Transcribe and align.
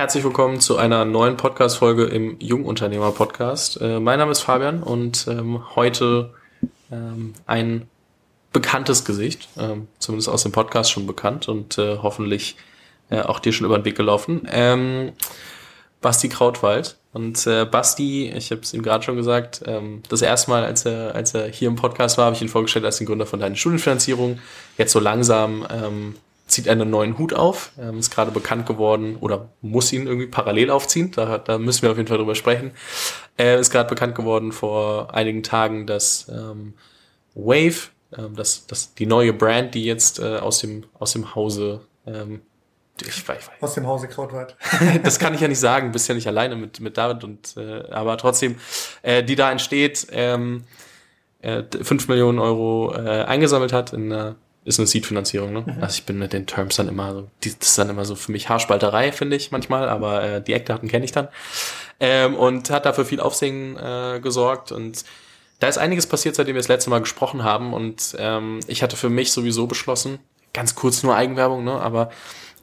Herzlich 0.00 0.24
willkommen 0.24 0.60
zu 0.60 0.78
einer 0.78 1.04
neuen 1.04 1.36
Podcast-Folge 1.36 2.04
im 2.04 2.38
Jungunternehmer-Podcast. 2.40 3.82
Äh, 3.82 4.00
mein 4.00 4.18
Name 4.18 4.32
ist 4.32 4.40
Fabian 4.40 4.82
und 4.82 5.26
ähm, 5.28 5.76
heute 5.76 6.32
ähm, 6.90 7.34
ein 7.46 7.86
bekanntes 8.50 9.04
Gesicht, 9.04 9.50
ähm, 9.58 9.88
zumindest 9.98 10.30
aus 10.30 10.42
dem 10.42 10.52
Podcast 10.52 10.90
schon 10.90 11.06
bekannt 11.06 11.48
und 11.48 11.76
äh, 11.76 11.98
hoffentlich 11.98 12.56
äh, 13.10 13.20
auch 13.20 13.40
dir 13.40 13.52
schon 13.52 13.66
über 13.66 13.78
den 13.78 13.84
Weg 13.84 13.94
gelaufen. 13.94 14.48
Ähm, 14.50 15.12
Basti 16.00 16.30
Krautwald. 16.30 16.96
Und 17.12 17.46
äh, 17.46 17.66
Basti, 17.66 18.30
ich 18.30 18.52
habe 18.52 18.62
es 18.62 18.72
ihm 18.72 18.80
gerade 18.80 19.04
schon 19.04 19.16
gesagt, 19.16 19.60
ähm, 19.66 20.02
das 20.08 20.22
erste 20.22 20.50
Mal, 20.50 20.64
als 20.64 20.86
er, 20.86 21.14
als 21.14 21.34
er 21.34 21.48
hier 21.48 21.68
im 21.68 21.76
Podcast 21.76 22.16
war, 22.16 22.24
habe 22.24 22.36
ich 22.36 22.40
ihn 22.40 22.48
vorgestellt 22.48 22.86
als 22.86 22.96
den 22.96 23.06
Gründer 23.06 23.26
von 23.26 23.40
deiner 23.40 23.54
Studienfinanzierung. 23.54 24.38
Jetzt 24.78 24.92
so 24.92 24.98
langsam 24.98 25.66
ähm, 25.70 26.14
zieht 26.50 26.68
einen 26.68 26.90
neuen 26.90 27.18
Hut 27.18 27.32
auf, 27.32 27.72
ähm, 27.80 27.98
ist 27.98 28.12
gerade 28.12 28.30
bekannt 28.30 28.66
geworden 28.66 29.16
oder 29.20 29.48
muss 29.62 29.92
ihn 29.92 30.06
irgendwie 30.06 30.26
parallel 30.26 30.70
aufziehen, 30.70 31.10
da, 31.12 31.38
da 31.38 31.58
müssen 31.58 31.82
wir 31.82 31.90
auf 31.90 31.96
jeden 31.96 32.08
Fall 32.08 32.18
drüber 32.18 32.34
sprechen. 32.34 32.72
Er 33.36 33.58
ist 33.58 33.70
gerade 33.70 33.88
bekannt 33.88 34.14
geworden 34.14 34.52
vor 34.52 35.14
einigen 35.14 35.42
Tagen, 35.42 35.86
dass 35.86 36.28
ähm, 36.28 36.74
Wave, 37.34 37.90
ähm, 38.16 38.34
das, 38.34 38.66
das, 38.66 38.94
die 38.94 39.06
neue 39.06 39.32
Brand, 39.32 39.74
die 39.74 39.84
jetzt 39.84 40.18
äh, 40.18 40.38
aus, 40.38 40.58
dem, 40.60 40.84
aus 40.98 41.12
dem 41.12 41.34
Hause 41.34 41.80
ähm, 42.06 42.42
ich 43.02 43.26
weiß, 43.26 43.38
ich 43.38 43.48
weiß. 43.48 43.62
Aus 43.62 43.74
dem 43.74 43.86
Hause 43.86 44.08
Krautwald. 44.08 44.56
das 45.02 45.18
kann 45.18 45.34
ich 45.34 45.40
ja 45.40 45.48
nicht 45.48 45.58
sagen, 45.58 45.92
bist 45.92 46.08
ja 46.08 46.14
nicht 46.14 46.26
alleine 46.26 46.56
mit, 46.56 46.80
mit 46.80 46.98
David 46.98 47.24
und 47.24 47.56
äh, 47.56 47.90
aber 47.90 48.18
trotzdem, 48.18 48.56
äh, 49.02 49.22
die 49.22 49.36
da 49.36 49.50
entsteht, 49.50 50.08
ähm, 50.10 50.64
äh, 51.40 51.62
5 51.62 52.08
Millionen 52.08 52.38
Euro 52.38 52.94
äh, 52.94 53.22
eingesammelt 53.24 53.72
hat 53.72 53.94
in 53.94 54.12
einer 54.12 54.36
ist 54.70 54.80
eine 54.80 54.86
Seed-Finanzierung, 54.86 55.52
ne? 55.52 55.60
Mhm. 55.66 55.82
Also 55.82 55.98
ich 55.98 56.04
bin 56.04 56.18
mit 56.18 56.32
den 56.32 56.46
Terms 56.46 56.76
dann 56.76 56.88
immer 56.88 57.12
so, 57.12 57.28
die, 57.44 57.56
das 57.58 57.68
ist 57.68 57.78
dann 57.78 57.90
immer 57.90 58.04
so 58.04 58.14
für 58.14 58.32
mich 58.32 58.48
Haarspalterei, 58.48 59.12
finde 59.12 59.36
ich 59.36 59.50
manchmal, 59.50 59.88
aber 59.88 60.22
äh, 60.22 60.42
die 60.42 60.54
Eckdaten 60.54 60.88
kenne 60.88 61.04
ich 61.04 61.12
dann. 61.12 61.28
Ähm, 62.00 62.34
und 62.34 62.70
hat 62.70 62.86
dafür 62.86 63.04
viel 63.04 63.20
Aufsehen 63.20 63.76
äh, 63.76 64.20
gesorgt 64.22 64.72
und 64.72 65.04
da 65.58 65.68
ist 65.68 65.76
einiges 65.76 66.06
passiert, 66.06 66.34
seitdem 66.34 66.54
wir 66.54 66.60
das 66.60 66.68
letzte 66.68 66.88
Mal 66.88 67.00
gesprochen 67.00 67.44
haben 67.44 67.74
und 67.74 68.16
ähm, 68.18 68.60
ich 68.66 68.82
hatte 68.82 68.96
für 68.96 69.10
mich 69.10 69.32
sowieso 69.32 69.66
beschlossen, 69.66 70.18
ganz 70.54 70.74
kurz 70.74 71.02
nur 71.02 71.14
Eigenwerbung, 71.14 71.64
ne? 71.64 71.72
Aber 71.72 72.10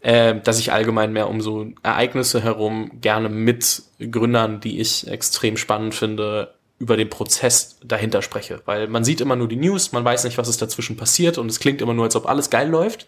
äh, 0.01 0.39
dass 0.41 0.59
ich 0.59 0.71
allgemein 0.71 1.13
mehr 1.13 1.29
um 1.29 1.41
so 1.41 1.67
Ereignisse 1.83 2.41
herum 2.41 2.91
gerne 3.01 3.29
mit 3.29 3.83
Gründern, 3.99 4.59
die 4.59 4.79
ich 4.79 5.07
extrem 5.07 5.57
spannend 5.57 5.95
finde, 5.95 6.53
über 6.79 6.97
den 6.97 7.09
Prozess 7.09 7.77
dahinter 7.83 8.21
spreche. 8.21 8.61
Weil 8.65 8.87
man 8.87 9.03
sieht 9.03 9.21
immer 9.21 9.35
nur 9.35 9.47
die 9.47 9.55
News, 9.55 9.91
man 9.91 10.05
weiß 10.05 10.23
nicht, 10.23 10.37
was 10.37 10.47
ist 10.47 10.61
dazwischen 10.61 10.97
passiert 10.97 11.37
und 11.37 11.49
es 11.49 11.59
klingt 11.59 11.81
immer 11.81 11.93
nur, 11.93 12.05
als 12.05 12.15
ob 12.15 12.27
alles 12.27 12.49
geil 12.49 12.69
läuft. 12.69 13.07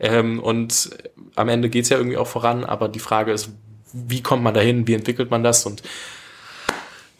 Ähm, 0.00 0.40
und 0.40 0.90
am 1.36 1.48
Ende 1.48 1.68
geht's 1.68 1.90
ja 1.90 1.98
irgendwie 1.98 2.16
auch 2.16 2.26
voran, 2.26 2.64
aber 2.64 2.88
die 2.88 3.00
Frage 3.00 3.32
ist, 3.32 3.50
wie 3.92 4.22
kommt 4.22 4.42
man 4.42 4.54
dahin, 4.54 4.86
wie 4.86 4.94
entwickelt 4.94 5.30
man 5.30 5.44
das? 5.44 5.66
Und 5.66 5.82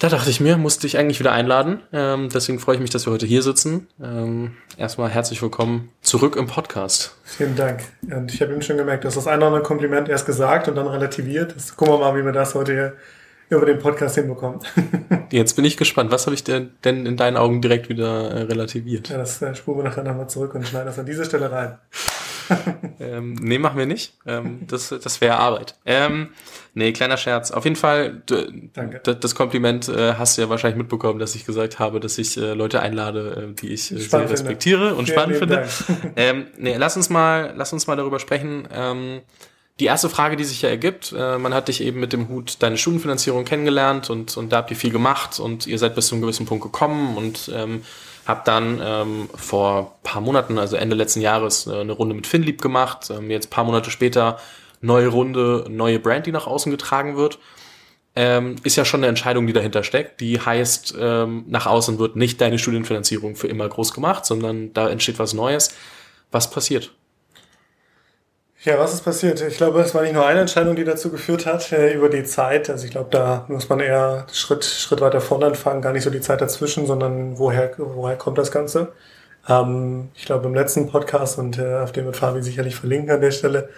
da 0.00 0.08
dachte 0.08 0.28
ich 0.28 0.40
mir, 0.40 0.56
musste 0.56 0.86
ich 0.86 0.98
eigentlich 0.98 1.20
wieder 1.20 1.32
einladen. 1.32 1.80
Ähm, 1.92 2.28
deswegen 2.28 2.58
freue 2.58 2.74
ich 2.74 2.80
mich, 2.80 2.90
dass 2.90 3.06
wir 3.06 3.12
heute 3.12 3.27
hier 3.27 3.42
sitzen. 3.42 3.86
Ähm, 4.02 4.56
erstmal 4.77 5.08
herzlich 5.08 5.40
willkommen 5.40 5.90
zurück 6.02 6.34
im 6.36 6.46
Podcast. 6.46 7.16
Vielen 7.22 7.55
Dank. 7.55 7.84
Und 8.10 8.34
ich 8.34 8.42
habe 8.42 8.52
eben 8.52 8.62
schon 8.62 8.77
gemerkt, 8.77 9.05
dass 9.05 9.14
das 9.14 9.27
eine 9.27 9.38
oder 9.38 9.46
andere 9.46 9.62
Kompliment 9.62 10.08
erst 10.08 10.27
gesagt 10.27 10.66
und 10.66 10.74
dann 10.74 10.88
relativiert. 10.88 11.55
Das, 11.55 11.77
gucken 11.77 11.94
wir 11.94 11.98
mal, 12.00 12.18
wie 12.18 12.24
wir 12.24 12.32
das 12.32 12.55
heute 12.55 12.72
hier 12.72 12.96
über 13.50 13.66
den 13.66 13.78
Podcast 13.78 14.14
hinbekommen. 14.16 14.60
Jetzt 15.30 15.54
bin 15.54 15.64
ich 15.64 15.76
gespannt. 15.76 16.10
Was 16.10 16.26
habe 16.26 16.34
ich 16.34 16.44
denn 16.44 16.72
in 16.82 17.16
deinen 17.16 17.36
Augen 17.36 17.60
direkt 17.60 17.88
wieder 17.88 18.30
äh, 18.30 18.42
relativiert? 18.42 19.08
Ja, 19.08 19.18
das 19.18 19.40
äh, 19.42 19.54
spuren 19.54 19.78
wir 19.78 19.84
nachher 19.84 20.04
nochmal 20.04 20.28
zurück 20.28 20.54
und 20.54 20.66
schneiden 20.66 20.86
das 20.86 20.98
an 20.98 21.06
diese 21.06 21.24
Stelle 21.24 21.50
rein. 21.50 21.78
ähm, 23.00 23.34
nee, 23.40 23.58
machen 23.58 23.78
wir 23.78 23.86
nicht. 23.86 24.18
Ähm, 24.26 24.66
das 24.68 24.88
das 24.88 25.20
wäre 25.20 25.38
Arbeit. 25.38 25.76
Ähm, 25.86 26.28
nee, 26.74 26.92
kleiner 26.92 27.16
Scherz. 27.16 27.50
Auf 27.50 27.64
jeden 27.64 27.76
Fall, 27.76 28.22
Danke. 28.72 29.00
das 29.14 29.34
Kompliment 29.34 29.88
äh, 29.88 30.14
hast 30.14 30.36
du 30.36 30.42
ja 30.42 30.48
wahrscheinlich 30.50 30.78
mitbekommen, 30.78 31.18
dass 31.18 31.34
ich 31.34 31.46
gesagt 31.46 31.78
habe, 31.78 32.00
dass 32.00 32.18
ich 32.18 32.36
äh, 32.36 32.54
Leute 32.54 32.80
einlade, 32.80 33.50
äh, 33.50 33.54
die 33.54 33.72
ich 33.72 33.90
äh, 33.92 33.98
sehr 33.98 34.28
respektiere 34.28 34.88
finde. 34.88 34.94
und 34.96 35.08
spannend 35.08 35.36
finde. 35.36 35.66
ähm, 36.16 36.46
nee, 36.58 36.77
lass 36.77 36.96
uns 36.96 37.10
mal, 37.10 37.54
lass 37.56 37.72
uns 37.72 37.86
mal 37.86 37.96
darüber 37.96 38.18
sprechen. 38.18 38.68
Ähm, 38.72 39.22
die 39.80 39.86
erste 39.86 40.08
Frage, 40.08 40.36
die 40.36 40.45
sich 40.45 40.62
ja 40.62 40.68
ergibt, 40.68 41.12
äh, 41.17 41.36
man 41.39 41.52
hat 41.52 41.68
dich 41.68 41.80
eben 41.80 41.98
mit 41.98 42.12
dem 42.12 42.29
Hut 42.29 42.57
deine 42.61 42.79
Studienfinanzierung 42.79 43.45
kennengelernt 43.45 44.08
und, 44.08 44.36
und 44.36 44.52
da 44.52 44.58
habt 44.58 44.70
ihr 44.70 44.77
viel 44.77 44.92
gemacht 44.92 45.40
und 45.40 45.67
ihr 45.67 45.79
seid 45.79 45.95
bis 45.96 46.07
zu 46.07 46.14
einem 46.14 46.23
gewissen 46.23 46.46
Punkt 46.46 46.62
gekommen 46.62 47.17
und 47.17 47.51
ähm, 47.52 47.83
habt 48.24 48.46
dann 48.46 48.80
ähm, 48.83 49.29
vor 49.34 49.98
paar 50.02 50.20
Monaten, 50.20 50.58
also 50.58 50.77
Ende 50.77 50.95
letzten 50.95 51.20
Jahres, 51.20 51.67
äh, 51.67 51.80
eine 51.80 51.92
Runde 51.92 52.14
mit 52.14 52.27
Finlieb 52.27 52.63
gemacht. 52.63 53.11
Ähm, 53.11 53.30
jetzt 53.30 53.51
paar 53.51 53.64
Monate 53.64 53.90
später 53.90 54.39
neue 54.80 55.08
Runde, 55.08 55.67
neue 55.68 55.98
Brand, 55.98 56.27
die 56.27 56.33
nach 56.33 56.46
außen 56.46 56.70
getragen 56.70 57.17
wird. 57.17 57.39
Ähm, 58.17 58.57
ist 58.63 58.77
ja 58.77 58.84
schon 58.84 59.01
eine 59.01 59.08
Entscheidung, 59.08 59.46
die 59.46 59.52
dahinter 59.52 59.83
steckt. 59.83 60.20
Die 60.20 60.40
heißt, 60.40 60.95
ähm, 61.01 61.45
nach 61.48 61.67
außen 61.67 61.98
wird 61.98 62.14
nicht 62.14 62.40
deine 62.40 62.61
Studienfinanzierung 62.61 63.34
für 63.34 63.48
immer 63.48 63.68
groß 63.68 63.92
gemacht, 63.92 64.24
sondern 64.24 64.73
da 64.73 64.89
entsteht 64.89 65.18
was 65.18 65.34
Neues. 65.34 65.74
Was 66.30 66.48
passiert? 66.51 66.92
Ja, 68.64 68.79
was 68.79 68.95
ist 68.95 69.02
passiert? 69.02 69.42
Ich 69.42 69.58
glaube, 69.58 69.80
es 69.83 69.95
war 69.95 70.01
nicht 70.01 70.14
nur 70.14 70.25
eine 70.25 70.41
Entscheidung, 70.41 70.75
die 70.75 70.85
dazu 70.85 71.11
geführt 71.11 71.45
hat, 71.45 71.70
äh, 71.70 71.92
über 71.92 72.08
die 72.08 72.25
Zeit. 72.25 72.70
Also 72.70 72.86
ich 72.86 72.92
glaube, 72.92 73.11
da 73.11 73.45
muss 73.48 73.69
man 73.69 73.79
eher 73.79 74.27
Schritt, 74.33 74.64
Schritt 74.64 75.02
weiter 75.02 75.20
vorne 75.20 75.45
anfangen, 75.45 75.83
gar 75.83 75.92
nicht 75.92 76.02
so 76.02 76.08
die 76.08 76.23
Zeit 76.23 76.41
dazwischen, 76.41 76.86
sondern 76.86 77.39
woher, 77.39 77.73
woher 77.77 78.17
kommt 78.17 78.39
das 78.39 78.51
Ganze? 78.51 78.92
Ähm, 79.47 80.08
ich 80.14 80.25
glaube, 80.25 80.47
im 80.47 80.55
letzten 80.55 80.89
Podcast, 80.89 81.39
und 81.39 81.58
äh, 81.58 81.77
auf 81.77 81.92
dem 81.92 82.07
wird 82.07 82.17
Fabi 82.17 82.42
sicherlich 82.42 82.75
verlinken 82.75 83.11
an 83.11 83.20
der 83.20 83.33
Stelle, 83.33 83.69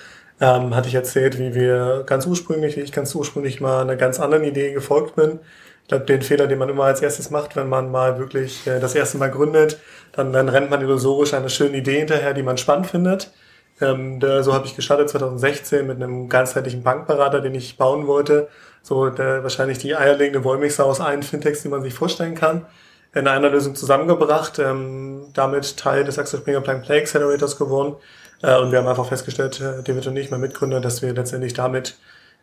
ähm, 0.40 0.76
hatte 0.76 0.86
ich 0.88 0.94
erzählt, 0.94 1.36
wie 1.40 1.52
wir 1.52 2.04
ganz 2.06 2.24
ursprünglich, 2.26 2.76
wie 2.76 2.82
ich 2.82 2.92
ganz 2.92 3.12
ursprünglich 3.12 3.60
mal 3.60 3.80
einer 3.80 3.96
ganz 3.96 4.20
anderen 4.20 4.44
Idee 4.44 4.72
gefolgt 4.72 5.16
bin. 5.16 5.40
Ich 5.82 5.88
glaube, 5.88 6.04
den 6.04 6.22
Fehler, 6.22 6.46
den 6.46 6.58
man 6.60 6.68
immer 6.68 6.84
als 6.84 7.02
erstes 7.02 7.30
macht, 7.30 7.56
wenn 7.56 7.68
man 7.68 7.90
mal 7.90 8.20
wirklich 8.20 8.64
äh, 8.68 8.78
das 8.78 8.94
erste 8.94 9.18
Mal 9.18 9.32
gründet, 9.32 9.80
dann, 10.12 10.32
dann 10.32 10.48
rennt 10.48 10.70
man 10.70 10.80
illusorisch 10.80 11.34
einer 11.34 11.48
schönen 11.48 11.74
Idee 11.74 11.98
hinterher, 11.98 12.34
die 12.34 12.44
man 12.44 12.56
spannend 12.56 12.86
findet 12.86 13.32
ähm, 13.80 14.20
da, 14.20 14.42
so 14.42 14.54
habe 14.54 14.66
ich 14.66 14.74
gestartet 14.74 15.10
2016 15.10 15.86
mit 15.86 15.96
einem 15.96 16.28
ganzheitlichen 16.28 16.82
Bankberater, 16.82 17.40
den 17.40 17.54
ich 17.54 17.76
bauen 17.76 18.06
wollte. 18.06 18.48
So 18.82 19.10
der, 19.10 19.42
wahrscheinlich 19.42 19.78
die 19.78 19.96
eierlegende 19.96 20.44
Wollmilchsau 20.44 20.84
aus 20.84 21.00
allen 21.00 21.22
Fintechs, 21.22 21.62
die 21.62 21.68
man 21.68 21.82
sich 21.82 21.94
vorstellen 21.94 22.34
kann. 22.34 22.66
In 23.14 23.28
einer 23.28 23.50
Lösung 23.50 23.74
zusammengebracht, 23.74 24.58
ähm, 24.58 25.26
damit 25.32 25.76
Teil 25.76 26.04
des 26.04 26.18
Axel 26.18 26.40
Springer 26.40 26.60
Plug 26.60 26.82
Play 26.82 27.00
Accelerators 27.00 27.58
geworden. 27.58 27.96
Äh, 28.42 28.58
und 28.58 28.72
wir 28.72 28.78
haben 28.78 28.88
einfach 28.88 29.06
festgestellt, 29.06 29.60
äh, 29.60 29.82
David 29.82 30.06
und 30.06 30.16
ich, 30.16 30.30
mein 30.30 30.40
Mitgründer, 30.40 30.80
dass 30.80 31.02
wir 31.02 31.12
letztendlich 31.12 31.54
damit 31.54 31.96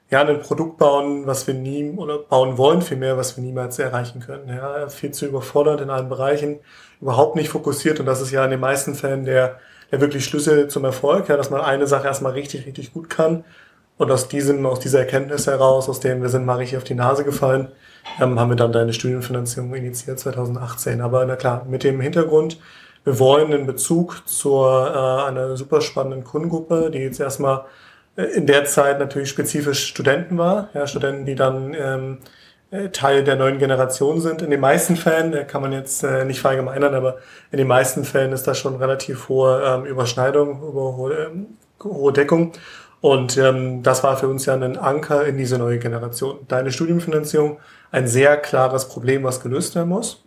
ja, 0.10 0.22
ein 0.22 0.42
Produkt 0.42 0.78
bauen, 0.78 1.26
was 1.26 1.48
wir 1.48 1.54
nie 1.54 1.92
oder 1.92 2.20
bauen 2.20 2.58
wollen, 2.58 2.82
vielmehr, 2.82 3.18
was 3.18 3.38
wir 3.38 3.44
niemals 3.44 3.80
erreichen 3.80 4.20
können. 4.20 4.50
Ja, 4.50 4.88
viel 4.88 5.12
zu 5.12 5.26
überfordert 5.26 5.82
in 5.82 5.90
allen 5.90 6.10
Bereichen, 6.10 6.60
überhaupt 7.02 7.36
nicht 7.36 7.50
fokussiert 7.50 8.00
und 8.00 8.06
das 8.06 8.22
ist 8.22 8.32
ja 8.32 8.44
in 8.46 8.52
den 8.52 8.60
meisten 8.60 8.96
Fällen 8.96 9.26
der 9.26 9.60
ja 9.94 10.02
wirklich 10.02 10.26
Schlüssel 10.26 10.68
zum 10.70 10.86
Erfolg, 10.86 11.30
ja, 11.30 11.38
dass 11.38 11.52
man 11.52 11.62
eine 11.62 11.86
Sache 11.86 12.08
erstmal 12.08 12.32
richtig, 12.32 12.66
richtig 12.66 12.94
gut 12.94 13.12
kann. 13.12 13.44
Und 13.98 14.10
aus 14.10 14.28
diesem, 14.28 14.66
aus 14.66 14.80
dieser 14.80 15.00
Erkenntnis 15.00 15.46
heraus, 15.46 15.88
aus 15.88 16.00
dem 16.00 16.24
wir 16.24 16.30
sind 16.30 16.46
mal 16.46 16.56
richtig 16.56 16.78
auf 16.78 16.84
die 16.84 16.96
Nase 16.96 17.24
gefallen, 17.24 17.68
ähm, 18.20 18.40
haben 18.40 18.50
wir 18.50 18.56
dann 18.56 18.72
deine 18.72 18.92
Studienfinanzierung 18.92 19.72
initiiert 19.76 20.20
2018. 20.20 21.00
Aber 21.00 21.24
na 21.26 21.36
klar, 21.36 21.68
mit 21.70 21.84
dem 21.84 22.02
Hintergrund, 22.02 22.60
wir 23.04 23.20
wollen 23.20 23.52
in 23.52 23.68
Bezug 23.68 24.28
zur 24.28 24.88
äh, 24.88 25.30
einer 25.30 25.56
super 25.58 25.80
spannenden 25.82 26.24
Kundengruppe, 26.24 26.90
die 26.92 26.98
jetzt 26.98 27.20
erstmal 27.20 27.66
äh, 28.16 28.24
in 28.24 28.48
der 28.48 28.66
Zeit 28.66 28.98
natürlich 28.98 29.30
spezifisch 29.30 29.86
Studenten 29.86 30.40
war, 30.40 30.70
ja, 30.74 30.88
Studenten, 30.88 31.26
die 31.26 31.36
dann 31.36 31.76
ähm, 31.76 32.18
äh, 32.22 32.28
Teil 32.92 33.24
der 33.24 33.36
neuen 33.36 33.60
Generation 33.60 34.20
sind. 34.20 34.42
In 34.42 34.50
den 34.50 34.60
meisten 34.60 34.96
Fällen, 34.96 35.34
äh, 35.34 35.46
kann 35.46 35.62
man 35.62 35.72
jetzt 35.72 36.04
äh, 36.04 36.26
nicht 36.26 36.42
verallgemeinern, 36.42 36.96
aber 36.96 37.18
in 37.52 37.58
den 37.58 37.68
meisten 37.68 38.04
Fällen 38.04 38.32
ist 38.34 38.48
da 38.48 38.56
schon 38.56 38.76
relativ 38.76 39.30
hohe 39.30 39.62
ähm, 39.64 39.86
Überschneidung, 39.86 40.62
über 40.62 40.98
hohe, 40.98 41.14
ähm, 41.14 41.58
hohe 41.84 42.14
Deckung. 42.14 42.54
Und 43.00 43.38
ähm, 43.38 43.84
das 43.84 44.04
war 44.04 44.18
für 44.18 44.28
uns 44.28 44.46
ja 44.46 44.56
ein 44.56 44.78
Anker 44.78 45.26
in 45.26 45.38
diese 45.38 45.58
neue 45.58 45.78
Generation. 45.78 46.40
Deine 46.48 46.72
Studienfinanzierung, 46.72 47.60
ein 47.92 48.08
sehr 48.08 48.38
klares 48.38 48.88
Problem, 48.88 49.24
was 49.24 49.42
gelöst 49.42 49.76
werden 49.76 49.90
muss. 49.90 50.24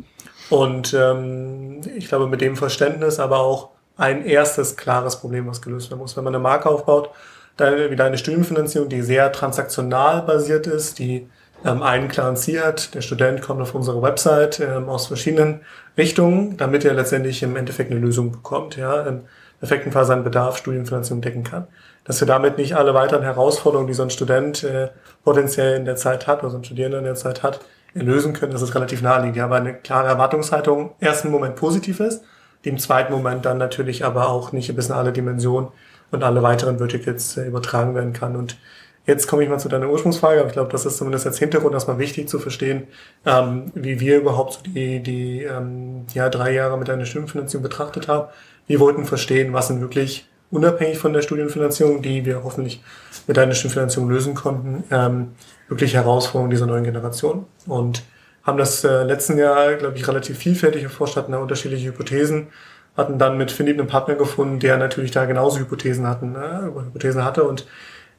Und 0.50 0.94
ähm, 0.94 1.80
ich 1.96 2.08
glaube, 2.08 2.28
mit 2.28 2.40
dem 2.40 2.54
Verständnis 2.54 3.18
aber 3.18 3.40
auch 3.40 3.70
ein 3.96 4.24
erstes 4.24 4.76
klares 4.76 5.16
Problem, 5.16 5.48
was 5.48 5.62
gelöst 5.62 5.90
werden 5.90 6.00
muss. 6.00 6.16
Wenn 6.16 6.24
man 6.24 6.34
eine 6.34 6.42
Marke 6.42 6.68
aufbaut, 6.68 7.10
wie 7.58 7.96
deine 7.96 8.18
Studienfinanzierung, 8.18 8.90
die 8.90 9.00
sehr 9.00 9.32
transaktional 9.32 10.20
basiert 10.22 10.66
ist, 10.66 10.98
die 10.98 11.26
ähm, 11.64 11.82
einen 11.82 12.08
klaren 12.08 12.36
Ziel 12.36 12.62
hat. 12.62 12.94
Der 12.94 13.00
Student 13.00 13.42
kommt 13.42 13.60
auf 13.60 13.74
unsere 13.74 14.02
Website 14.02 14.60
ähm, 14.60 14.88
aus 14.88 15.06
verschiedenen 15.06 15.60
Richtungen, 15.96 16.56
damit 16.56 16.84
er 16.84 16.94
letztendlich 16.94 17.42
im 17.42 17.56
Endeffekt 17.56 17.90
eine 17.90 18.00
Lösung 18.00 18.32
bekommt, 18.32 18.76
ja, 18.76 19.02
im 19.02 19.22
perfekten 19.58 19.92
Fall 19.92 20.04
seinen 20.04 20.24
Bedarf 20.24 20.58
Studienfinanzierung 20.58 21.22
decken 21.22 21.44
kann. 21.44 21.66
Dass 22.04 22.20
wir 22.20 22.26
damit 22.26 22.58
nicht 22.58 22.76
alle 22.76 22.94
weiteren 22.94 23.22
Herausforderungen, 23.22 23.88
die 23.88 23.94
so 23.94 24.02
ein 24.02 24.10
Student 24.10 24.62
äh, 24.64 24.90
potenziell 25.24 25.76
in 25.76 25.84
der 25.84 25.96
Zeit 25.96 26.26
hat, 26.26 26.42
oder 26.42 26.50
so 26.50 26.58
ein 26.58 26.64
Studierender 26.64 26.98
in 26.98 27.04
der 27.04 27.14
Zeit 27.14 27.42
hat, 27.42 27.60
lösen 27.94 28.34
können, 28.34 28.52
das 28.52 28.62
ist 28.62 28.74
relativ 28.74 29.00
naheliegend. 29.02 29.36
Ja, 29.36 29.44
aber 29.44 29.56
eine 29.56 29.74
klare 29.74 30.08
Erwartungshaltung 30.08 30.94
ersten 31.00 31.30
Moment 31.30 31.56
positiv 31.56 32.00
ist, 32.00 32.22
die 32.64 32.68
im 32.68 32.78
zweiten 32.78 33.12
Moment 33.12 33.46
dann 33.46 33.58
natürlich 33.58 34.04
aber 34.04 34.28
auch 34.28 34.52
nicht 34.52 34.74
bis 34.76 34.88
in 34.88 34.94
alle 34.94 35.12
Dimensionen 35.12 35.70
und 36.10 36.22
alle 36.22 36.42
weiteren 36.42 36.78
Verticals 36.78 37.36
äh, 37.36 37.46
übertragen 37.46 37.94
werden 37.94 38.12
kann. 38.12 38.36
Und 38.36 38.58
Jetzt 39.06 39.28
komme 39.28 39.44
ich 39.44 39.48
mal 39.48 39.58
zu 39.58 39.68
deiner 39.68 39.88
Ursprungsfrage, 39.88 40.40
aber 40.40 40.48
ich 40.48 40.52
glaube, 40.52 40.72
das 40.72 40.84
ist 40.84 40.96
zumindest 40.96 41.26
als 41.26 41.38
Hintergrund 41.38 41.74
erstmal 41.74 41.98
wichtig 41.98 42.28
zu 42.28 42.40
verstehen, 42.40 42.88
ähm, 43.24 43.70
wie 43.74 44.00
wir 44.00 44.18
überhaupt 44.18 44.66
die, 44.66 45.00
die 45.00 45.42
ähm, 45.44 46.06
ja, 46.12 46.28
drei 46.28 46.52
Jahre 46.52 46.76
mit 46.76 46.90
einer 46.90 47.04
Studienfinanzierung 47.04 47.62
betrachtet 47.62 48.08
haben. 48.08 48.28
Wir 48.66 48.80
wollten 48.80 49.04
verstehen, 49.04 49.52
was 49.52 49.68
sind 49.68 49.80
wirklich 49.80 50.28
unabhängig 50.50 50.98
von 50.98 51.12
der 51.12 51.22
Studienfinanzierung, 51.22 52.02
die 52.02 52.24
wir 52.24 52.42
hoffentlich 52.42 52.82
mit 53.28 53.38
einer 53.38 53.54
Studienfinanzierung 53.54 54.10
lösen 54.10 54.34
konnten, 54.34 54.84
ähm, 54.90 55.28
wirklich 55.68 55.94
Herausforderungen 55.94 56.50
dieser 56.50 56.66
neuen 56.66 56.84
Generation. 56.84 57.46
Und 57.66 58.02
haben 58.42 58.58
das 58.58 58.84
äh, 58.84 59.02
letzten 59.02 59.38
Jahr, 59.38 59.74
glaube 59.74 59.96
ich, 59.96 60.06
relativ 60.06 60.38
vielfältig 60.38 60.84
erforscht, 60.84 61.16
hatten 61.16 61.32
da 61.32 61.38
unterschiedliche 61.38 61.88
Hypothesen, 61.88 62.48
hatten 62.96 63.18
dann 63.18 63.36
mit 63.36 63.50
Philipp 63.50 63.78
einen 63.78 63.88
Partner 63.88 64.14
gefunden, 64.14 64.60
der 64.60 64.78
natürlich 64.78 65.10
da 65.10 65.26
genauso 65.26 65.58
Hypothesen 65.58 66.06
hatten, 66.06 66.36
äh, 66.36 66.62
Hypothesen 66.64 67.24
hatte 67.24 67.44
und 67.44 67.66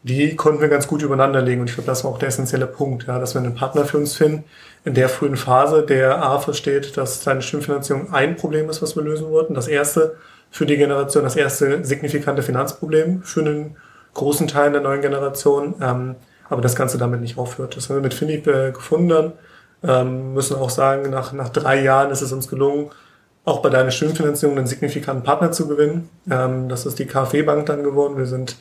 die 0.07 0.35
konnten 0.35 0.61
wir 0.61 0.69
ganz 0.69 0.87
gut 0.87 1.01
übereinander 1.01 1.41
legen. 1.41 1.61
Und 1.61 1.69
ich 1.69 1.75
glaube, 1.75 1.87
das 1.87 2.03
war 2.03 2.11
auch 2.11 2.19
der 2.19 2.29
essentielle 2.29 2.67
Punkt, 2.67 3.07
ja, 3.07 3.19
dass 3.19 3.35
wir 3.35 3.41
einen 3.41 3.55
Partner 3.55 3.85
für 3.85 3.97
uns 3.97 4.15
finden 4.15 4.43
in 4.85 4.93
der 4.93 5.09
frühen 5.09 5.35
Phase, 5.35 5.83
der 5.83 6.23
A 6.23 6.39
versteht, 6.39 6.95
dass 6.97 7.21
seine 7.21 7.41
Stimmfinanzierung 7.41 8.13
ein 8.13 8.37
Problem 8.37 8.69
ist, 8.69 8.81
was 8.81 8.95
wir 8.95 9.03
lösen 9.03 9.29
wollten. 9.29 9.53
Das 9.53 9.67
erste 9.67 10.15
für 10.49 10.65
die 10.65 10.77
Generation, 10.77 11.23
das 11.23 11.35
erste 11.35 11.83
signifikante 11.83 12.41
Finanzproblem 12.41 13.21
für 13.23 13.41
einen 13.41 13.75
großen 14.13 14.47
Teil 14.47 14.71
der 14.71 14.81
neuen 14.81 15.01
Generation, 15.01 15.75
ähm, 15.81 16.15
aber 16.49 16.61
das 16.61 16.75
Ganze 16.75 16.97
damit 16.97 17.19
nicht 17.19 17.37
aufhört. 17.37 17.75
Das 17.75 17.89
haben 17.89 17.97
wir 17.97 18.01
mit 18.01 18.13
Philipp 18.13 18.47
äh, 18.47 18.71
gefunden 18.71 19.09
dann. 19.09 19.33
Ähm, 19.83 20.33
müssen 20.33 20.55
auch 20.55 20.69
sagen, 20.69 21.09
nach, 21.09 21.33
nach 21.33 21.49
drei 21.49 21.81
Jahren 21.81 22.09
ist 22.09 22.21
es 22.21 22.31
uns 22.31 22.47
gelungen, 22.47 22.89
auch 23.45 23.61
bei 23.61 23.69
deiner 23.69 23.91
Stimmfinanzierung 23.91 24.57
einen 24.57 24.67
signifikanten 24.67 25.23
Partner 25.23 25.51
zu 25.51 25.67
gewinnen. 25.67 26.09
Ähm, 26.31 26.69
das 26.69 26.85
ist 26.85 26.97
die 26.97 27.05
KfW 27.05 27.43
Bank 27.43 27.65
dann 27.65 27.83
geworden. 27.83 28.17
Wir 28.17 28.25
sind 28.25 28.55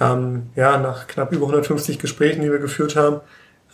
ähm, 0.00 0.50
ja, 0.54 0.78
nach 0.78 1.06
knapp 1.06 1.32
über 1.32 1.46
150 1.46 1.98
Gesprächen, 1.98 2.42
die 2.42 2.50
wir 2.50 2.58
geführt 2.58 2.96
haben, 2.96 3.20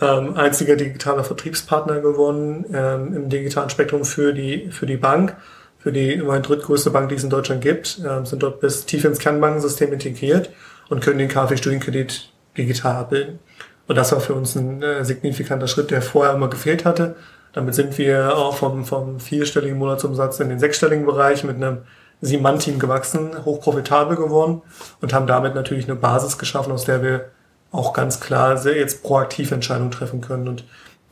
ähm, 0.01 0.37
einziger 0.37 0.77
digitaler 0.77 1.25
Vertriebspartner 1.25 2.01
gewonnen 2.01 2.65
ähm, 2.73 3.15
im 3.15 3.29
digitalen 3.29 3.71
Spektrum 3.71 4.05
für 4.05 4.33
die, 4.33 4.71
für 4.71 4.87
die 4.87 4.97
Bank, 4.97 5.37
für 5.79 5.93
die 5.93 6.15
immerhin 6.15 6.43
drittgrößte 6.43 6.91
Bank, 6.91 7.11
die 7.11 7.15
es 7.15 7.25
in 7.25 7.31
Deutschland 7.31 7.61
gibt, 7.61 8.01
ähm, 8.09 8.27
sind 8.27 8.43
dort 8.43 8.61
bis 8.61 8.87
tief 8.87 9.05
ins 9.05 9.19
Kernbankensystem 9.19 9.93
integriert 9.93 10.51
und 10.89 11.01
können 11.01 11.19
den 11.19 11.29
KfW-Studienkredit 11.29 12.33
digital 12.57 12.97
abbilden. 12.97 13.39
Und 13.87 13.97
das 13.97 14.13
war 14.13 14.21
für 14.21 14.35
uns 14.35 14.55
ein 14.57 14.83
äh, 14.83 15.05
signifikanter 15.05 15.69
Schritt, 15.69 15.91
der 15.91 16.03
vorher 16.03 16.35
immer 16.35 16.49
gefehlt 16.49 16.85
hatte. 16.85 17.17
Damit 17.53 17.75
sind 17.75 17.97
wir 17.99 18.37
auch 18.37 18.57
vom, 18.57 18.85
vom 18.85 19.21
vierstelligen 19.21 19.79
Monatsumsatz 19.79 20.41
in 20.41 20.49
den 20.49 20.59
sechsstelligen 20.59 21.07
Bereich 21.07 21.45
mit 21.45 21.57
einem 21.57 21.79
Sieben-Mann-Team 22.25 22.79
gewachsen, 22.79 23.45
hochprofitabel 23.45 24.17
geworden 24.17 24.63
und 25.01 25.13
haben 25.13 25.27
damit 25.27 25.55
natürlich 25.55 25.85
eine 25.85 25.95
Basis 25.95 26.39
geschaffen, 26.39 26.73
aus 26.73 26.85
der 26.85 27.03
wir 27.03 27.27
auch 27.71 27.93
ganz 27.93 28.21
klar 28.21 28.57
sehr 28.57 28.77
jetzt 28.77 29.03
proaktiv 29.03 29.51
Entscheidungen 29.53 29.91
treffen 29.91 30.21
können 30.21 30.49
und 30.49 30.65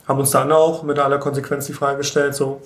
haben 0.07 0.19
uns 0.19 0.31
dann 0.31 0.51
auch 0.51 0.83
mit 0.83 0.99
aller 0.99 1.19
Konsequenz 1.19 1.65
die 1.67 1.73
Frage 1.73 1.97
gestellt, 1.97 2.35
so, 2.35 2.61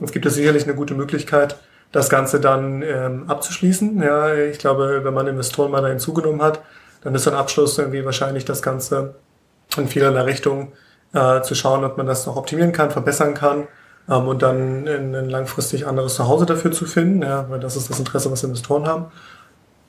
es 0.00 0.12
gibt 0.12 0.26
es 0.26 0.34
sicherlich 0.34 0.64
eine 0.64 0.74
gute 0.74 0.94
Möglichkeit, 0.94 1.56
das 1.90 2.08
Ganze 2.08 2.40
dann 2.40 2.82
ähm, 2.82 3.24
abzuschließen. 3.28 4.00
Ja, 4.02 4.34
ich 4.34 4.58
glaube, 4.58 5.00
wenn 5.02 5.14
man 5.14 5.26
Investoren 5.26 5.70
mal 5.70 5.82
da 5.82 5.88
hinzugenommen 5.88 6.42
hat, 6.42 6.60
dann 7.02 7.14
ist 7.14 7.26
ein 7.26 7.34
Abschluss 7.34 7.78
irgendwie 7.78 8.04
wahrscheinlich 8.04 8.44
das 8.44 8.62
Ganze 8.62 9.14
in 9.76 9.88
vielerlei 9.88 10.22
Richtung 10.22 10.72
äh, 11.14 11.40
zu 11.42 11.54
schauen, 11.54 11.84
ob 11.84 11.96
man 11.96 12.06
das 12.06 12.26
noch 12.26 12.36
optimieren 12.36 12.72
kann, 12.72 12.90
verbessern 12.90 13.34
kann 13.34 13.66
und 14.16 14.42
dann 14.42 14.88
ein 14.88 15.28
langfristig 15.28 15.86
anderes 15.86 16.14
Zuhause 16.14 16.46
dafür 16.46 16.72
zu 16.72 16.86
finden, 16.86 17.22
ja, 17.22 17.48
weil 17.50 17.60
das 17.60 17.76
ist 17.76 17.90
das 17.90 17.98
Interesse, 17.98 18.30
was 18.30 18.42
Investoren 18.42 18.86
haben. 18.86 19.06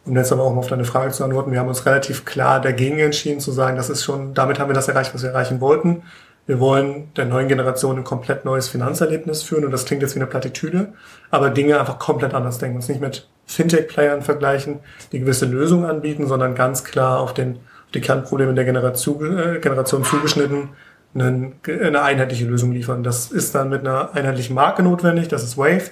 Um 0.05 0.15
jetzt 0.15 0.31
aber 0.31 0.43
auch 0.43 0.53
mal 0.53 0.59
auf 0.59 0.67
deine 0.67 0.85
Frage 0.85 1.11
zu 1.11 1.23
antworten, 1.23 1.51
wir 1.51 1.59
haben 1.59 1.67
uns 1.67 1.85
relativ 1.85 2.25
klar 2.25 2.59
dagegen 2.59 2.99
entschieden 2.99 3.39
zu 3.39 3.51
sagen, 3.51 3.77
das 3.77 3.89
ist 3.89 4.03
schon, 4.03 4.33
damit 4.33 4.59
haben 4.59 4.69
wir 4.69 4.73
das 4.73 4.87
erreicht, 4.87 5.13
was 5.13 5.23
wir 5.23 5.29
erreichen 5.29 5.61
wollten. 5.61 6.03
Wir 6.47 6.59
wollen 6.59 7.13
der 7.15 7.25
neuen 7.25 7.47
Generation 7.47 7.97
ein 7.97 8.03
komplett 8.03 8.43
neues 8.43 8.67
Finanzerlebnis 8.67 9.43
führen 9.43 9.65
und 9.65 9.71
das 9.71 9.85
klingt 9.85 10.01
jetzt 10.01 10.15
wie 10.15 10.19
eine 10.19 10.27
Plattitüde, 10.27 10.93
aber 11.29 11.51
Dinge 11.51 11.79
einfach 11.79 11.99
komplett 11.99 12.33
anders 12.33 12.57
denken. 12.57 12.77
Uns 12.77 12.89
nicht 12.89 13.01
mit 13.01 13.29
Fintech-Playern 13.45 14.21
vergleichen, 14.23 14.79
die 15.11 15.19
gewisse 15.19 15.45
Lösungen 15.45 15.85
anbieten, 15.85 16.27
sondern 16.27 16.55
ganz 16.55 16.83
klar 16.83 17.19
auf, 17.19 17.33
den, 17.33 17.57
auf 17.57 17.91
die 17.93 18.01
Kernprobleme 18.01 18.53
der 18.53 18.65
Generation, 18.65 19.37
äh, 19.37 19.59
Generation 19.59 20.03
zugeschnitten 20.03 20.69
eine, 21.13 22.01
einheitliche 22.01 22.45
Lösung 22.45 22.71
liefern. 22.71 23.03
Das 23.03 23.31
ist 23.31 23.55
dann 23.55 23.69
mit 23.69 23.81
einer 23.81 24.13
einheitlichen 24.13 24.55
Marke 24.55 24.83
notwendig, 24.83 25.27
das 25.27 25.43
ist 25.43 25.57
Wave. 25.57 25.91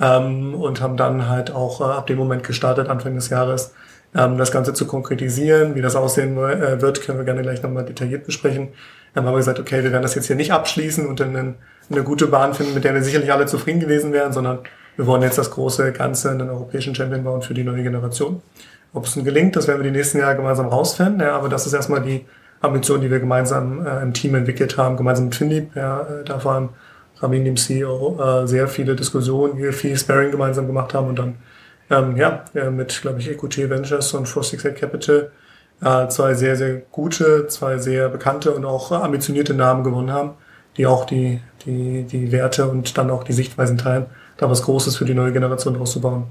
Ähm, 0.00 0.54
und 0.54 0.80
haben 0.80 0.96
dann 0.96 1.28
halt 1.28 1.50
auch 1.50 1.80
äh, 1.80 1.84
ab 1.84 2.06
dem 2.06 2.18
Moment 2.18 2.44
gestartet, 2.44 2.88
Anfang 2.88 3.14
des 3.14 3.28
Jahres, 3.28 3.74
ähm, 4.14 4.38
das 4.38 4.50
Ganze 4.50 4.72
zu 4.74 4.86
konkretisieren. 4.86 5.74
Wie 5.74 5.82
das 5.82 5.96
aussehen 5.96 6.36
äh, 6.38 6.80
wird, 6.80 7.02
können 7.02 7.18
wir 7.18 7.24
gerne 7.24 7.42
gleich 7.42 7.62
nochmal 7.62 7.84
detailliert 7.84 8.24
besprechen. 8.24 8.68
Dann 9.14 9.26
haben 9.26 9.34
wir 9.34 9.38
gesagt, 9.38 9.60
okay, 9.60 9.84
wir 9.84 9.92
werden 9.92 10.02
das 10.02 10.14
jetzt 10.14 10.26
hier 10.26 10.36
nicht 10.36 10.52
abschließen 10.52 11.06
und 11.06 11.20
dann 11.20 11.56
eine, 11.90 12.02
gute 12.04 12.26
Bahn 12.26 12.54
finden, 12.54 12.74
mit 12.74 12.84
der 12.84 12.94
wir 12.94 13.02
sicherlich 13.02 13.32
alle 13.32 13.44
zufrieden 13.46 13.80
gewesen 13.80 14.12
wären, 14.12 14.32
sondern 14.32 14.60
wir 14.96 15.06
wollen 15.06 15.22
jetzt 15.22 15.36
das 15.36 15.50
große 15.50 15.92
Ganze 15.92 16.30
in 16.30 16.38
den 16.38 16.48
europäischen 16.48 16.94
Champion 16.94 17.24
bauen 17.24 17.42
für 17.42 17.54
die 17.54 17.64
neue 17.64 17.82
Generation. 17.82 18.40
Ob 18.94 19.06
es 19.06 19.16
nun 19.16 19.24
gelingt, 19.24 19.56
das 19.56 19.68
werden 19.68 19.82
wir 19.82 19.90
die 19.90 19.96
nächsten 19.96 20.18
Jahre 20.18 20.36
gemeinsam 20.36 20.66
rausfinden, 20.66 21.20
ja, 21.20 21.36
aber 21.36 21.48
das 21.48 21.66
ist 21.66 21.72
erstmal 21.72 22.02
die 22.02 22.24
Ambition, 22.62 23.00
die 23.00 23.10
wir 23.10 23.20
gemeinsam 23.20 23.84
äh, 23.84 24.02
im 24.02 24.14
Team 24.14 24.34
entwickelt 24.34 24.78
haben, 24.78 24.96
gemeinsam 24.96 25.26
mit 25.26 25.34
Philipp. 25.34 25.76
Ja, 25.76 26.00
äh, 26.02 26.24
da 26.24 26.42
waren 26.44 26.70
Ramin, 27.20 27.44
dem 27.44 27.56
CEO, 27.56 28.18
äh, 28.20 28.46
sehr 28.46 28.68
viele 28.68 28.96
Diskussionen, 28.96 29.58
wir 29.58 29.72
viel 29.72 29.96
Sparing 29.96 30.30
gemeinsam 30.30 30.66
gemacht 30.66 30.94
haben 30.94 31.08
und 31.08 31.18
dann 31.18 31.34
ähm, 31.90 32.16
ja, 32.16 32.44
mit, 32.70 33.02
glaube 33.02 33.20
ich, 33.20 33.30
EQT 33.30 33.68
Ventures 33.68 34.14
und 34.14 34.26
468 34.26 34.74
Capital 34.80 35.30
äh, 35.82 36.08
zwei 36.08 36.34
sehr, 36.34 36.56
sehr 36.56 36.76
gute, 36.76 37.48
zwei 37.48 37.78
sehr 37.78 38.08
bekannte 38.08 38.52
und 38.52 38.64
auch 38.64 38.92
ambitionierte 38.92 39.54
Namen 39.54 39.84
gewonnen 39.84 40.12
haben, 40.12 40.30
die 40.76 40.86
auch 40.86 41.04
die, 41.04 41.40
die, 41.66 42.04
die 42.04 42.32
Werte 42.32 42.68
und 42.68 42.96
dann 42.96 43.10
auch 43.10 43.24
die 43.24 43.32
Sichtweisen 43.32 43.78
teilen, 43.78 44.06
da 44.36 44.48
was 44.48 44.62
Großes 44.62 44.96
für 44.96 45.04
die 45.04 45.14
neue 45.14 45.32
Generation 45.32 45.74
draus 45.74 45.92
zu 45.92 46.00
bauen. 46.00 46.26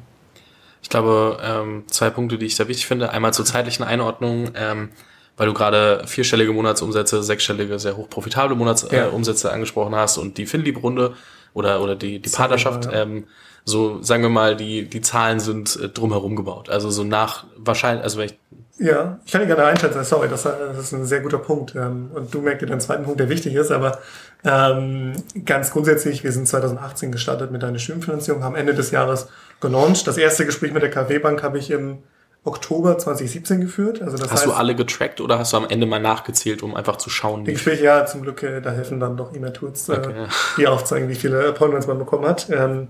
Ich 0.82 0.90
glaube, 0.90 1.38
ähm, 1.44 1.84
zwei 1.88 2.10
Punkte, 2.10 2.38
die 2.38 2.48
ich 2.48 2.56
sehr 2.56 2.68
wichtig 2.68 2.88
finde. 2.88 3.12
Einmal 3.12 3.34
zur 3.34 3.46
zeitlichen 3.46 3.84
Einordnung. 3.84 4.50
Ähm, 4.56 4.90
weil 5.38 5.48
du 5.48 5.54
gerade 5.54 6.04
vierstellige 6.06 6.52
Monatsumsätze, 6.54 7.24
sechsstellige, 7.24 7.80
sehr 7.80 7.98
hoch 7.98 8.10
profitable 8.10 8.56
Monatsumsätze 8.56 9.48
ja. 9.48 9.52
äh, 9.52 9.56
angesprochen 9.56 9.96
hast 9.96 10.18
und 10.18 10.38
die 10.38 10.46
Finlieb-Runde 10.46 11.14
oder, 11.54 11.82
oder 11.82 11.96
die, 11.96 12.20
die 12.20 12.30
Partnerschaft, 12.30 12.86
ja. 12.86 13.02
ähm, 13.02 13.26
so 13.64 14.02
sagen 14.02 14.24
wir 14.24 14.30
mal, 14.30 14.56
die, 14.56 14.86
die 14.86 15.02
Zahlen 15.02 15.40
sind 15.40 15.80
äh, 15.82 15.90
drumherum 15.90 16.36
gebaut. 16.36 16.70
Also 16.70 16.90
so 16.90 17.04
nach 17.04 17.46
wahrscheinlich, 17.58 18.04
also 18.04 18.18
wenn 18.20 18.26
ich 18.28 18.38
ja, 18.82 19.20
ich 19.24 19.32
kann 19.32 19.42
dich 19.42 19.48
gerne 19.48 19.66
einschätzen, 19.66 20.04
sorry, 20.04 20.28
das, 20.28 20.42
das 20.42 20.78
ist 20.80 20.92
ein 20.92 21.06
sehr 21.06 21.20
guter 21.20 21.38
Punkt. 21.38 21.76
Ähm, 21.76 22.10
und 22.16 22.34
du 22.34 22.42
merkst 22.42 22.64
dir 22.64 22.66
den 22.66 22.80
zweiten 22.80 23.04
Punkt, 23.04 23.20
der 23.20 23.30
wichtig 23.30 23.54
ist, 23.54 23.70
aber 23.70 24.00
ähm, 24.44 25.14
ganz 25.46 25.70
grundsätzlich, 25.70 26.24
wir 26.24 26.32
sind 26.32 26.48
2018 26.48 27.12
gestartet 27.12 27.52
mit 27.52 27.64
einer 27.64 27.78
Stimmfinanzierung, 27.78 28.44
haben 28.44 28.56
Ende 28.56 28.74
des 28.74 28.90
Jahres 28.90 29.28
gelauncht. 29.60 30.08
Das 30.08 30.18
erste 30.18 30.48
Gespräch 30.48 30.74
mit 30.74 30.82
der 30.82 30.90
KW 30.90 31.20
Bank 31.20 31.44
habe 31.44 31.60
ich 31.60 31.70
im 31.70 32.00
Oktober 32.44 32.98
2017 32.98 33.62
geführt. 33.62 34.02
Also 34.02 34.18
das 34.18 34.32
hast 34.32 34.42
heißt, 34.42 34.46
du 34.48 34.54
alle 34.54 34.76
getrackt 34.76 35.22
oder 35.22 35.38
hast 35.38 35.54
du 35.54 35.58
am 35.58 35.68
Ende 35.70 35.86
mal 35.86 36.02
nachgezählt, 36.02 36.64
um 36.64 36.76
einfach 36.76 36.96
zu 36.96 37.10
schauen? 37.10 37.46
Die 37.46 37.54
Gespräche, 37.54 37.84
ja, 37.84 38.06
zum 38.06 38.24
Glück, 38.24 38.42
äh, 38.42 38.62
da 38.62 38.72
helfen 38.72 39.00
dann 39.00 39.16
doch 39.16 39.36
E-Mail-Tools, 39.36 39.90
äh, 39.90 39.94
okay. 39.94 40.26
die 40.58 40.68
aufzeigen, 40.68 41.08
wie 41.08 41.16
viele 41.16 41.48
Appointments 41.48 41.86
man 41.86 42.00
bekommen 42.00 42.26
hat. 42.26 42.50
Ähm, 42.50 42.88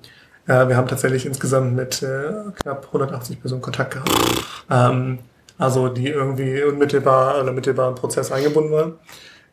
äh, 0.48 0.70
wir 0.70 0.78
haben 0.78 0.88
tatsächlich 0.88 1.26
insgesamt 1.26 1.76
mit 1.76 2.02
äh, 2.02 2.32
knapp 2.62 2.86
180 2.88 3.42
Personen 3.42 3.62
Kontakt 3.62 3.94
gehabt. 3.94 4.10
Ähm, 4.70 5.20
also 5.58 5.90
die 5.90 6.08
irgendwie 6.08 6.64
unmittelbar 6.64 7.42
oder 7.42 7.52
mittelbar 7.52 7.90
im 7.90 7.96
Prozess 7.96 8.32
eingebunden 8.32 8.72
waren. 8.72 8.94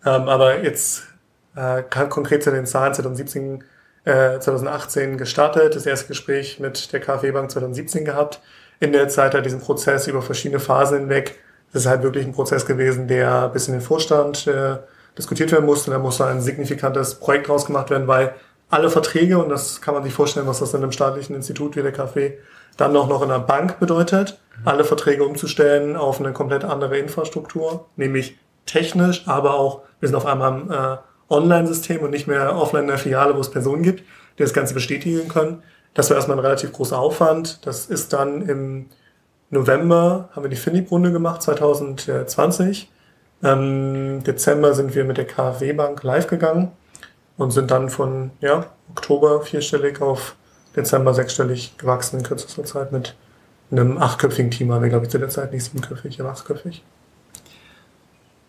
Ähm, 0.06 0.28
aber 0.28 0.62
jetzt 0.62 1.08
äh, 1.56 1.82
konkret 1.82 2.44
zu 2.44 2.52
den 2.52 2.66
Zahlen 2.66 2.94
2017, 2.94 3.64
äh, 4.04 4.38
2018 4.38 5.18
gestartet, 5.18 5.74
das 5.74 5.86
erste 5.86 6.06
Gespräch 6.06 6.60
mit 6.60 6.92
der 6.92 7.00
KfW 7.00 7.32
Bank 7.32 7.50
2017 7.50 8.04
gehabt 8.04 8.40
in 8.80 8.92
der 8.92 9.08
Zeit 9.08 9.34
halt 9.34 9.44
diesen 9.44 9.60
Prozess 9.60 10.06
über 10.06 10.22
verschiedene 10.22 10.60
Phasen 10.60 11.00
hinweg. 11.00 11.38
Das 11.72 11.82
ist 11.82 11.88
halt 11.88 12.02
wirklich 12.02 12.24
ein 12.24 12.32
Prozess 12.32 12.64
gewesen, 12.64 13.08
der 13.08 13.48
bis 13.48 13.68
in 13.68 13.74
den 13.74 13.82
Vorstand 13.82 14.46
äh, 14.46 14.76
diskutiert 15.16 15.52
werden 15.52 15.66
musste. 15.66 15.90
Da 15.90 15.98
musste 15.98 16.26
ein 16.26 16.40
signifikantes 16.40 17.16
Projekt 17.16 17.48
draus 17.48 17.66
gemacht 17.66 17.90
werden, 17.90 18.06
weil 18.06 18.34
alle 18.70 18.90
Verträge, 18.90 19.38
und 19.38 19.48
das 19.48 19.80
kann 19.80 19.94
man 19.94 20.04
sich 20.04 20.12
vorstellen, 20.12 20.46
was 20.46 20.60
das 20.60 20.74
in 20.74 20.82
einem 20.82 20.92
staatlichen 20.92 21.34
Institut 21.34 21.76
wie 21.76 21.82
der 21.82 21.92
KfW 21.92 22.32
dann 22.76 22.92
noch, 22.92 23.08
noch 23.08 23.22
in 23.22 23.30
einer 23.30 23.40
Bank 23.40 23.80
bedeutet, 23.80 24.38
alle 24.64 24.84
Verträge 24.84 25.24
umzustellen 25.24 25.96
auf 25.96 26.20
eine 26.20 26.32
komplett 26.32 26.64
andere 26.64 26.98
Infrastruktur, 26.98 27.86
nämlich 27.96 28.38
technisch, 28.66 29.24
aber 29.26 29.54
auch, 29.54 29.82
wir 30.00 30.08
sind 30.08 30.16
auf 30.16 30.26
einmal 30.26 30.60
im 30.60 30.70
äh, 30.70 30.96
Online-System 31.28 32.00
und 32.00 32.10
nicht 32.10 32.26
mehr 32.26 32.56
offline 32.56 32.82
in 32.82 32.88
der 32.88 32.98
Filiale, 32.98 33.34
wo 33.36 33.40
es 33.40 33.50
Personen 33.50 33.82
gibt, 33.82 34.00
die 34.38 34.42
das 34.42 34.54
Ganze 34.54 34.74
bestätigen 34.74 35.28
können. 35.28 35.62
Das 35.98 36.10
war 36.10 36.16
erstmal 36.16 36.38
ein 36.38 36.44
relativ 36.44 36.72
großer 36.72 36.96
Aufwand. 36.96 37.66
Das 37.66 37.86
ist 37.86 38.12
dann 38.12 38.42
im 38.42 38.86
November, 39.50 40.28
haben 40.30 40.44
wir 40.44 40.48
die 40.48 40.54
Finip-Runde 40.54 41.10
gemacht, 41.10 41.42
2020. 41.42 42.88
Im 43.42 44.22
Dezember 44.22 44.74
sind 44.74 44.94
wir 44.94 45.02
mit 45.02 45.16
der 45.16 45.26
KfW 45.26 45.72
Bank 45.72 46.04
live 46.04 46.28
gegangen 46.28 46.70
und 47.36 47.50
sind 47.50 47.72
dann 47.72 47.90
von 47.90 48.30
ja, 48.40 48.66
Oktober 48.90 49.42
vierstellig 49.42 50.00
auf 50.00 50.36
Dezember 50.76 51.14
sechsstellig 51.14 51.76
gewachsen 51.78 52.18
in 52.18 52.22
kürzester 52.22 52.62
Zeit 52.62 52.92
mit 52.92 53.16
einem 53.72 53.98
achtköpfigen 53.98 54.52
Team. 54.52 54.68
Waren 54.68 54.82
wir, 54.82 54.90
glaube 54.90 55.06
ich, 55.06 55.10
zu 55.10 55.18
der 55.18 55.30
Zeit 55.30 55.52
nicht 55.52 55.64
siebenköpfig, 55.64 56.20
aber 56.20 56.30
achtköpfig. 56.30 56.84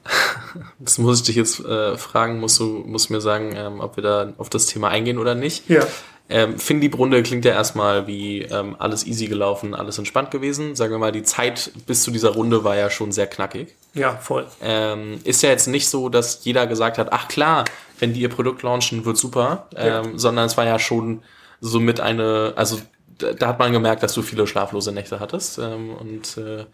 das 0.77 0.99
muss 0.99 1.21
ich 1.21 1.25
dich 1.25 1.35
jetzt 1.35 1.65
äh, 1.65 1.97
fragen, 1.97 2.39
musst 2.39 2.59
du 2.59 2.83
musst 2.85 3.09
mir 3.09 3.21
sagen, 3.21 3.55
ähm, 3.55 3.79
ob 3.79 3.95
wir 3.95 4.03
da 4.03 4.33
auf 4.37 4.49
das 4.49 4.67
Thema 4.67 4.89
eingehen 4.89 5.17
oder 5.17 5.33
nicht. 5.33 5.67
Ja. 5.67 5.87
Ähm, 6.31 6.59
Finlieb-Runde 6.59 7.23
klingt 7.23 7.43
ja 7.43 7.53
erstmal 7.53 8.05
wie 8.05 8.43
ähm, 8.43 8.75
alles 8.77 9.05
easy 9.07 9.25
gelaufen, 9.27 9.73
alles 9.73 9.97
entspannt 9.97 10.29
gewesen. 10.29 10.75
Sagen 10.75 10.91
wir 10.91 10.99
mal, 10.99 11.11
die 11.11 11.23
Zeit 11.23 11.71
bis 11.87 12.03
zu 12.03 12.11
dieser 12.11 12.29
Runde 12.29 12.63
war 12.63 12.75
ja 12.75 12.91
schon 12.91 13.11
sehr 13.11 13.25
knackig. 13.25 13.75
Ja, 13.95 14.15
voll. 14.17 14.45
Ähm, 14.61 15.19
ist 15.23 15.41
ja 15.41 15.49
jetzt 15.49 15.67
nicht 15.67 15.89
so, 15.89 16.07
dass 16.09 16.45
jeder 16.45 16.67
gesagt 16.67 16.99
hat, 16.99 17.11
ach 17.11 17.27
klar, 17.27 17.65
wenn 17.97 18.13
die 18.13 18.21
ihr 18.21 18.29
Produkt 18.29 18.61
launchen, 18.61 19.05
wird 19.05 19.17
super, 19.17 19.67
Ja. 19.75 20.01
ähm, 20.01 20.19
sondern 20.19 20.45
es 20.45 20.55
war 20.55 20.65
ja 20.65 20.77
schon 20.77 21.23
so 21.61 21.79
mit 21.79 21.99
eine, 21.99 22.53
also 22.55 22.79
da, 23.17 23.33
da 23.33 23.47
hat 23.47 23.59
man 23.59 23.73
gemerkt, 23.73 24.03
dass 24.03 24.13
du 24.13 24.21
viele 24.21 24.45
schlaflose 24.45 24.91
Nächte 24.91 25.19
hattest 25.19 25.57
ähm, 25.57 25.89
und 25.95 26.37
äh, 26.37 26.65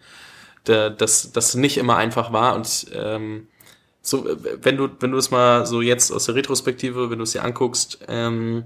da, 0.64 0.90
dass 0.90 1.32
das 1.32 1.54
nicht 1.54 1.78
immer 1.78 1.96
einfach 1.96 2.32
war 2.32 2.54
und 2.56 2.86
ähm, 2.94 3.48
so, 4.02 4.28
äh, 4.28 4.36
wenn 4.62 4.76
du, 4.76 4.88
wenn 5.00 5.12
du 5.12 5.18
es 5.18 5.30
mal 5.30 5.64
so 5.66 5.80
jetzt 5.80 6.12
aus 6.12 6.26
der 6.26 6.34
Retrospektive, 6.34 7.10
wenn 7.10 7.18
du 7.18 7.24
es 7.24 7.32
dir 7.32 7.42
anguckst, 7.42 8.00
ähm, 8.06 8.64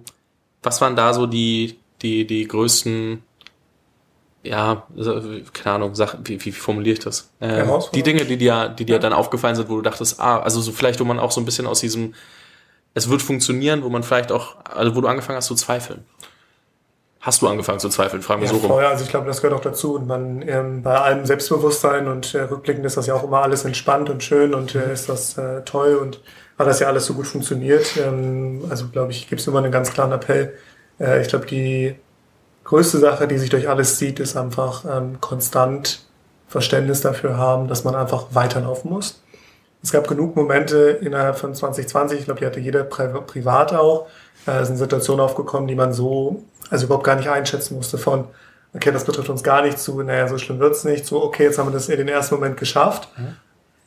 was 0.62 0.80
waren 0.80 0.96
da 0.96 1.12
so 1.14 1.26
die, 1.26 1.78
die, 2.02 2.26
die 2.26 2.46
größten, 2.46 3.22
ja, 4.42 4.86
keine 5.52 5.74
Ahnung, 5.76 5.94
Sachen, 5.94 6.26
wie, 6.26 6.42
wie 6.44 6.52
formuliere 6.52 6.94
ich 6.94 7.00
das? 7.04 7.30
Ähm, 7.40 7.50
Herausforderungen? 7.50 7.90
die 7.94 8.02
Dinge, 8.02 8.24
die 8.24 8.36
dir, 8.38 8.68
die 8.70 8.84
dir 8.84 8.94
Ja. 8.94 8.98
dann 8.98 9.12
aufgefallen 9.12 9.54
sind, 9.56 9.68
wo 9.68 9.76
du 9.76 9.82
dachtest, 9.82 10.18
ah, 10.20 10.38
also 10.40 10.60
so 10.60 10.72
vielleicht, 10.72 11.00
wo 11.00 11.04
man 11.04 11.18
auch 11.18 11.30
so 11.32 11.40
ein 11.40 11.44
bisschen 11.44 11.66
aus 11.66 11.80
diesem, 11.80 12.14
es 12.94 13.08
wird 13.10 13.22
funktionieren, 13.22 13.82
wo 13.82 13.88
man 13.90 14.02
vielleicht 14.02 14.32
auch, 14.32 14.56
also 14.64 14.96
wo 14.96 15.00
du 15.00 15.08
angefangen 15.08 15.36
hast 15.36 15.46
zu 15.46 15.54
zweifeln. 15.54 16.04
Hast 17.20 17.42
du 17.42 17.48
angefangen 17.48 17.78
zu 17.80 17.90
zweifeln? 17.90 18.22
Fragen 18.22 18.40
wir 18.40 18.46
Ja, 18.48 18.54
so 18.54 18.60
rum. 18.60 18.68
voll. 18.70 18.84
Also 18.86 19.04
ich 19.04 19.10
glaube, 19.10 19.26
das 19.26 19.42
gehört 19.42 19.58
auch 19.58 19.62
dazu. 19.62 19.94
Und 19.94 20.06
man 20.06 20.40
ähm, 20.48 20.82
bei 20.82 20.98
allem 20.98 21.26
Selbstbewusstsein 21.26 22.08
und 22.08 22.34
äh, 22.34 22.40
rückblickend 22.44 22.86
ist 22.86 22.96
das 22.96 23.06
ja 23.06 23.14
auch 23.14 23.22
immer 23.24 23.42
alles 23.42 23.66
entspannt 23.66 24.08
und 24.08 24.22
schön 24.22 24.54
und 24.54 24.74
äh, 24.74 24.90
ist 24.90 25.10
das 25.10 25.36
äh, 25.36 25.60
toll 25.66 25.96
und 25.96 26.22
hat 26.60 26.66
das 26.66 26.78
ja 26.78 26.88
alles 26.88 27.06
so 27.06 27.14
gut 27.14 27.26
funktioniert. 27.26 27.96
Ähm, 27.96 28.66
also 28.68 28.88
glaube 28.88 29.12
ich, 29.12 29.28
gibt 29.28 29.40
es 29.40 29.46
immer 29.46 29.58
einen 29.58 29.72
ganz 29.72 29.92
klaren 29.92 30.12
Appell. 30.12 30.52
Äh, 31.00 31.22
ich 31.22 31.28
glaube, 31.28 31.46
die 31.46 31.96
größte 32.64 32.98
Sache, 32.98 33.26
die 33.26 33.38
sich 33.38 33.48
durch 33.48 33.68
alles 33.68 33.96
zieht, 33.96 34.20
ist 34.20 34.36
einfach 34.36 34.84
ähm, 34.84 35.20
konstant 35.20 36.04
Verständnis 36.48 37.00
dafür 37.00 37.38
haben, 37.38 37.66
dass 37.66 37.84
man 37.84 37.94
einfach 37.94 38.26
weiterlaufen 38.32 38.90
muss. 38.90 39.22
Es 39.82 39.90
gab 39.90 40.06
genug 40.06 40.36
Momente 40.36 40.98
innerhalb 41.00 41.38
von 41.38 41.54
2020, 41.54 42.18
ich 42.18 42.24
glaube, 42.26 42.40
die 42.40 42.46
hatte 42.46 42.60
jeder 42.60 42.84
pri 42.84 43.08
privat 43.26 43.72
auch, 43.72 44.08
äh, 44.44 44.62
sind 44.64 44.76
Situationen 44.76 45.24
aufgekommen, 45.24 45.66
die 45.66 45.74
man 45.74 45.94
so, 45.94 46.42
also 46.68 46.84
überhaupt 46.84 47.04
gar 47.04 47.16
nicht 47.16 47.30
einschätzen 47.30 47.76
musste 47.76 47.96
von, 47.96 48.26
okay, 48.74 48.92
das 48.92 49.04
betrifft 49.04 49.30
uns 49.30 49.42
gar 49.42 49.62
nicht 49.62 49.78
zu, 49.78 50.02
naja, 50.02 50.28
so 50.28 50.36
schlimm 50.36 50.58
wird's 50.58 50.84
nicht, 50.84 51.06
so, 51.06 51.22
okay, 51.22 51.44
jetzt 51.44 51.58
haben 51.58 51.68
wir 51.68 51.72
das 51.72 51.88
in 51.88 51.96
den 51.96 52.08
ersten 52.08 52.34
Moment 52.34 52.58
geschafft. 52.58 53.08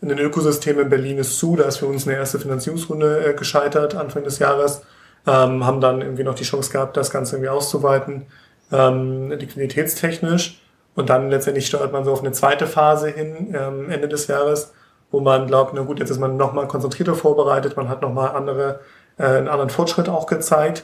In 0.04 0.10
den 0.10 0.20
Ökosystemen 0.20 0.84
in 0.84 0.90
Berlin 0.90 1.18
ist 1.18 1.40
zu, 1.40 1.56
da 1.56 1.64
ist 1.64 1.78
für 1.78 1.86
uns 1.86 2.06
eine 2.06 2.18
erste 2.18 2.38
Finanzierungsrunde 2.38 3.26
äh, 3.26 3.34
gescheitert, 3.36 3.96
Anfang 3.96 4.26
des 4.26 4.38
Jahres, 4.38 4.82
ähm, 5.26 5.66
haben 5.66 5.80
dann 5.80 6.02
irgendwie 6.02 6.26
noch 6.26 6.36
die 6.36 6.44
Chance 6.44 6.74
gehabt, 6.74 6.98
das 6.98 7.10
Ganze 7.10 7.38
irgendwie 7.38 7.48
auszuweiten, 7.48 8.26
ähm, 8.74 9.32
liquiditätstechnisch. 9.32 10.62
Und 10.96 11.10
dann 11.10 11.30
letztendlich 11.30 11.68
steuert 11.68 11.94
man 11.94 12.04
so 12.04 12.12
auf 12.12 12.20
eine 12.20 12.34
zweite 12.34 12.68
Phase 12.68 13.08
hin, 13.08 13.56
ähm, 13.58 13.90
Ende 13.90 14.10
des 14.10 14.28
Jahres, 14.28 14.74
wo 15.10 15.22
man 15.22 15.48
glaubt, 15.48 15.74
na 15.74 15.84
gut, 15.84 16.00
jetzt 16.00 16.10
ist 16.10 16.20
man 16.20 16.36
nochmal 16.36 16.68
konzentrierter 16.68 17.16
vorbereitet, 17.16 17.78
man 17.78 17.88
hat 17.88 18.02
nochmal 18.02 18.36
andere, 18.36 18.82
äh, 19.18 19.24
einen 19.24 19.48
anderen 19.48 19.70
Fortschritt 19.70 20.10
auch 20.10 20.26
gezeigt. 20.26 20.84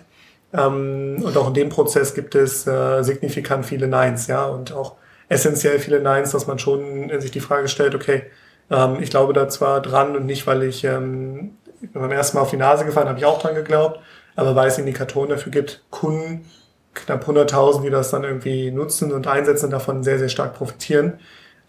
Ähm, 0.54 1.22
und 1.26 1.36
auch 1.36 1.50
in 1.50 1.56
dem 1.56 1.68
Prozess 1.68 2.14
gibt 2.14 2.36
es 2.36 2.66
äh, 2.66 3.04
signifikant 3.04 3.66
viele 3.66 3.90
Neins, 3.90 4.28
ja, 4.28 4.46
und 4.46 4.72
auch 4.72 4.96
essentiell 5.28 5.78
viele 5.78 6.00
Neins, 6.00 6.32
dass 6.32 6.48
man 6.48 6.58
schon 6.58 7.12
sich 7.20 7.32
die 7.32 7.42
Frage 7.42 7.68
stellt, 7.68 7.96
okay, 7.96 8.24
ähm, 8.70 8.98
ich 9.02 9.10
glaube 9.10 9.34
da 9.34 9.50
zwar 9.50 9.82
dran 9.82 10.16
und 10.16 10.26
nicht, 10.26 10.48
weil 10.48 10.64
ich 10.64 10.84
ähm, 10.84 11.58
beim 11.94 12.12
ersten 12.12 12.38
Mal 12.38 12.44
auf 12.44 12.52
die 12.52 12.58
Nase 12.58 12.86
gefallen 12.86 13.08
habe 13.08 13.20
ich 13.20 13.26
auch 13.26 13.42
dran 13.42 13.56
geglaubt, 13.56 14.00
aber 14.36 14.56
weil 14.56 14.68
es 14.68 14.78
Indikatoren 14.78 15.30
dafür 15.30 15.52
gibt, 15.52 15.84
Kunden, 15.90 16.46
knapp 16.94 17.28
100.000, 17.28 17.82
die 17.82 17.90
das 17.90 18.12
dann 18.12 18.24
irgendwie 18.24 18.72
nutzen 18.72 19.12
und 19.12 19.28
einsetzen 19.28 19.66
und 19.66 19.72
davon 19.72 20.04
sehr, 20.04 20.20
sehr 20.20 20.30
stark 20.30 20.56
profitieren. 20.56 21.20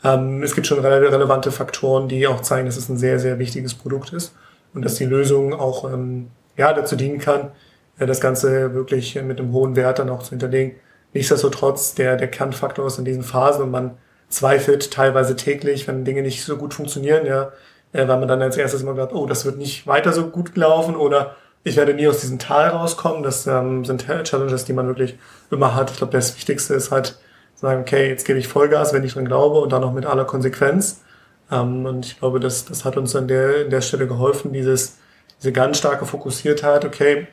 Ähm, 0.02 0.42
es 0.42 0.54
gibt 0.54 0.66
schon 0.66 0.78
rele 0.78 1.12
relevante 1.12 1.52
Faktoren, 1.52 2.08
die 2.08 2.26
auch 2.26 2.40
zeigen, 2.40 2.66
dass 2.66 2.76
es 2.76 2.88
ein 2.88 2.96
sehr, 2.96 3.18
sehr 3.18 3.38
wichtiges 3.38 3.74
Produkt 3.74 4.12
ist 4.12 4.34
und 4.74 4.84
dass 4.84 4.94
die 4.94 5.04
Lösung 5.04 5.52
auch 5.52 5.90
ähm, 5.92 6.30
ja, 6.56 6.72
dazu 6.72 6.96
dienen 6.96 7.18
kann, 7.18 7.50
äh, 7.98 8.06
das 8.06 8.20
Ganze 8.20 8.74
wirklich 8.74 9.20
mit 9.22 9.38
einem 9.38 9.52
hohen 9.52 9.76
Wert 9.76 9.98
dann 9.98 10.10
auch 10.10 10.22
zu 10.22 10.30
hinterlegen. 10.30 10.76
Nichtsdestotrotz, 11.12 11.94
der, 11.94 12.16
der 12.16 12.28
Kernfaktor 12.28 12.86
ist 12.86 12.98
in 12.98 13.04
diesen 13.04 13.22
Phasen 13.22 13.64
und 13.64 13.70
man 13.70 13.96
zweifelt 14.30 14.90
teilweise 14.90 15.36
täglich, 15.36 15.86
wenn 15.86 16.04
Dinge 16.04 16.22
nicht 16.22 16.42
so 16.44 16.56
gut 16.56 16.72
funktionieren, 16.72 17.26
ja, 17.26 17.52
äh, 17.92 18.08
weil 18.08 18.18
man 18.18 18.28
dann 18.28 18.40
als 18.40 18.56
erstes 18.56 18.82
immer 18.82 18.94
sagt, 18.94 19.12
oh, 19.12 19.26
das 19.26 19.44
wird 19.44 19.58
nicht 19.58 19.86
weiter 19.86 20.12
so 20.12 20.28
gut 20.28 20.56
laufen 20.56 20.96
oder 20.96 21.36
ich 21.62 21.76
werde 21.76 21.92
nie 21.92 22.08
aus 22.08 22.20
diesem 22.20 22.38
Tal 22.38 22.68
rauskommen. 22.68 23.22
Das 23.22 23.46
ähm, 23.46 23.84
sind 23.84 24.06
Challenges, 24.24 24.64
die 24.64 24.72
man 24.72 24.86
wirklich 24.86 25.18
immer 25.50 25.74
hat. 25.74 25.90
Ich 25.90 25.98
glaube, 25.98 26.12
das 26.12 26.34
Wichtigste 26.36 26.74
ist 26.74 26.90
halt 26.90 27.18
sagen, 27.54 27.82
okay, 27.82 28.08
jetzt 28.08 28.24
gebe 28.24 28.38
ich 28.38 28.48
Vollgas, 28.48 28.94
wenn 28.94 29.04
ich 29.04 29.12
dran 29.12 29.26
glaube 29.26 29.58
und 29.58 29.70
dann 29.70 29.82
noch 29.82 29.92
mit 29.92 30.06
aller 30.06 30.24
Konsequenz. 30.24 31.02
Ähm, 31.50 31.84
und 31.84 32.06
ich 32.06 32.18
glaube, 32.18 32.40
das, 32.40 32.64
das 32.64 32.84
hat 32.84 32.96
uns 32.96 33.14
an 33.14 33.28
der, 33.28 33.64
an 33.64 33.70
der 33.70 33.82
Stelle 33.82 34.06
geholfen, 34.06 34.52
dieses, 34.52 34.96
diese 35.38 35.52
ganz 35.52 35.78
starke 35.78 36.06
Fokussiertheit, 36.06 36.84
okay, 36.84 37.26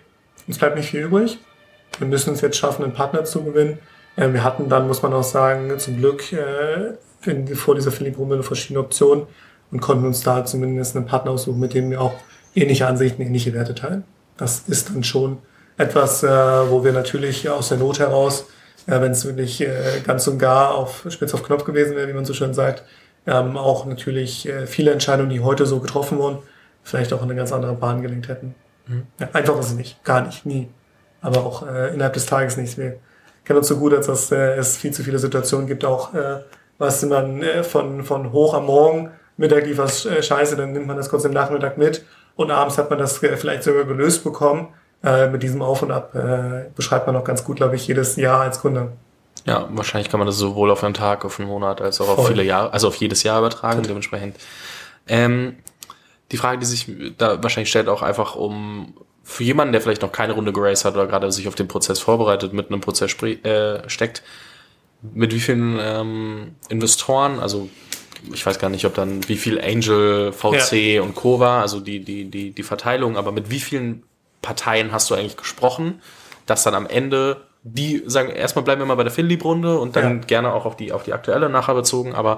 uns 0.47 0.57
bleibt 0.57 0.75
nicht 0.75 0.89
viel 0.89 1.01
übrig. 1.01 1.39
Wir 1.99 2.07
müssen 2.07 2.33
es 2.33 2.41
jetzt 2.41 2.57
schaffen, 2.57 2.83
einen 2.83 2.93
Partner 2.93 3.23
zu 3.23 3.43
gewinnen. 3.43 3.79
Äh, 4.17 4.33
wir 4.33 4.43
hatten 4.43 4.67
dann, 4.67 4.87
muss 4.87 5.01
man 5.01 5.13
auch 5.13 5.23
sagen, 5.23 5.79
zum 5.79 5.95
Glück 5.95 6.33
äh, 6.33 6.95
in, 7.25 7.47
vor 7.55 7.75
dieser 7.75 7.91
Philipp-Runde 7.91 8.43
verschiedene 8.43 8.81
Optionen 8.81 9.27
und 9.71 9.79
konnten 9.79 10.05
uns 10.05 10.21
da 10.21 10.43
zumindest 10.43 10.97
einen 10.97 11.05
Partner 11.05 11.31
aussuchen, 11.31 11.59
mit 11.59 11.73
dem 11.73 11.89
wir 11.89 12.01
auch 12.01 12.15
ähnliche 12.53 12.87
Ansichten, 12.87 13.21
ähnliche 13.21 13.53
Werte 13.53 13.75
teilen. 13.75 14.03
Das 14.35 14.63
ist 14.67 14.89
dann 14.89 15.03
schon 15.03 15.37
etwas, 15.77 16.23
äh, 16.23 16.27
wo 16.27 16.83
wir 16.83 16.91
natürlich 16.91 17.49
aus 17.49 17.69
der 17.69 17.77
Not 17.77 17.99
heraus, 17.99 18.47
äh, 18.87 18.99
wenn 18.99 19.11
es 19.11 19.25
wirklich 19.25 19.61
äh, 19.61 20.01
ganz 20.05 20.27
und 20.27 20.39
gar 20.39 20.73
auf 20.73 21.05
spitz 21.09 21.33
auf 21.33 21.43
Knopf 21.43 21.63
gewesen 21.63 21.95
wäre, 21.95 22.07
wie 22.07 22.13
man 22.13 22.25
so 22.25 22.33
schön 22.33 22.53
sagt, 22.53 22.83
ähm, 23.25 23.57
auch 23.57 23.85
natürlich 23.85 24.47
äh, 24.47 24.65
viele 24.65 24.91
Entscheidungen, 24.91 25.29
die 25.29 25.41
heute 25.41 25.65
so 25.65 25.79
getroffen 25.79 26.17
wurden, 26.17 26.39
vielleicht 26.83 27.13
auch 27.13 27.19
in 27.21 27.25
eine 27.25 27.35
ganz 27.35 27.51
andere 27.51 27.73
Bahn 27.73 28.01
gelenkt 28.01 28.27
hätten. 28.27 28.55
Ja, 29.19 29.27
einfach 29.33 29.59
ist 29.59 29.67
es 29.67 29.73
nicht, 29.73 30.01
gar 30.05 30.21
nicht, 30.21 30.45
nie. 30.45 30.69
Aber 31.19 31.45
auch 31.45 31.67
äh, 31.67 31.93
innerhalb 31.93 32.13
des 32.13 32.25
Tages 32.25 32.55
nicht. 32.55 32.77
Wir 32.77 32.99
kennen 33.47 33.59
uns 33.59 33.67
so 33.69 33.77
gut, 33.77 33.93
als 33.93 34.07
dass 34.07 34.31
äh, 34.31 34.55
es 34.57 34.77
viel 34.77 34.91
zu 34.91 35.03
viele 35.03 35.19
Situationen 35.19 35.67
gibt, 35.67 35.85
auch 35.85 36.13
äh, 36.13 36.41
was 36.77 37.03
man 37.03 37.41
äh, 37.41 37.63
von, 37.63 38.03
von 38.03 38.33
hoch 38.33 38.53
am 38.53 38.65
Morgen, 38.65 39.11
Mittag 39.37 39.65
lief 39.65 39.77
was 39.77 40.05
äh, 40.05 40.21
scheiße, 40.21 40.57
dann 40.57 40.73
nimmt 40.73 40.85
man 40.85 40.97
das 40.97 41.09
kurz 41.09 41.23
im 41.23 41.31
Nachmittag 41.31 41.77
mit 41.77 42.05
und 42.35 42.51
abends 42.51 42.77
hat 42.77 42.89
man 42.89 42.99
das 42.99 43.23
äh, 43.23 43.37
vielleicht 43.37 43.63
sogar 43.63 43.85
gelöst 43.85 44.23
bekommen. 44.23 44.67
Äh, 45.03 45.29
mit 45.29 45.43
diesem 45.43 45.61
Auf 45.61 45.83
und 45.83 45.91
Ab 45.91 46.15
äh, 46.15 46.69
beschreibt 46.75 47.05
man 47.05 47.15
auch 47.15 47.23
ganz 47.23 47.43
gut, 47.43 47.57
glaube 47.57 47.75
ich, 47.75 47.87
jedes 47.87 48.15
Jahr 48.15 48.41
als 48.41 48.61
Kunde. 48.61 48.93
Ja, 49.45 49.67
wahrscheinlich 49.69 50.09
kann 50.09 50.19
man 50.19 50.25
das 50.25 50.37
sowohl 50.37 50.71
auf 50.71 50.83
einen 50.83 50.95
Tag, 50.95 51.23
auf 51.23 51.39
einen 51.39 51.47
Monat, 51.47 51.81
als 51.81 52.01
auch 52.01 52.09
auf 52.09 52.15
Voll. 52.15 52.31
viele 52.31 52.43
Jahre, 52.43 52.73
also 52.73 52.87
auf 52.87 52.95
jedes 52.95 53.21
Jahr 53.21 53.37
übertragen, 53.39 53.77
Total. 53.77 53.87
dementsprechend. 53.89 54.35
Ähm, 55.07 55.57
die 56.31 56.37
Frage, 56.37 56.57
die 56.57 56.65
sich 56.65 56.91
da 57.17 57.41
wahrscheinlich 57.43 57.69
stellt, 57.69 57.87
auch 57.87 58.01
einfach 58.01 58.35
um 58.35 58.95
für 59.29 59.43
jemanden, 59.43 59.73
der 59.73 59.81
vielleicht 59.81 60.01
noch 60.03 60.13
keine 60.13 60.31
Runde 60.33 60.53
geraced 60.53 60.85
hat 60.85 60.93
oder 60.95 61.05
gerade 61.05 61.29
sich 61.33 61.49
auf 61.49 61.55
den 61.55 61.67
Prozess 61.67 61.99
vorbereitet, 61.99 62.53
mit 62.53 62.71
einem 62.71 62.79
Prozess 62.79 63.13
äh, 63.21 63.89
steckt, 63.89 64.23
mit 65.01 65.33
wie 65.33 65.41
vielen 65.41 65.77
ähm, 65.81 66.55
Investoren, 66.69 67.39
also 67.39 67.69
ich 68.33 68.45
weiß 68.45 68.57
gar 68.57 68.69
nicht, 68.69 68.85
ob 68.85 68.95
dann 68.95 69.27
wie 69.27 69.35
viel 69.35 69.59
Angel, 69.59 70.31
VC 70.31 71.01
und 71.03 71.13
Co. 71.13 71.41
war, 71.41 71.61
also 71.61 71.81
die, 71.81 71.99
die, 71.99 72.31
die, 72.31 72.51
die 72.51 72.63
Verteilung, 72.63 73.17
aber 73.17 73.33
mit 73.33 73.51
wie 73.51 73.59
vielen 73.59 74.03
Parteien 74.41 74.93
hast 74.93 75.09
du 75.09 75.15
eigentlich 75.15 75.35
gesprochen, 75.37 76.01
dass 76.45 76.63
dann 76.63 76.73
am 76.73 76.87
Ende 76.87 77.41
die 77.63 78.03
sagen, 78.05 78.29
erstmal 78.29 78.63
bleiben 78.63 78.79
wir 78.79 78.85
mal 78.85 78.95
bei 78.95 79.03
der 79.03 79.11
Finlieb-Runde 79.11 79.77
und 79.77 79.97
dann 79.97 80.19
Ja. 80.21 80.25
gerne 80.25 80.53
auch 80.53 80.65
auf 80.65 80.77
die, 80.77 80.93
auf 80.93 81.03
die 81.03 81.11
aktuelle 81.11 81.49
nachher 81.49 81.75
bezogen, 81.75 82.15
aber 82.15 82.37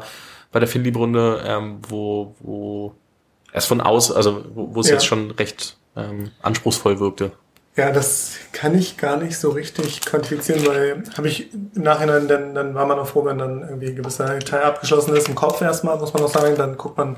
bei 0.52 0.60
der 0.60 0.68
Finlieb-Runde, 0.68 1.44
ähm, 1.46 1.78
wo, 1.88 2.36
wo 2.40 2.96
erst 3.54 3.68
von 3.68 3.80
aus, 3.80 4.12
also 4.12 4.44
wo, 4.56 4.74
wo 4.74 4.82
es 4.82 4.88
Ja. 4.88 4.94
jetzt 4.94 5.06
schon 5.06 5.30
recht 5.32 5.78
ähm, 6.00 6.32
anspruchsvoll 6.42 7.00
wirkte. 7.00 7.32
Ja, 7.76 7.92
das 7.92 8.34
kann 8.52 8.78
ich 8.78 8.98
gar 8.98 9.18
nicht 9.18 9.38
so 9.38 9.52
richtig 9.52 10.02
quantifizieren, 10.02 10.66
weil 10.68 11.04
habe 11.18 11.30
ich 11.30 11.54
im 11.54 11.84
Nachhinein, 11.84 12.28
dann, 12.28 12.54
dann 12.54 12.76
war 12.76 12.86
man 12.86 13.00
auch 13.00 13.08
froh, 13.08 13.24
wenn 13.24 13.38
dann 13.38 13.62
irgendwie 13.62 13.88
ein 13.88 13.96
gewisser 13.96 14.38
Teil 14.40 14.64
abgeschlossen 14.64 15.16
ist 15.16 15.30
im 15.30 15.36
Kopf 15.36 15.62
erstmal, 15.62 15.98
muss 15.98 16.14
man 16.14 16.24
auch 16.24 16.30
sagen, 16.30 16.56
dann 16.58 16.78
guckt 16.78 16.98
man, 16.98 17.18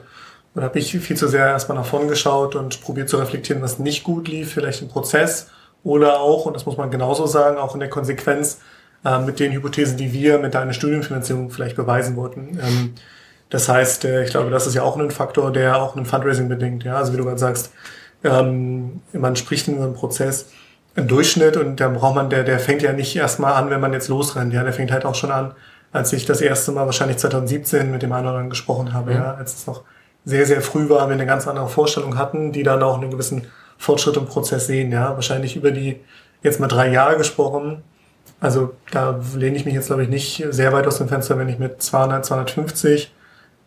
dann 0.53 0.63
habe 0.63 0.77
ich 0.77 0.91
viel 0.91 1.17
zu 1.17 1.27
sehr 1.27 1.47
erstmal 1.47 1.77
nach 1.77 1.85
vorn 1.85 2.07
geschaut 2.07 2.55
und 2.55 2.81
probiert 2.81 3.09
zu 3.09 3.17
reflektieren, 3.17 3.61
was 3.61 3.79
nicht 3.79 4.03
gut 4.03 4.27
lief, 4.27 4.53
vielleicht 4.53 4.81
im 4.81 4.89
Prozess 4.89 5.49
oder 5.83 6.19
auch, 6.19 6.45
und 6.45 6.55
das 6.55 6.65
muss 6.65 6.77
man 6.77 6.91
genauso 6.91 7.25
sagen, 7.25 7.57
auch 7.57 7.73
in 7.73 7.79
der 7.79 7.89
Konsequenz 7.89 8.59
äh, 9.03 9.19
mit 9.19 9.39
den 9.39 9.51
Hypothesen, 9.53 9.97
die 9.97 10.13
wir 10.13 10.37
mit 10.37 10.53
deiner 10.53 10.73
Studienfinanzierung 10.73 11.49
vielleicht 11.49 11.75
beweisen 11.75 12.15
wollten. 12.15 12.59
Ähm, 12.61 12.93
das 13.49 13.67
heißt, 13.67 14.05
äh, 14.05 14.23
ich 14.23 14.31
glaube, 14.31 14.51
das 14.51 14.67
ist 14.67 14.75
ja 14.75 14.83
auch 14.83 14.97
ein 14.97 15.11
Faktor, 15.11 15.51
der 15.51 15.81
auch 15.81 15.95
ein 15.95 16.05
Fundraising 16.05 16.49
bedingt. 16.49 16.83
Ja, 16.83 16.97
also 16.97 17.13
wie 17.13 17.17
du 17.17 17.23
gerade 17.23 17.39
sagst, 17.39 17.71
ähm, 18.23 19.01
man 19.13 19.35
spricht 19.35 19.67
in 19.67 19.77
so 19.77 19.83
einem 19.83 19.93
Prozess 19.93 20.49
im 20.95 21.07
Durchschnitt 21.07 21.57
und 21.57 21.79
dann 21.79 21.93
braucht 21.93 22.15
man, 22.15 22.29
der, 22.29 22.43
der 22.43 22.59
fängt 22.59 22.81
ja 22.81 22.93
nicht 22.93 23.15
erstmal 23.15 23.53
an, 23.53 23.69
wenn 23.69 23.79
man 23.79 23.93
jetzt 23.93 24.09
losrennt. 24.09 24.53
Ja, 24.53 24.63
der 24.63 24.73
fängt 24.73 24.91
halt 24.91 25.05
auch 25.05 25.15
schon 25.15 25.31
an, 25.31 25.53
als 25.91 26.13
ich 26.13 26.25
das 26.25 26.41
erste 26.41 26.71
Mal 26.71 26.85
wahrscheinlich 26.85 27.17
2017 27.17 27.91
mit 27.91 28.01
dem 28.01 28.11
einen 28.11 28.25
oder 28.25 28.31
anderen 28.31 28.49
gesprochen 28.49 28.93
habe, 28.93 29.13
ja, 29.13 29.33
als 29.35 29.55
es 29.55 29.67
noch 29.67 29.83
sehr, 30.25 30.45
sehr 30.45 30.61
früh 30.61 30.89
war, 30.89 31.07
wir 31.07 31.13
eine 31.13 31.25
ganz 31.25 31.47
andere 31.47 31.67
Vorstellung 31.67 32.17
hatten, 32.17 32.51
die 32.51 32.63
dann 32.63 32.83
auch 32.83 32.99
einen 32.99 33.09
gewissen 33.09 33.47
Fortschritt 33.77 34.17
im 34.17 34.25
Prozess 34.25 34.67
sehen. 34.67 34.91
Ja, 34.91 35.15
wahrscheinlich 35.15 35.55
über 35.55 35.71
die 35.71 35.99
jetzt 36.43 36.59
mal 36.59 36.67
drei 36.67 36.91
Jahre 36.91 37.17
gesprochen. 37.17 37.83
Also 38.39 38.73
da 38.91 39.19
lehne 39.35 39.55
ich 39.55 39.65
mich 39.65 39.73
jetzt, 39.73 39.87
glaube 39.87 40.03
ich, 40.03 40.09
nicht 40.09 40.45
sehr 40.49 40.73
weit 40.73 40.87
aus 40.87 40.97
dem 40.97 41.07
Fenster, 41.07 41.37
wenn 41.37 41.49
ich 41.49 41.59
mit 41.59 41.81
200, 41.81 42.25
250 42.25 43.13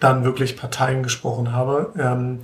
dann 0.01 0.25
wirklich 0.25 0.57
Parteien 0.57 1.03
gesprochen 1.03 1.53
habe, 1.53 1.93
ähm, 1.99 2.41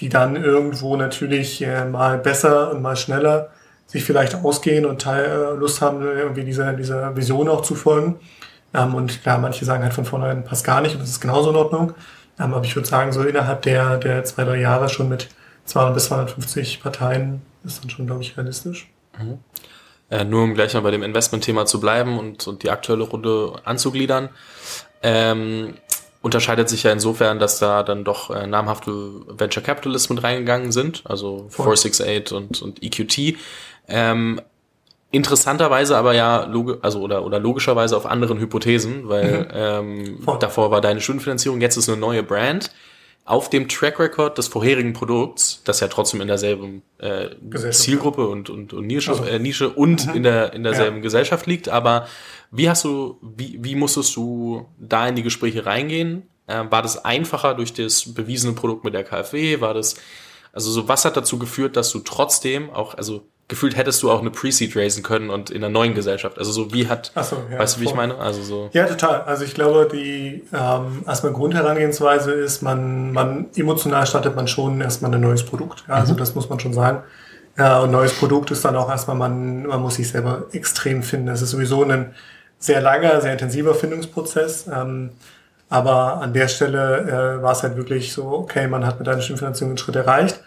die 0.00 0.08
dann 0.08 0.36
irgendwo 0.36 0.96
natürlich 0.96 1.62
äh, 1.62 1.84
mal 1.84 2.18
besser 2.18 2.72
und 2.72 2.82
mal 2.82 2.96
schneller 2.96 3.50
sich 3.86 4.04
vielleicht 4.04 4.36
ausgehen 4.36 4.86
und 4.86 5.02
Teil, 5.02 5.24
äh, 5.24 5.58
Lust 5.58 5.80
haben, 5.80 6.00
irgendwie 6.02 6.44
dieser, 6.44 6.72
dieser 6.74 7.16
Vision 7.16 7.48
auch 7.48 7.62
zu 7.62 7.74
folgen. 7.74 8.20
Ähm, 8.72 8.94
und 8.94 9.22
klar, 9.22 9.38
manche 9.38 9.64
sagen 9.64 9.82
halt 9.82 9.94
von 9.94 10.04
vornherein, 10.04 10.44
passt 10.44 10.64
gar 10.64 10.80
nicht 10.80 10.94
und 10.94 11.02
das 11.02 11.10
ist 11.10 11.20
genauso 11.20 11.50
in 11.50 11.56
Ordnung. 11.56 11.94
Ähm, 12.38 12.54
aber 12.54 12.64
ich 12.64 12.74
würde 12.76 12.88
sagen, 12.88 13.12
so 13.12 13.22
innerhalb 13.22 13.62
der, 13.62 13.98
der 13.98 14.24
zwei, 14.24 14.44
drei 14.44 14.60
Jahre 14.60 14.88
schon 14.88 15.08
mit 15.08 15.28
200 15.64 15.94
bis 15.94 16.06
250 16.06 16.82
Parteien 16.82 17.42
ist 17.64 17.82
dann 17.82 17.90
schon, 17.90 18.06
glaube 18.06 18.22
ich, 18.22 18.36
realistisch. 18.36 18.88
Mhm. 19.18 19.38
Äh, 20.08 20.24
nur 20.24 20.44
um 20.44 20.54
gleich 20.54 20.74
mal 20.74 20.80
bei 20.80 20.90
dem 20.90 21.02
Investment-Thema 21.02 21.66
zu 21.66 21.80
bleiben 21.80 22.18
und, 22.18 22.46
und 22.46 22.62
die 22.62 22.70
aktuelle 22.70 23.04
Runde 23.04 23.54
anzugliedern. 23.64 24.30
Ähm, 25.02 25.74
unterscheidet 26.22 26.68
sich 26.68 26.82
ja 26.82 26.92
insofern, 26.92 27.38
dass 27.38 27.58
da 27.58 27.82
dann 27.82 28.04
doch 28.04 28.30
äh, 28.30 28.46
namhafte 28.46 28.92
Venture 29.28 29.62
Capitalists 29.62 30.10
mit 30.10 30.22
reingegangen 30.22 30.72
sind, 30.72 31.02
also 31.04 31.46
468 31.50 32.36
und, 32.36 32.62
und 32.62 32.82
EQT. 32.82 33.36
Ähm, 33.88 34.40
interessanterweise 35.10 35.96
aber 35.96 36.14
ja 36.14 36.48
also 36.82 37.00
oder 37.00 37.24
oder 37.24 37.40
logischerweise 37.40 37.96
auf 37.96 38.06
anderen 38.06 38.38
Hypothesen, 38.38 39.08
weil 39.08 39.40
mhm. 39.40 40.18
ähm, 40.22 40.38
davor 40.38 40.70
war 40.70 40.80
deine 40.80 41.00
Stundenfinanzierung, 41.00 41.60
jetzt 41.60 41.76
ist 41.76 41.88
eine 41.88 41.98
neue 41.98 42.22
Brand 42.22 42.70
auf 43.24 43.50
dem 43.50 43.68
Track 43.68 43.98
Record 43.98 44.38
des 44.38 44.48
vorherigen 44.48 44.92
Produkts, 44.92 45.62
das 45.64 45.80
ja 45.80 45.88
trotzdem 45.88 46.20
in 46.20 46.28
derselben 46.28 46.82
äh, 46.98 47.28
Zielgruppe 47.70 48.26
und 48.26 48.50
und, 48.50 48.72
und 48.72 48.86
Nische, 48.86 49.12
also. 49.12 49.24
äh, 49.24 49.38
Nische 49.38 49.70
und 49.70 50.06
mhm. 50.06 50.14
in 50.14 50.22
der 50.22 50.52
in 50.52 50.62
derselben 50.62 50.96
ja. 50.96 51.02
Gesellschaft 51.02 51.46
liegt, 51.46 51.68
aber 51.68 52.06
wie 52.50 52.68
hast 52.68 52.84
du 52.84 53.18
wie 53.20 53.58
wie 53.62 53.74
musstest 53.74 54.16
du 54.16 54.66
da 54.78 55.06
in 55.06 55.16
die 55.16 55.22
Gespräche 55.22 55.66
reingehen? 55.66 56.28
Äh, 56.46 56.64
war 56.70 56.82
das 56.82 57.04
einfacher 57.04 57.54
durch 57.54 57.72
das 57.72 58.14
bewiesene 58.14 58.54
Produkt 58.54 58.84
mit 58.84 58.94
der 58.94 59.04
KfW? 59.04 59.60
War 59.60 59.74
das 59.74 59.96
also 60.52 60.70
so 60.70 60.88
was 60.88 61.04
hat 61.04 61.16
dazu 61.16 61.38
geführt, 61.38 61.76
dass 61.76 61.92
du 61.92 62.00
trotzdem 62.00 62.70
auch 62.70 62.94
also 62.94 63.22
gefühlt 63.50 63.76
hättest 63.76 64.00
du 64.02 64.10
auch 64.12 64.20
eine 64.20 64.30
Pre-Seed 64.30 64.76
raisen 64.76 65.02
können 65.02 65.28
und 65.28 65.50
in 65.50 65.56
einer 65.56 65.72
neuen 65.72 65.94
Gesellschaft. 65.94 66.38
Also 66.38 66.52
so 66.52 66.72
wie 66.72 66.88
hat, 66.88 67.10
so, 67.20 67.36
ja, 67.50 67.58
weißt 67.58 67.76
du, 67.76 67.80
wie 67.80 67.84
voll. 67.84 67.92
ich 67.92 67.96
meine? 67.96 68.16
Also 68.16 68.42
so. 68.42 68.70
Ja, 68.72 68.86
total. 68.86 69.22
Also 69.22 69.44
ich 69.44 69.54
glaube, 69.54 69.88
die 69.92 70.44
ähm, 70.54 71.02
erstmal 71.04 71.32
Grundherangehensweise 71.32 72.30
ist, 72.30 72.62
man, 72.62 73.12
man 73.12 73.46
emotional 73.56 74.06
startet 74.06 74.36
man 74.36 74.46
schon 74.46 74.80
erstmal 74.80 75.12
ein 75.12 75.20
neues 75.20 75.44
Produkt. 75.44 75.82
Ja, 75.88 75.94
also 75.94 76.14
mhm. 76.14 76.18
das 76.18 76.36
muss 76.36 76.48
man 76.48 76.60
schon 76.60 76.72
sagen. 76.72 77.02
Ja, 77.58 77.80
und 77.80 77.90
neues 77.90 78.12
Produkt 78.12 78.52
ist 78.52 78.64
dann 78.64 78.76
auch 78.76 78.88
erstmal, 78.88 79.16
man, 79.16 79.66
man 79.66 79.80
muss 79.80 79.96
sich 79.96 80.08
selber 80.08 80.44
extrem 80.52 81.02
finden. 81.02 81.26
Es 81.26 81.42
ist 81.42 81.50
sowieso 81.50 81.82
ein 81.82 82.14
sehr 82.60 82.80
langer, 82.80 83.20
sehr 83.20 83.32
intensiver 83.32 83.74
Findungsprozess. 83.74 84.68
Ähm, 84.72 85.10
aber 85.68 86.22
an 86.22 86.32
der 86.32 86.46
Stelle 86.46 87.38
äh, 87.40 87.42
war 87.42 87.50
es 87.50 87.64
halt 87.64 87.76
wirklich 87.76 88.12
so, 88.12 88.28
okay, 88.28 88.68
man 88.68 88.86
hat 88.86 89.00
mit 89.00 89.08
einer 89.08 89.20
Stimmfinanzierung 89.20 89.72
einen 89.72 89.78
Schritt 89.78 89.96
erreicht 89.96 90.40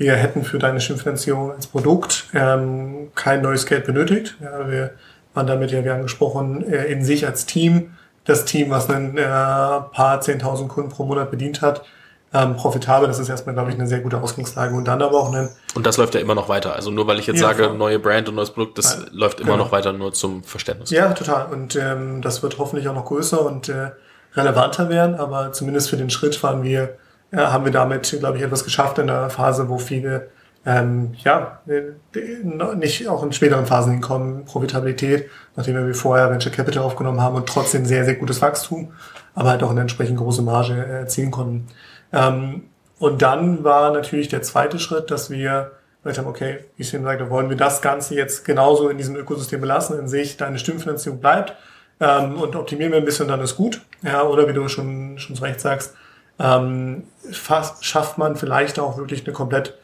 wir 0.00 0.14
hätten 0.14 0.44
für 0.44 0.58
deine 0.58 0.80
Schifffinanzierung 0.80 1.52
als 1.52 1.66
Produkt 1.66 2.24
ähm, 2.32 3.12
kein 3.14 3.42
neues 3.42 3.66
Geld 3.66 3.84
benötigt. 3.84 4.34
Ja, 4.40 4.66
wir 4.66 4.92
waren 5.34 5.46
damit 5.46 5.72
ja, 5.72 5.84
wie 5.84 5.90
angesprochen, 5.90 6.66
äh, 6.66 6.86
in 6.86 7.04
sich 7.04 7.26
als 7.26 7.44
Team, 7.44 7.90
das 8.24 8.46
Team, 8.46 8.70
was 8.70 8.88
ein 8.88 9.18
äh, 9.18 9.22
paar 9.22 10.22
zehntausend 10.22 10.70
Kunden 10.70 10.88
pro 10.88 11.04
Monat 11.04 11.30
bedient 11.30 11.60
hat, 11.60 11.84
ähm, 12.32 12.56
profitabel. 12.56 13.08
Das 13.08 13.18
ist 13.18 13.28
erstmal, 13.28 13.54
glaube 13.54 13.72
ich, 13.72 13.76
eine 13.76 13.86
sehr 13.86 14.00
gute 14.00 14.22
Ausgangslage. 14.22 14.74
Und 14.74 14.86
dann 14.86 15.02
aber 15.02 15.18
auch 15.18 15.34
ein 15.34 15.50
Und 15.74 15.84
das 15.84 15.98
läuft 15.98 16.14
ja 16.14 16.20
immer 16.22 16.34
noch 16.34 16.48
weiter. 16.48 16.74
Also 16.74 16.90
nur 16.90 17.06
weil 17.06 17.18
ich 17.18 17.26
jetzt 17.26 17.40
ja, 17.40 17.48
sage, 17.48 17.68
neue 17.68 17.98
Brand 17.98 18.26
und 18.30 18.36
neues 18.36 18.52
Produkt, 18.52 18.78
das 18.78 18.94
ja, 18.94 19.06
läuft 19.12 19.40
immer 19.40 19.52
genau. 19.52 19.64
noch 19.64 19.72
weiter, 19.72 19.92
nur 19.92 20.14
zum 20.14 20.42
Verständnis. 20.44 20.88
Ja, 20.88 21.12
total. 21.12 21.52
Und 21.52 21.76
ähm, 21.76 22.22
das 22.22 22.42
wird 22.42 22.56
hoffentlich 22.56 22.88
auch 22.88 22.94
noch 22.94 23.04
größer 23.04 23.44
und 23.44 23.68
äh, 23.68 23.90
relevanter 24.34 24.88
werden. 24.88 25.16
Aber 25.16 25.52
zumindest 25.52 25.90
für 25.90 25.98
den 25.98 26.08
Schritt 26.08 26.42
waren 26.42 26.62
wir 26.62 26.96
ja, 27.32 27.52
haben 27.52 27.64
wir 27.64 27.72
damit, 27.72 28.16
glaube 28.18 28.38
ich, 28.38 28.44
etwas 28.44 28.64
geschafft 28.64 28.98
in 28.98 29.08
einer 29.08 29.30
Phase, 29.30 29.68
wo 29.68 29.78
viele 29.78 30.30
ähm, 30.66 31.14
ja, 31.24 31.60
nicht 32.76 33.08
auch 33.08 33.22
in 33.22 33.32
späteren 33.32 33.64
Phasen 33.64 33.92
hinkommen, 33.92 34.44
Profitabilität, 34.44 35.30
nachdem 35.56 35.86
wir 35.86 35.94
vorher 35.94 36.30
Venture 36.30 36.52
Capital 36.52 36.82
aufgenommen 36.82 37.20
haben 37.20 37.36
und 37.36 37.48
trotzdem 37.48 37.86
sehr, 37.86 38.04
sehr 38.04 38.16
gutes 38.16 38.42
Wachstum, 38.42 38.92
aber 39.34 39.50
halt 39.50 39.62
auch 39.62 39.70
eine 39.70 39.80
entsprechend 39.80 40.18
große 40.18 40.42
Marge 40.42 40.74
erzielen 40.74 41.30
konnten. 41.30 41.68
Ähm, 42.12 42.64
und 42.98 43.22
dann 43.22 43.64
war 43.64 43.92
natürlich 43.92 44.28
der 44.28 44.42
zweite 44.42 44.78
Schritt, 44.78 45.10
dass 45.10 45.30
wir 45.30 45.72
gesagt 46.02 46.18
haben, 46.18 46.26
okay, 46.26 46.64
wie 46.76 46.82
ich 46.82 46.92
eben 46.92 47.04
sagte, 47.04 47.30
wollen 47.30 47.48
wir 47.48 47.56
das 47.56 47.80
Ganze 47.80 48.14
jetzt 48.14 48.44
genauso 48.44 48.90
in 48.90 48.98
diesem 48.98 49.16
Ökosystem 49.16 49.60
belassen, 49.60 49.98
in 49.98 50.08
sich 50.08 50.36
deine 50.36 50.58
Stimmfinanzierung 50.58 51.20
bleibt 51.20 51.54
ähm, 52.00 52.38
und 52.38 52.54
optimieren 52.56 52.92
wir 52.92 52.98
ein 52.98 53.04
bisschen, 53.04 53.28
dann 53.28 53.40
ist 53.40 53.56
gut. 53.56 53.80
Ja, 54.02 54.22
oder 54.24 54.46
wie 54.48 54.52
du 54.52 54.68
schon, 54.68 55.18
schon 55.18 55.36
zu 55.36 55.42
Recht 55.42 55.60
sagst, 55.60 55.94
ähm, 56.40 57.04
fast, 57.30 57.84
schafft 57.84 58.18
man 58.18 58.34
vielleicht 58.34 58.78
auch 58.78 58.96
wirklich 58.96 59.24
eine 59.24 59.34
komplett 59.34 59.78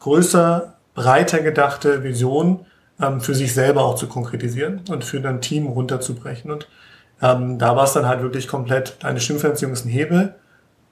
größer, 0.00 0.74
breiter 0.94 1.40
gedachte 1.40 2.02
Vision 2.02 2.66
ähm, 3.00 3.20
für 3.20 3.34
sich 3.34 3.54
selber 3.54 3.84
auch 3.84 3.94
zu 3.94 4.06
konkretisieren 4.06 4.82
und 4.90 5.04
für 5.04 5.26
ein 5.26 5.40
Team 5.40 5.66
runterzubrechen. 5.66 6.50
Und 6.50 6.68
ähm, 7.22 7.58
da 7.58 7.74
war 7.74 7.84
es 7.84 7.94
dann 7.94 8.06
halt 8.06 8.22
wirklich 8.22 8.48
komplett, 8.48 8.96
deine 9.00 9.20
Stimmfinanzierung 9.20 9.72
ist 9.72 9.86
ein 9.86 9.90
Hebel, 9.90 10.34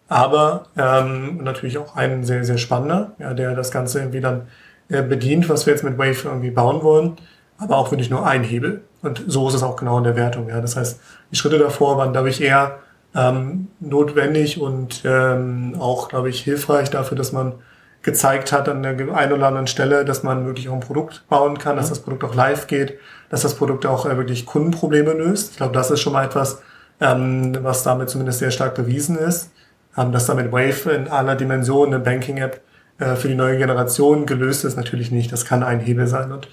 aber 0.08 0.66
ähm, 0.76 1.42
natürlich 1.42 1.78
auch 1.78 1.96
ein 1.96 2.24
sehr, 2.24 2.44
sehr 2.44 2.58
spannender, 2.58 3.12
ja, 3.18 3.34
der 3.34 3.54
das 3.54 3.70
Ganze 3.70 3.98
irgendwie 3.98 4.20
dann 4.20 4.48
äh, 4.88 5.02
bedient, 5.02 5.48
was 5.48 5.66
wir 5.66 5.74
jetzt 5.74 5.82
mit 5.82 5.98
Wave 5.98 6.24
irgendwie 6.24 6.50
bauen 6.50 6.82
wollen, 6.82 7.16
aber 7.58 7.76
auch 7.76 7.90
wirklich 7.90 8.10
nur 8.10 8.26
ein 8.26 8.44
Hebel. 8.44 8.82
Und 9.02 9.24
so 9.26 9.48
ist 9.48 9.54
es 9.54 9.62
auch 9.62 9.76
genau 9.76 9.98
in 9.98 10.04
der 10.04 10.16
Wertung. 10.16 10.48
Ja. 10.48 10.60
Das 10.60 10.76
heißt, 10.76 11.00
die 11.30 11.36
Schritte 11.36 11.58
davor 11.58 11.98
waren, 11.98 12.12
glaube 12.12 12.30
ich, 12.30 12.40
eher 12.40 12.78
ähm, 13.16 13.68
notwendig 13.80 14.60
und 14.60 15.02
ähm, 15.04 15.74
auch, 15.78 16.08
glaube 16.08 16.28
ich, 16.28 16.42
hilfreich 16.42 16.90
dafür, 16.90 17.16
dass 17.16 17.32
man 17.32 17.54
gezeigt 18.02 18.52
hat 18.52 18.68
an 18.68 18.82
der 18.82 18.92
einen 19.16 19.32
oder 19.32 19.48
anderen 19.48 19.66
Stelle, 19.66 20.04
dass 20.04 20.22
man 20.22 20.46
wirklich 20.46 20.68
auch 20.68 20.74
ein 20.74 20.80
Produkt 20.80 21.24
bauen 21.28 21.58
kann, 21.58 21.76
dass 21.76 21.88
das 21.88 22.00
Produkt 22.00 22.22
auch 22.24 22.34
live 22.34 22.66
geht, 22.66 22.98
dass 23.30 23.40
das 23.42 23.56
Produkt 23.56 23.86
auch 23.86 24.06
äh, 24.06 24.16
wirklich 24.16 24.46
Kundenprobleme 24.46 25.12
löst. 25.12 25.52
Ich 25.52 25.56
glaube, 25.56 25.72
das 25.72 25.90
ist 25.90 26.00
schon 26.00 26.12
mal 26.12 26.24
etwas, 26.24 26.62
ähm, 27.00 27.56
was 27.62 27.82
damit 27.82 28.10
zumindest 28.10 28.38
sehr 28.38 28.50
stark 28.50 28.74
bewiesen 28.74 29.18
ist, 29.18 29.50
ähm, 29.96 30.12
dass 30.12 30.26
damit 30.26 30.52
Wave 30.52 30.90
in 30.90 31.08
aller 31.08 31.36
Dimension 31.36 31.88
eine 31.88 31.98
Banking-App 31.98 32.60
äh, 32.98 33.16
für 33.16 33.28
die 33.28 33.34
neue 33.34 33.58
Generation 33.58 34.26
gelöst 34.26 34.64
ist, 34.64 34.76
natürlich 34.76 35.10
nicht. 35.10 35.32
Das 35.32 35.44
kann 35.44 35.62
ein 35.62 35.80
Hebel 35.80 36.06
sein. 36.06 36.32
Und 36.32 36.48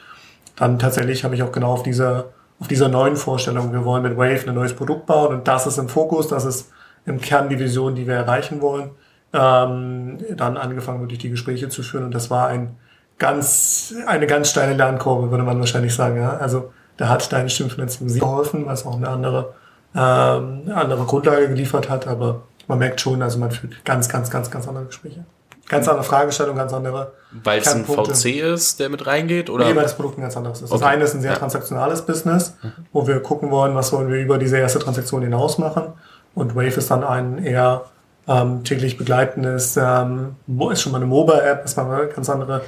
dann 0.56 0.80
tatsächlich 0.80 1.23
habe 1.23 1.36
ich 1.36 1.43
auch 1.43 1.52
genau 1.52 1.71
auf 1.73 1.84
dieser 1.84 2.32
auf 2.60 2.68
dieser 2.68 2.88
neuen 2.88 3.16
Vorstellung. 3.16 3.72
Wir 3.72 3.84
wollen 3.86 4.04
mit 4.04 4.18
Wave 4.18 4.48
ein 4.48 4.56
neues 4.56 4.74
Produkt 4.74 5.06
bauen 5.06 5.36
und 5.36 5.48
das 5.48 5.68
ist 5.68 5.78
im 5.78 5.89
Fokus, 5.89 6.28
das 6.28 6.46
ist 6.46 6.72
im 7.06 7.20
Kern 7.20 7.50
die 7.50 7.60
Vision, 7.60 7.96
die 7.96 8.08
wir 8.08 8.16
erreichen 8.16 8.62
wollen. 8.62 8.92
Ähm, 9.34 10.20
dann 10.36 10.58
angefangen 10.58 11.02
wirklich 11.02 11.20
die 11.20 11.30
Gespräche 11.30 11.68
zu 11.70 11.82
führen 11.84 12.06
und 12.06 12.13
das 12.13 12.30
war 12.30 12.48
ein 12.48 12.78
ganz, 13.18 13.94
eine 14.06 14.28
ganz 14.28 14.50
steile 14.50 14.74
Lernkurve, 14.74 15.32
würde 15.32 15.44
man 15.44 15.60
wahrscheinlich 15.60 15.96
sagen. 15.96 16.18
Ja? 16.18 16.38
Also 16.38 16.72
da 16.98 17.10
hat 17.10 17.32
deine 17.32 17.50
Stimmfinanzierung 17.50 18.10
sehr 18.10 18.22
geholfen, 18.22 18.70
es 18.70 18.86
auch 18.86 18.96
eine 18.96 19.10
andere, 19.10 19.54
ähm, 19.96 20.72
andere 20.74 21.06
Grundlage 21.06 21.50
geliefert 21.50 21.89
hat, 21.89 22.08
aber 22.08 22.44
man 22.68 22.80
merkt 22.80 23.02
schon, 23.02 23.22
also 23.22 23.39
man 23.39 23.52
führt 23.52 23.84
ganz, 23.86 24.08
ganz, 24.08 24.30
ganz, 24.30 24.50
ganz 24.52 24.68
andere 24.68 24.86
Gespräche. 24.86 25.26
Ganz 25.69 25.88
andere 25.88 26.04
Fragestellung, 26.04 26.58
ganz 26.58 26.73
andere. 26.73 27.13
Weil 27.32 27.60
es 27.62 27.73
ein 27.73 27.86
VC 27.86 28.41
ist, 28.41 28.80
der 28.80 28.89
mit 28.89 29.08
reingeht? 29.08 29.49
Oder? 29.49 29.65
Nee, 29.65 29.76
weil 29.76 29.84
das 29.84 29.95
Produkt 29.95 30.17
ein 30.17 30.21
ganz 30.21 30.36
anderes 30.36 30.62
ist. 30.62 30.71
Okay. 30.71 30.80
Das 30.80 30.89
eine 30.89 31.04
ist 31.06 31.13
ein 31.13 31.21
sehr 31.21 31.32
ja. 31.32 31.38
transaktionales 31.38 32.02
Business, 32.02 32.56
wo 32.91 33.08
wir 33.08 33.21
gucken 33.21 33.49
wollen, 33.49 33.73
was 33.73 33.93
wollen 33.93 34.12
wir 34.12 34.19
über 34.19 34.38
diese 34.38 34.58
erste 34.58 34.80
Transaktion 34.80 35.23
hinaus 35.23 35.58
machen. 35.58 35.93
Und 36.36 36.56
Wave 36.56 36.78
ist 36.78 36.91
dann 36.91 37.04
ein 37.04 37.43
eher 37.43 37.86
ähm, 38.28 38.63
täglich 38.63 38.97
begleitendes, 38.97 39.78
ähm, 39.78 40.36
ist 40.71 40.82
schon 40.82 40.91
mal 40.91 40.97
eine 40.97 41.08
Mobile-App, 41.08 41.65
ist 41.65 41.78
mal 41.78 42.08
ganz 42.08 42.30
andere 42.30 42.62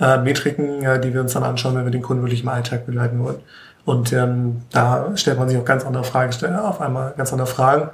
äh, 0.00 0.18
Metriken, 0.18 0.82
äh, 0.82 1.00
die 1.00 1.12
wir 1.14 1.20
uns 1.20 1.32
dann 1.34 1.44
anschauen, 1.44 1.76
wenn 1.76 1.84
wir 1.84 1.92
den 1.92 2.02
Kunden 2.02 2.22
wirklich 2.22 2.42
im 2.42 2.48
Alltag 2.48 2.86
begleiten 2.86 3.22
wollen. 3.22 3.40
Und 3.84 4.12
ähm, 4.12 4.62
da 4.70 5.16
stellt 5.16 5.38
man 5.38 5.48
sich 5.48 5.58
auch 5.58 5.64
ganz 5.64 5.84
andere 5.84 6.04
Fragen, 6.04 6.56
auf 6.56 6.80
einmal 6.80 7.14
ganz 7.16 7.32
andere 7.32 7.48
Fragen 7.48 7.90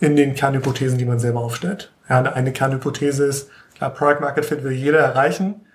in 0.00 0.16
den 0.16 0.34
Kernhypothesen, 0.34 0.98
die 0.98 1.04
man 1.04 1.18
selber 1.18 1.40
aufstellt. 1.40 1.92
Ja, 2.08 2.22
eine 2.22 2.52
Kernhypothese 2.52 3.24
ist, 3.24 3.48
Klar, 3.74 3.90
Product 3.90 4.20
Market 4.20 4.44
Fit 4.44 4.64
will 4.64 4.72
jeder 4.72 5.00
erreichen. 5.00 5.66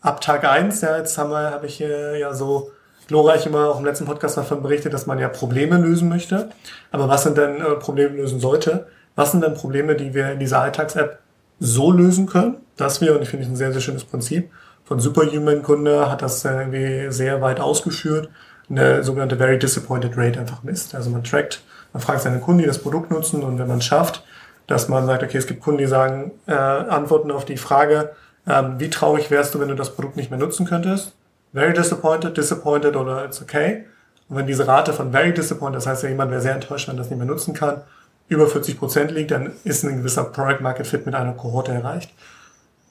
Ab 0.00 0.20
Tag 0.20 0.44
eins, 0.44 0.80
ja, 0.80 0.98
jetzt 0.98 1.16
haben 1.16 1.30
wir, 1.30 1.50
habe 1.50 1.66
ich 1.66 1.76
hier 1.76 2.18
ja 2.18 2.34
so 2.34 2.70
glorreich 3.06 3.46
immer 3.46 3.68
auch 3.68 3.78
im 3.78 3.84
letzten 3.84 4.06
Podcast 4.06 4.36
davon 4.36 4.62
berichtet, 4.62 4.92
dass 4.92 5.06
man 5.06 5.18
ja 5.18 5.28
Probleme 5.28 5.76
lösen 5.78 6.08
möchte. 6.08 6.50
Aber 6.90 7.08
was 7.08 7.22
sind 7.22 7.36
denn 7.36 7.60
äh, 7.60 7.74
Probleme 7.76 8.16
lösen 8.16 8.40
sollte? 8.40 8.86
Was 9.14 9.32
sind 9.32 9.42
denn 9.42 9.54
Probleme, 9.54 9.94
die 9.94 10.14
wir 10.14 10.32
in 10.32 10.38
dieser 10.38 10.60
Alltags-App 10.60 11.18
so 11.60 11.92
lösen 11.92 12.26
können, 12.26 12.56
dass 12.76 13.00
wir, 13.00 13.14
und 13.14 13.22
ich 13.22 13.28
finde 13.28 13.44
es 13.44 13.50
ein 13.50 13.56
sehr, 13.56 13.72
sehr 13.72 13.80
schönes 13.80 14.04
Prinzip, 14.04 14.50
von 14.84 15.00
Superhuman-Kunde 15.00 16.10
hat 16.10 16.20
das 16.20 16.44
irgendwie 16.44 17.10
sehr 17.10 17.40
weit 17.40 17.60
ausgeführt, 17.60 18.28
eine 18.68 19.02
sogenannte 19.02 19.36
Very 19.36 19.58
Disappointed 19.58 20.16
Rate 20.16 20.38
einfach 20.38 20.62
misst. 20.62 20.94
Also 20.94 21.10
man 21.10 21.24
trackt, 21.24 21.62
man 21.92 22.02
fragt 22.02 22.22
seine 22.22 22.40
Kunden, 22.40 22.60
die 22.60 22.66
das 22.66 22.78
Produkt 22.78 23.10
nutzen 23.10 23.42
und 23.42 23.58
wenn 23.58 23.68
man 23.68 23.78
es 23.78 23.84
schafft, 23.84 24.24
dass 24.66 24.88
man 24.88 25.06
sagt, 25.06 25.22
okay, 25.22 25.38
es 25.38 25.46
gibt 25.46 25.62
Kunden, 25.62 25.78
die 25.78 25.86
sagen, 25.86 26.32
äh, 26.46 26.52
antworten 26.52 27.30
auf 27.30 27.44
die 27.44 27.56
Frage, 27.56 28.10
ähm, 28.46 28.74
wie 28.78 28.90
traurig 28.90 29.30
wärst 29.30 29.54
du, 29.54 29.60
wenn 29.60 29.68
du 29.68 29.74
das 29.74 29.94
Produkt 29.94 30.16
nicht 30.16 30.30
mehr 30.30 30.38
nutzen 30.38 30.66
könntest? 30.66 31.12
Very 31.52 31.72
disappointed, 31.72 32.36
disappointed 32.36 32.96
oder 32.96 33.24
it's 33.24 33.40
okay. 33.40 33.84
Und 34.28 34.36
wenn 34.36 34.46
diese 34.46 34.66
Rate 34.66 34.92
von 34.92 35.12
very 35.12 35.32
disappointed, 35.32 35.76
das 35.76 35.86
heißt 35.86 36.02
ja 36.02 36.08
jemand 36.08 36.30
wäre 36.30 36.40
sehr 36.40 36.54
enttäuscht, 36.54 36.88
wenn 36.88 36.96
das 36.96 37.10
nicht 37.10 37.18
mehr 37.18 37.26
nutzen 37.26 37.54
kann, 37.54 37.82
über 38.28 38.46
40 38.46 38.78
Prozent 38.78 39.10
liegt, 39.10 39.30
dann 39.30 39.52
ist 39.64 39.84
ein 39.84 39.98
gewisser 39.98 40.24
Product 40.24 40.60
Market 40.60 40.86
Fit 40.86 41.04
mit 41.06 41.14
einer 41.14 41.32
Kohorte 41.32 41.72
erreicht. 41.72 42.10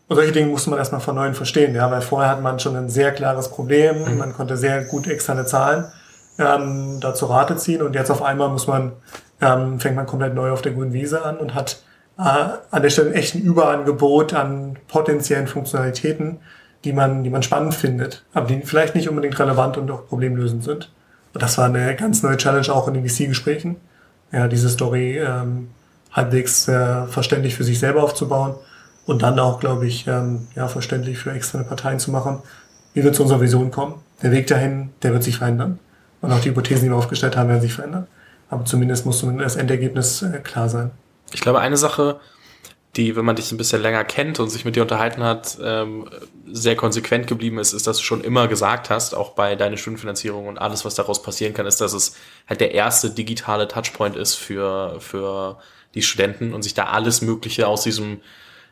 Und 0.07 0.15
solche 0.15 0.31
Dinge 0.31 0.47
musste 0.47 0.69
man 0.69 0.79
erstmal 0.79 1.01
von 1.01 1.15
neuem 1.15 1.33
verstehen, 1.33 1.73
ja, 1.73 1.89
weil 1.89 2.01
vorher 2.01 2.29
hat 2.29 2.41
man 2.41 2.59
schon 2.59 2.75
ein 2.75 2.89
sehr 2.89 3.11
klares 3.11 3.49
Problem, 3.49 4.03
mhm. 4.03 4.17
man 4.17 4.33
konnte 4.33 4.57
sehr 4.57 4.83
gut 4.85 5.07
externe 5.07 5.45
Zahlen 5.45 5.85
ähm, 6.39 6.99
da 6.99 7.13
zur 7.13 7.29
Rate 7.29 7.57
ziehen 7.57 7.81
und 7.81 7.93
jetzt 7.95 8.09
auf 8.09 8.21
einmal 8.21 8.49
muss 8.49 8.67
man, 8.67 8.93
ähm, 9.43 9.79
fängt 9.79 9.95
man 9.95 10.05
komplett 10.05 10.33
neu 10.33 10.51
auf 10.51 10.61
der 10.61 10.71
grünen 10.71 10.93
Wiese 10.93 11.23
an 11.23 11.37
und 11.37 11.53
hat 11.53 11.81
äh, 12.17 12.21
an 12.21 12.81
der 12.81 12.89
Stelle 12.89 13.13
echt 13.13 13.35
ein 13.35 13.41
Überangebot 13.41 14.33
an 14.33 14.77
potenziellen 14.87 15.47
Funktionalitäten, 15.47 16.39
die 16.83 16.93
man, 16.93 17.23
die 17.23 17.29
man 17.29 17.43
spannend 17.43 17.73
findet, 17.73 18.23
aber 18.33 18.47
die 18.47 18.61
vielleicht 18.61 18.95
nicht 18.95 19.09
unbedingt 19.09 19.37
relevant 19.39 19.77
und 19.77 19.89
auch 19.91 20.07
problemlösend 20.07 20.63
sind. 20.63 20.91
Und 21.33 21.41
das 21.41 21.57
war 21.57 21.65
eine 21.65 21.95
ganz 21.95 22.23
neue 22.23 22.37
Challenge 22.37 22.71
auch 22.71 22.87
in 22.87 22.93
den 22.93 23.07
VC-Gesprächen, 23.07 23.77
ja, 24.31 24.47
diese 24.47 24.69
Story 24.69 25.19
ähm, 25.19 25.69
halbwegs 26.11 26.67
äh, 26.67 27.05
verständlich 27.07 27.55
für 27.55 27.63
sich 27.63 27.79
selber 27.79 28.03
aufzubauen 28.03 28.55
und 29.05 29.21
dann 29.21 29.39
auch, 29.39 29.59
glaube 29.59 29.87
ich, 29.87 30.07
ähm, 30.07 30.47
ja, 30.55 30.67
verständlich 30.67 31.17
für 31.17 31.31
externe 31.31 31.65
Parteien 31.65 31.99
zu 31.99 32.11
machen, 32.11 32.39
wie 32.93 33.03
wir 33.03 33.13
zu 33.13 33.23
unserer 33.23 33.41
Vision 33.41 33.71
kommen. 33.71 33.95
Der 34.21 34.31
Weg 34.31 34.47
dahin, 34.47 34.89
der 35.01 35.13
wird 35.13 35.23
sich 35.23 35.37
verändern. 35.37 35.79
Und 36.21 36.31
auch 36.31 36.39
die 36.39 36.49
Hypothesen, 36.49 36.85
die 36.85 36.89
wir 36.89 36.97
aufgestellt 36.97 37.35
haben, 37.35 37.49
werden 37.49 37.61
sich 37.61 37.73
verändern. 37.73 38.07
Aber 38.53 38.65
zumindest 38.65 39.05
muss 39.05 39.25
das 39.39 39.55
Endergebnis 39.55 40.21
äh, 40.21 40.39
klar 40.39 40.69
sein. 40.69 40.91
Ich 41.33 41.41
glaube, 41.41 41.59
eine 41.59 41.77
Sache, 41.77 42.19
die, 42.95 43.15
wenn 43.15 43.25
man 43.25 43.35
dich 43.35 43.51
ein 43.51 43.57
bisschen 43.57 43.81
länger 43.81 44.03
kennt 44.03 44.39
und 44.39 44.49
sich 44.49 44.63
mit 44.63 44.75
dir 44.75 44.83
unterhalten 44.83 45.23
hat, 45.23 45.57
ähm, 45.63 46.07
sehr 46.51 46.75
konsequent 46.75 47.25
geblieben 47.25 47.57
ist, 47.57 47.73
ist, 47.73 47.87
dass 47.87 47.97
du 47.97 48.03
schon 48.03 48.23
immer 48.23 48.47
gesagt 48.47 48.91
hast, 48.91 49.15
auch 49.15 49.31
bei 49.31 49.55
deiner 49.55 49.77
Stundenfinanzierung 49.77 50.47
und 50.47 50.59
alles, 50.59 50.85
was 50.85 50.93
daraus 50.93 51.23
passieren 51.23 51.55
kann, 51.55 51.65
ist, 51.65 51.81
dass 51.81 51.93
es 51.93 52.15
halt 52.47 52.61
der 52.61 52.73
erste 52.73 53.09
digitale 53.09 53.67
Touchpoint 53.67 54.15
ist 54.15 54.35
für, 54.35 54.97
für 54.99 55.57
die 55.95 56.03
Studenten 56.03 56.53
und 56.53 56.61
sich 56.61 56.75
da 56.75 56.85
alles 56.85 57.23
Mögliche 57.23 57.67
aus 57.67 57.81
diesem 57.81 58.21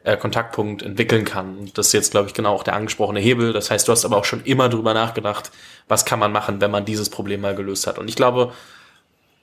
äh, 0.03 0.15
Kontaktpunkt 0.15 0.83
entwickeln 0.83 1.25
kann. 1.25 1.57
Und 1.57 1.77
das 1.79 1.87
ist 1.87 1.93
jetzt, 1.93 2.11
glaube 2.11 2.27
ich, 2.27 2.35
genau 2.35 2.53
auch 2.53 2.63
der 2.63 2.75
angesprochene 2.75 3.19
Hebel. 3.19 3.51
Das 3.51 3.71
heißt, 3.71 3.87
du 3.87 3.91
hast 3.91 4.05
aber 4.05 4.17
auch 4.17 4.25
schon 4.25 4.43
immer 4.43 4.69
drüber 4.69 4.93
nachgedacht, 4.93 5.51
was 5.87 6.05
kann 6.05 6.19
man 6.19 6.31
machen, 6.31 6.61
wenn 6.61 6.69
man 6.69 6.85
dieses 6.85 7.09
Problem 7.09 7.41
mal 7.41 7.55
gelöst 7.55 7.87
hat. 7.87 7.97
Und 7.97 8.07
ich 8.07 8.15
glaube, 8.15 8.53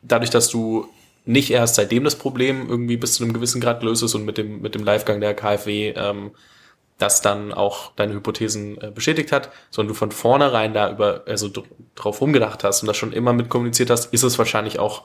dadurch, 0.03 0.31
dass 0.31 0.49
du 0.49 0.89
nicht 1.25 1.51
erst 1.51 1.75
seitdem 1.75 2.05
das 2.05 2.17
Problem 2.17 2.69
irgendwie 2.69 2.97
bis 2.97 3.15
zu 3.15 3.25
einem 3.25 3.35
gewissen 3.35 3.61
Grad 3.61 3.81
gelöst 3.81 4.03
ist 4.03 4.15
und 4.15 4.25
mit 4.25 4.39
dem, 4.39 4.63
mit 4.63 4.75
dem 4.75 4.85
Livegang 4.85 5.21
der 5.21 5.35
KfW 5.35 5.93
ähm, 5.95 6.31
das 6.99 7.23
dann 7.23 7.53
auch 7.53 7.93
deine 7.95 8.15
Hypothesen 8.15 8.81
äh, 8.81 8.91
bestätigt 8.91 9.31
hat, 9.31 9.51
sondern 9.71 9.89
du 9.89 9.95
von 9.95 10.11
vornherein 10.11 10.75
da 10.75 10.91
über, 10.91 11.23
also 11.27 11.49
drauf 11.95 12.21
rumgedacht 12.21 12.65
hast 12.65 12.83
und 12.83 12.89
das 12.89 12.97
schon 12.97 13.13
immer 13.13 13.33
mit 13.33 13.49
kommuniziert 13.49 13.89
hast, 13.89 14.13
ist 14.13 14.25
es 14.25 14.39
wahrscheinlich 14.39 14.81
auch, 14.81 15.05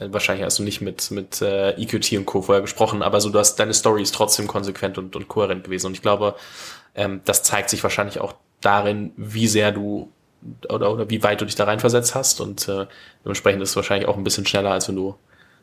äh, 0.00 0.08
wahrscheinlich 0.10 0.46
hast 0.46 0.58
du 0.58 0.62
nicht 0.62 0.80
mit, 0.80 1.10
mit 1.10 1.42
äh, 1.42 1.72
EQT 1.72 2.12
und 2.12 2.26
Co. 2.26 2.40
vorher 2.40 2.62
gesprochen, 2.62 3.02
aber 3.02 3.20
so 3.20 3.28
du 3.28 3.38
hast, 3.38 3.56
deine 3.56 3.74
Story 3.74 4.02
ist 4.02 4.14
trotzdem 4.14 4.46
konsequent 4.46 4.96
und, 4.96 5.14
und 5.14 5.28
kohärent 5.28 5.64
gewesen. 5.64 5.88
Und 5.88 5.92
ich 5.92 6.02
glaube, 6.02 6.36
ähm, 6.94 7.20
das 7.26 7.42
zeigt 7.42 7.68
sich 7.68 7.82
wahrscheinlich 7.82 8.18
auch 8.18 8.34
darin, 8.62 9.12
wie 9.16 9.46
sehr 9.46 9.72
du 9.72 10.10
oder, 10.68 10.92
oder 10.92 11.10
wie 11.10 11.22
weit 11.22 11.40
du 11.40 11.44
dich 11.44 11.54
da 11.54 11.64
reinversetzt 11.64 12.14
hast 12.14 12.40
und 12.40 12.68
äh, 12.68 12.86
dementsprechend 13.24 13.62
ist 13.62 13.70
es 13.70 13.76
wahrscheinlich 13.76 14.08
auch 14.08 14.16
ein 14.16 14.24
bisschen 14.24 14.46
schneller, 14.46 14.70
als 14.70 14.88
wenn 14.88 14.96
du 14.96 15.16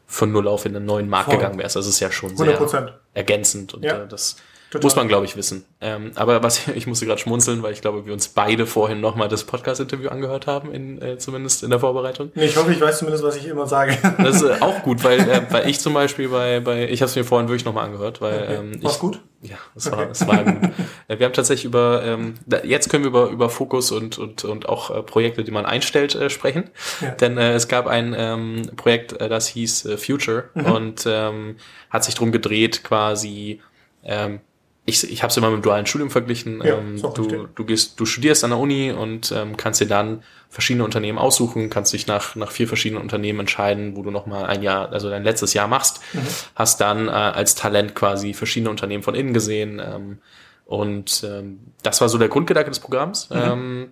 von 0.06 0.32
null 0.32 0.48
auf 0.48 0.65
in 0.65 0.76
einen 0.76 0.86
neuen 0.86 1.10
Markt 1.10 1.26
Voll. 1.26 1.38
gegangen 1.38 1.58
wärst. 1.58 1.78
Also 1.78 1.89
es 1.89 1.96
ist 1.96 2.00
ja 2.00 2.12
schon 2.12 2.36
100%. 2.36 2.67
sehr 2.69 3.00
ergänzend 3.13 3.74
und 3.74 3.84
ja. 3.84 4.04
äh, 4.04 4.08
das 4.08 4.36
Total. 4.73 4.86
muss 4.86 4.95
man, 4.95 5.07
glaube 5.07 5.25
ich, 5.25 5.38
wissen. 5.38 5.65
Ähm, 5.81 6.12
aber 6.15 6.41
was 6.41 6.67
ich 6.75 6.88
musste 6.88 7.05
gerade 7.05 7.21
schmunzeln, 7.21 7.62
weil 7.62 7.73
ich 7.73 7.81
glaube, 7.81 8.05
wir 8.05 8.13
uns 8.13 8.27
beide 8.27 8.65
vorhin 8.65 9.01
nochmal 9.01 9.27
das 9.27 9.43
Podcast-Interview 9.43 10.09
angehört 10.09 10.47
haben, 10.47 10.73
in, 10.73 11.01
äh, 11.01 11.17
zumindest 11.19 11.63
in 11.63 11.69
der 11.69 11.79
Vorbereitung. 11.79 12.31
Nee, 12.33 12.45
ich 12.45 12.57
hoffe, 12.57 12.71
ich 12.73 12.81
weiß 12.81 12.97
zumindest, 12.97 13.23
was 13.23 13.36
ich 13.36 13.47
immer 13.47 13.67
sage. 13.67 13.97
Das 14.17 14.41
ist 14.41 14.43
äh, 14.43 14.57
auch 14.62 14.81
gut, 14.81 15.03
weil, 15.03 15.19
äh, 15.19 15.41
weil 15.51 15.69
ich 15.69 15.79
zum 15.79 15.93
Beispiel 15.93 16.29
bei, 16.29 16.59
bei 16.59 16.89
ich 16.89 17.01
habe 17.01 17.09
es 17.09 17.15
mir 17.15 17.23
vorhin 17.23 17.49
wirklich 17.49 17.65
nochmal 17.65 17.86
angehört, 17.86 18.19
weil 18.19 18.41
okay. 18.41 18.55
ähm, 18.55 18.83
War's 18.83 18.97
gut? 18.99 19.19
Ja, 19.43 19.57
es 19.75 19.91
war, 19.91 19.99
okay. 19.99 20.07
es 20.12 20.27
war 20.27 20.43
gut. 20.43 20.71
Äh, 21.09 21.19
wir 21.19 21.25
haben 21.25 21.33
tatsächlich 21.33 21.65
über, 21.65 22.01
ähm, 22.05 22.36
jetzt 22.63 22.89
können 22.89 23.03
wir 23.03 23.09
über, 23.09 23.27
über 23.27 23.49
Fokus 23.49 23.91
und, 23.91 24.17
und, 24.17 24.45
und 24.45 24.69
auch 24.69 24.89
äh, 24.89 25.03
Projekte, 25.03 25.43
die 25.43 25.51
man 25.51 25.65
einstellt, 25.65 26.15
äh, 26.15 26.29
sprechen. 26.29 26.69
Ja. 27.01 27.12
Denn 27.12 27.38
äh, 27.38 27.53
es 27.53 27.67
gab 27.67 27.88
ein 27.88 28.15
ähm, 28.17 28.71
Projekt, 28.77 29.19
äh, 29.19 29.27
das 29.27 29.47
hieß 29.47 29.86
äh, 29.86 29.97
Future 29.97 30.45
mhm. 30.53 30.65
und 30.65 31.03
ähm, 31.05 31.57
hat 31.89 32.05
sich 32.05 32.15
drum 32.15 32.31
gedreht, 32.31 32.86
quasi 32.86 33.59
ähm, 34.03 34.39
ich, 34.86 35.10
ich 35.10 35.24
habe 35.24 35.32
es 35.32 35.38
immer 35.38 35.50
mit 35.50 35.60
dem 35.60 35.63
dualen 35.63 35.86
Studium 35.86 36.10
verglichen. 36.10 36.62
Ja, 36.63 36.78
ähm, 36.78 37.02
du, 37.02 37.48
du 37.48 37.65
gehst, 37.65 38.00
du 38.00 38.06
studierst 38.06 38.43
an 38.43 38.50
der 38.50 38.60
Uni 38.60 38.91
und 38.91 39.32
ähm, 39.32 39.56
kannst 39.56 39.80
dir 39.80 39.88
dann 39.88 40.24
verschiedene 40.50 40.84
Unternehmen 40.84 41.17
aussuchen, 41.17 41.69
kannst 41.69 41.93
dich 41.93 42.06
nach, 42.06 42.36
nach 42.36 42.52
vier 42.52 42.67
verschiedenen 42.67 43.02
Unternehmen 43.02 43.41
entscheiden, 43.41 43.96
wo 43.96 44.04
du 44.04 44.12
nochmal 44.12 44.46
ein 44.46 44.62
Jahr, 44.62 44.91
also 44.91 45.10
dein 45.10 45.24
letztes 45.24 45.54
Jahr 45.54 45.67
machst, 45.67 46.02
mhm. 46.13 46.28
hast 46.56 46.82
dann 46.82 47.08
äh, 47.08 47.12
als 47.12 47.56
Talent 47.56 47.96
quasi 47.96 48.34
verschiedene 48.34 48.69
Unternehmen 48.69 49.04
von 49.04 49.15
innen 49.15 49.34
gesehen. 49.34 49.82
Ähm, 49.84 50.19
und 50.65 51.24
ähm, 51.26 51.60
das 51.82 52.02
war 52.02 52.10
so 52.10 52.17
der 52.17 52.28
Grundgedanke 52.28 52.69
des 52.69 52.80
Programms. 52.80 53.30
Mhm. 53.30 53.38
Ähm, 53.38 53.91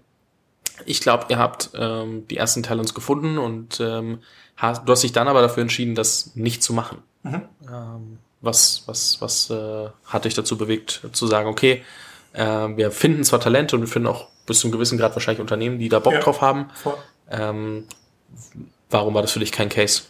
ich 0.86 1.00
glaube, 1.00 1.26
ihr 1.30 1.38
habt 1.38 1.70
ähm, 1.74 2.28
die 2.28 2.38
ersten 2.38 2.64
Talents 2.64 2.94
gefunden 2.94 3.38
und 3.38 3.80
ähm, 3.80 4.20
hast, 4.58 4.88
du 4.88 4.92
hast 4.92 5.04
dich 5.04 5.14
dann 5.14 5.28
aber 5.28 5.42
dafür 5.42 5.62
entschieden, 5.62 5.96
das 5.96 6.36
nicht 6.36 6.64
zu 6.64 6.74
machen. 6.74 6.98
Mhm. 7.24 7.42
Ähm, 7.68 8.18
was, 8.42 8.84
was, 8.88 9.22
was 9.22 9.50
äh, 9.50 9.90
hat 10.06 10.26
dich 10.26 10.34
dazu 10.34 10.58
bewegt, 10.58 11.02
zu 11.12 11.28
sagen, 11.28 11.48
okay, 11.48 11.84
äh, 12.34 12.44
wir 12.44 12.92
finden 12.92 13.24
zwar 13.24 13.40
Talente 13.40 13.76
und 13.76 13.82
wir 13.82 13.88
finden 13.88 14.08
auch 14.08 14.28
bis 14.46 14.60
zu 14.60 14.68
einem 14.68 14.74
gewissen 14.74 14.98
Grad 14.98 15.16
wahrscheinlich 15.16 15.42
Unternehmen, 15.42 15.80
die 15.80 15.90
da 15.90 16.00
Bock 16.00 16.14
ja, 16.14 16.20
drauf 16.20 16.42
haben. 16.42 16.70
Ähm, 17.30 17.86
warum 18.90 19.14
war 19.14 19.22
das 19.22 19.32
für 19.32 19.40
dich 19.40 19.52
kein 19.52 19.70
Case? 19.70 20.04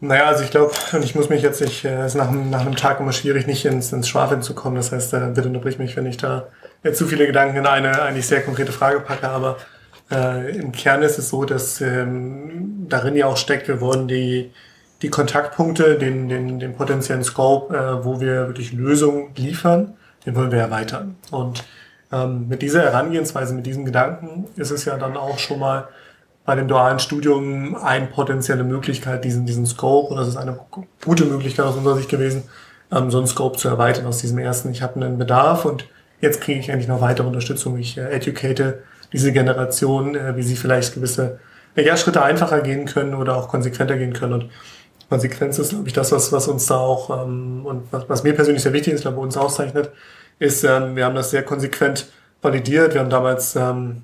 Naja, 0.00 0.24
also 0.24 0.44
ich 0.44 0.50
glaube, 0.50 0.72
und 0.92 1.04
ich 1.04 1.14
muss 1.14 1.28
mich 1.28 1.42
jetzt 1.42 1.60
nicht, 1.60 1.84
äh, 1.84 2.04
ist 2.04 2.14
nach, 2.14 2.30
nach 2.30 2.60
einem 2.60 2.76
Tag 2.76 3.00
immer 3.00 3.12
schwierig, 3.12 3.46
nicht 3.46 3.64
ins, 3.64 3.92
ins 3.92 4.08
Schwafeln 4.08 4.42
zu 4.42 4.54
kommen. 4.54 4.76
Das 4.76 4.92
heißt, 4.92 5.14
äh, 5.14 5.30
bitte 5.34 5.48
unterbrich 5.48 5.78
mich, 5.78 5.96
wenn 5.96 6.06
ich 6.06 6.16
da 6.16 6.48
jetzt 6.82 6.98
zu 6.98 7.06
viele 7.06 7.26
Gedanken 7.26 7.56
in 7.56 7.66
eine 7.66 8.02
eigentlich 8.02 8.26
sehr 8.26 8.42
konkrete 8.42 8.72
Frage 8.72 9.00
packe. 9.00 9.28
Aber 9.28 9.56
äh, 10.10 10.56
im 10.58 10.72
Kern 10.72 11.02
ist 11.02 11.18
es 11.18 11.30
so, 11.30 11.44
dass 11.44 11.80
ähm, 11.80 12.86
darin 12.88 13.16
ja 13.16 13.26
auch 13.26 13.36
steckt, 13.36 13.68
wir 13.68 13.80
wollen 13.80 14.08
die, 14.08 14.52
die 15.02 15.10
Kontaktpunkte, 15.10 15.98
den, 15.98 16.28
den, 16.28 16.58
den 16.58 16.74
potenziellen 16.74 17.24
Scope, 17.24 17.76
äh, 17.76 18.04
wo 18.04 18.20
wir 18.20 18.46
wirklich 18.46 18.72
Lösungen 18.72 19.34
liefern, 19.36 19.94
den 20.24 20.34
wollen 20.34 20.50
wir 20.50 20.58
erweitern. 20.58 21.16
Und 21.30 21.64
ähm, 22.12 22.48
mit 22.48 22.62
dieser 22.62 22.82
Herangehensweise, 22.82 23.54
mit 23.54 23.66
diesem 23.66 23.84
Gedanken 23.84 24.46
ist 24.56 24.70
es 24.70 24.84
ja 24.84 24.96
dann 24.96 25.16
auch 25.16 25.38
schon 25.38 25.58
mal 25.58 25.88
bei 26.44 26.54
dem 26.54 26.68
dualen 26.68 26.98
Studium 26.98 27.74
eine 27.74 28.06
potenzielle 28.06 28.64
Möglichkeit, 28.64 29.24
diesen, 29.24 29.46
diesen 29.46 29.66
Scope, 29.66 30.10
und 30.10 30.18
das 30.18 30.28
ist 30.28 30.36
eine 30.36 30.58
gute 31.04 31.24
Möglichkeit 31.24 31.64
aus 31.64 31.76
unserer 31.76 31.96
Sicht 31.96 32.10
gewesen, 32.10 32.44
ähm, 32.92 33.10
so 33.10 33.18
einen 33.18 33.26
Scope 33.26 33.58
zu 33.58 33.68
erweitern 33.68 34.06
aus 34.06 34.18
diesem 34.18 34.38
ersten, 34.38 34.70
ich 34.70 34.82
habe 34.82 34.96
einen 34.96 35.18
Bedarf 35.18 35.64
und 35.64 35.88
jetzt 36.20 36.40
kriege 36.40 36.60
ich 36.60 36.68
endlich 36.68 36.88
noch 36.88 37.00
weitere 37.00 37.26
Unterstützung. 37.26 37.78
Ich 37.78 37.98
äh, 37.98 38.10
educate 38.10 38.82
diese 39.12 39.32
Generation, 39.32 40.14
äh, 40.14 40.36
wie 40.36 40.42
sie 40.42 40.56
vielleicht 40.56 40.94
gewisse 40.94 41.38
ja, 41.76 41.96
Schritte 41.96 42.22
einfacher 42.22 42.60
gehen 42.60 42.86
können 42.86 43.14
oder 43.14 43.36
auch 43.36 43.48
konsequenter 43.48 43.96
gehen 43.96 44.12
können. 44.12 44.34
Und 44.34 44.50
Konsequenz 45.14 45.60
ist, 45.60 45.70
glaube 45.70 45.86
ich, 45.86 45.92
das, 45.92 46.10
was, 46.10 46.32
was 46.32 46.48
uns 46.48 46.66
da 46.66 46.76
auch 46.76 47.08
ähm, 47.22 47.64
und 47.64 47.84
was, 47.92 48.08
was 48.08 48.24
mir 48.24 48.34
persönlich 48.34 48.64
sehr 48.64 48.72
wichtig 48.72 48.94
ist, 48.94 49.02
glaube 49.02 49.20
uns 49.20 49.36
auszeichnet, 49.36 49.92
ist, 50.40 50.64
ähm, 50.64 50.96
wir 50.96 51.04
haben 51.04 51.14
das 51.14 51.30
sehr 51.30 51.44
konsequent 51.44 52.06
validiert. 52.42 52.94
Wir 52.94 53.00
haben 53.00 53.10
damals 53.10 53.54
ähm, 53.54 54.02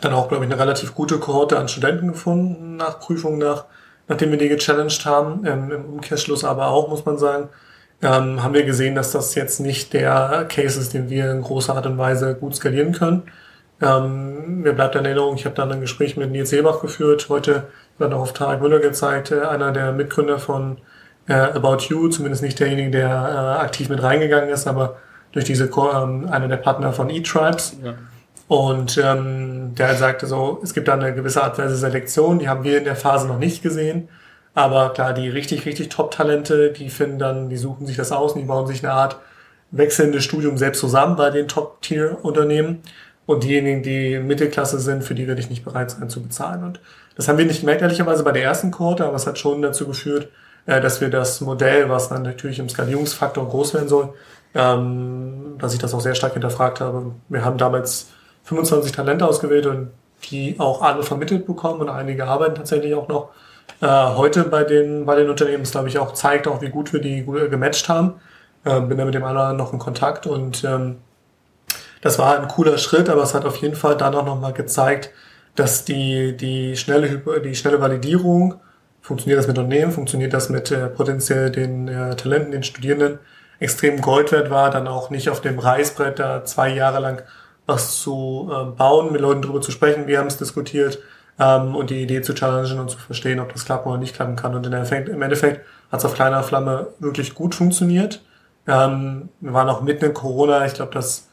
dann 0.00 0.12
auch, 0.12 0.28
glaube 0.28 0.44
ich, 0.44 0.52
eine 0.52 0.60
relativ 0.60 0.94
gute 0.94 1.18
Kohorte 1.18 1.58
an 1.58 1.66
Studenten 1.66 2.06
gefunden 2.08 2.76
nach 2.76 3.00
Prüfung, 3.00 3.38
nach, 3.38 3.64
nachdem 4.06 4.30
wir 4.30 4.38
die 4.38 4.48
gechallenged 4.48 5.04
haben. 5.04 5.44
Ähm, 5.44 5.72
Im 5.72 5.84
Umkehrschluss 5.94 6.44
aber 6.44 6.68
auch, 6.68 6.88
muss 6.90 7.04
man 7.04 7.18
sagen, 7.18 7.48
ähm, 8.00 8.44
haben 8.44 8.54
wir 8.54 8.62
gesehen, 8.62 8.94
dass 8.94 9.10
das 9.10 9.34
jetzt 9.34 9.58
nicht 9.58 9.94
der 9.94 10.46
Case 10.48 10.78
ist, 10.78 10.94
den 10.94 11.10
wir 11.10 11.32
in 11.32 11.42
großer 11.42 11.74
Art 11.74 11.86
und 11.86 11.98
Weise 11.98 12.36
gut 12.36 12.54
skalieren 12.54 12.92
können. 12.92 13.24
Ähm, 13.82 14.62
mir 14.62 14.74
bleibt 14.74 14.94
in 14.94 15.04
Erinnerung, 15.04 15.34
ich 15.34 15.44
habe 15.44 15.56
dann 15.56 15.72
ein 15.72 15.80
Gespräch 15.80 16.16
mit 16.16 16.30
Nils 16.30 16.50
Seebach 16.50 16.80
geführt, 16.80 17.26
heute 17.28 17.64
wird 17.98 18.12
auch 18.12 18.20
auf 18.20 18.32
Tarek 18.32 18.60
Müller 18.60 18.80
gezeigt, 18.80 19.30
äh, 19.30 19.42
einer 19.42 19.72
der 19.72 19.92
Mitgründer 19.92 20.38
von 20.38 20.78
äh, 21.28 21.34
About 21.34 21.84
You, 21.88 22.08
zumindest 22.08 22.42
nicht 22.42 22.58
derjenige, 22.60 22.90
der 22.90 23.08
äh, 23.08 23.64
aktiv 23.64 23.88
mit 23.88 24.02
reingegangen 24.02 24.48
ist, 24.48 24.66
aber 24.66 24.96
durch 25.32 25.44
diese 25.44 25.64
ähm, 25.64 26.28
einer 26.30 26.48
der 26.48 26.56
Partner 26.56 26.92
von 26.92 27.10
E-Tribes. 27.10 27.76
Ja. 27.82 27.94
Und 28.48 28.96
ähm, 29.02 29.74
der 29.74 29.94
sagte 29.96 30.26
so, 30.26 30.60
es 30.62 30.72
gibt 30.72 30.88
da 30.88 30.94
eine 30.94 31.14
gewisse 31.14 31.42
adverse 31.42 31.76
Selektion, 31.76 32.38
die 32.38 32.48
haben 32.48 32.64
wir 32.64 32.78
in 32.78 32.84
der 32.84 32.96
Phase 32.96 33.26
noch 33.26 33.38
nicht 33.38 33.62
gesehen. 33.62 34.08
Aber 34.54 34.94
klar, 34.94 35.12
die 35.12 35.28
richtig, 35.28 35.66
richtig 35.66 35.90
Top-Talente, 35.90 36.70
die 36.70 36.88
finden 36.88 37.18
dann, 37.18 37.50
die 37.50 37.56
suchen 37.58 37.86
sich 37.86 37.96
das 37.96 38.12
aus 38.12 38.32
und 38.32 38.40
die 38.40 38.46
bauen 38.46 38.66
sich 38.66 38.82
eine 38.82 38.94
Art 38.94 39.16
wechselndes 39.70 40.24
Studium 40.24 40.56
selbst 40.56 40.80
zusammen 40.80 41.16
bei 41.16 41.30
den 41.30 41.48
Top-Tier-Unternehmen. 41.48 42.80
Und 43.26 43.42
diejenigen, 43.42 43.82
die 43.82 44.18
Mittelklasse 44.18 44.78
sind, 44.78 45.02
für 45.02 45.14
die 45.14 45.26
werde 45.26 45.40
ich 45.40 45.50
nicht 45.50 45.64
bereit 45.64 45.90
sein 45.90 46.08
zu 46.08 46.22
bezahlen. 46.22 46.62
Und 46.62 46.80
das 47.16 47.28
haben 47.28 47.38
wir 47.38 47.46
nicht 47.46 47.60
gemerkt, 47.60 47.82
ehrlicherweise 47.82 48.22
bei 48.22 48.32
der 48.32 48.44
ersten 48.44 48.70
Kohorte, 48.70 49.04
aber 49.04 49.16
es 49.16 49.26
hat 49.26 49.38
schon 49.38 49.62
dazu 49.62 49.86
geführt, 49.86 50.28
äh, 50.66 50.80
dass 50.80 51.00
wir 51.00 51.10
das 51.10 51.40
Modell, 51.40 51.88
was 51.88 52.10
dann 52.10 52.22
natürlich 52.22 52.58
im 52.58 52.68
Skalierungsfaktor 52.68 53.48
groß 53.48 53.74
werden 53.74 53.88
soll, 53.88 54.14
ähm, 54.54 55.56
dass 55.58 55.72
ich 55.72 55.78
das 55.78 55.94
auch 55.94 56.00
sehr 56.00 56.14
stark 56.14 56.34
hinterfragt 56.34 56.80
habe. 56.80 57.12
Wir 57.28 57.44
haben 57.44 57.58
damals 57.58 58.08
25 58.44 58.92
Talente 58.92 59.26
ausgewählt 59.26 59.66
und 59.66 59.90
die 60.30 60.56
auch 60.58 60.82
alle 60.82 61.02
vermittelt 61.02 61.46
bekommen 61.46 61.80
und 61.80 61.88
einige 61.88 62.26
arbeiten 62.26 62.54
tatsächlich 62.54 62.94
auch 62.94 63.08
noch. 63.08 63.30
Äh, 63.80 63.86
heute 63.86 64.44
bei 64.44 64.64
den, 64.64 65.04
bei 65.04 65.16
den 65.16 65.28
Unternehmen 65.28 65.62
ist, 65.62 65.72
glaube 65.72 65.88
ich, 65.88 65.98
auch 65.98 66.14
zeigt 66.14 66.46
auch, 66.48 66.62
wie 66.62 66.70
gut 66.70 66.92
wir 66.92 67.00
die 67.00 67.24
gematcht 67.24 67.88
haben. 67.88 68.14
Äh, 68.64 68.80
bin 68.80 68.98
da 68.98 69.04
mit 69.04 69.14
dem 69.14 69.24
anderen 69.24 69.56
noch 69.56 69.72
in 69.72 69.78
Kontakt 69.78 70.26
und 70.26 70.64
ähm, 70.64 70.96
das 72.00 72.18
war 72.18 72.38
ein 72.38 72.48
cooler 72.48 72.78
Schritt, 72.78 73.08
aber 73.08 73.22
es 73.22 73.34
hat 73.34 73.44
auf 73.44 73.56
jeden 73.56 73.74
Fall 73.74 73.96
dann 73.96 74.14
auch 74.14 74.24
nochmal 74.24 74.52
gezeigt, 74.52 75.10
dass 75.56 75.84
die, 75.84 76.36
die, 76.36 76.76
schnelle, 76.76 77.22
die 77.44 77.54
schnelle 77.54 77.80
Validierung, 77.80 78.54
funktioniert 79.00 79.38
das 79.38 79.46
mit 79.46 79.58
Unternehmen, 79.58 79.92
funktioniert 79.92 80.32
das 80.32 80.48
mit 80.48 80.70
äh, 80.70 80.88
potenziell 80.88 81.50
den 81.50 81.88
äh, 81.88 82.14
Talenten, 82.16 82.52
den 82.52 82.62
Studierenden, 82.62 83.18
extrem 83.58 84.00
Gold 84.00 84.32
wert 84.32 84.50
war, 84.50 84.70
dann 84.70 84.86
auch 84.86 85.10
nicht 85.10 85.30
auf 85.30 85.40
dem 85.40 85.58
Reißbrett 85.58 86.18
da 86.18 86.44
zwei 86.44 86.74
Jahre 86.74 87.00
lang 87.00 87.22
was 87.66 88.00
zu 88.00 88.50
äh, 88.52 88.64
bauen, 88.76 89.12
mit 89.12 89.20
Leuten 89.20 89.42
drüber 89.42 89.60
zu 89.60 89.72
sprechen, 89.72 90.06
wir 90.06 90.18
haben 90.18 90.28
es 90.28 90.36
diskutiert 90.36 91.00
ähm, 91.38 91.74
und 91.74 91.90
die 91.90 92.02
Idee 92.02 92.22
zu 92.22 92.34
challengen 92.34 92.78
und 92.78 92.90
zu 92.90 92.98
verstehen, 92.98 93.40
ob 93.40 93.52
das 93.52 93.64
klappen 93.64 93.88
oder 93.88 93.98
nicht 93.98 94.14
klappen 94.14 94.36
kann. 94.36 94.54
Und 94.54 94.66
im 94.66 94.72
Endeffekt, 94.72 95.08
im 95.08 95.22
Endeffekt 95.22 95.66
hat 95.90 96.00
es 96.00 96.04
auf 96.04 96.14
kleiner 96.14 96.42
Flamme 96.42 96.88
wirklich 96.98 97.34
gut 97.34 97.54
funktioniert. 97.54 98.22
Ähm, 98.66 99.30
wir 99.40 99.52
waren 99.52 99.68
auch 99.68 99.82
mitten 99.82 100.04
in 100.04 100.14
Corona, 100.14 100.66
ich 100.66 100.74
glaube, 100.74 100.92
das 100.94 101.28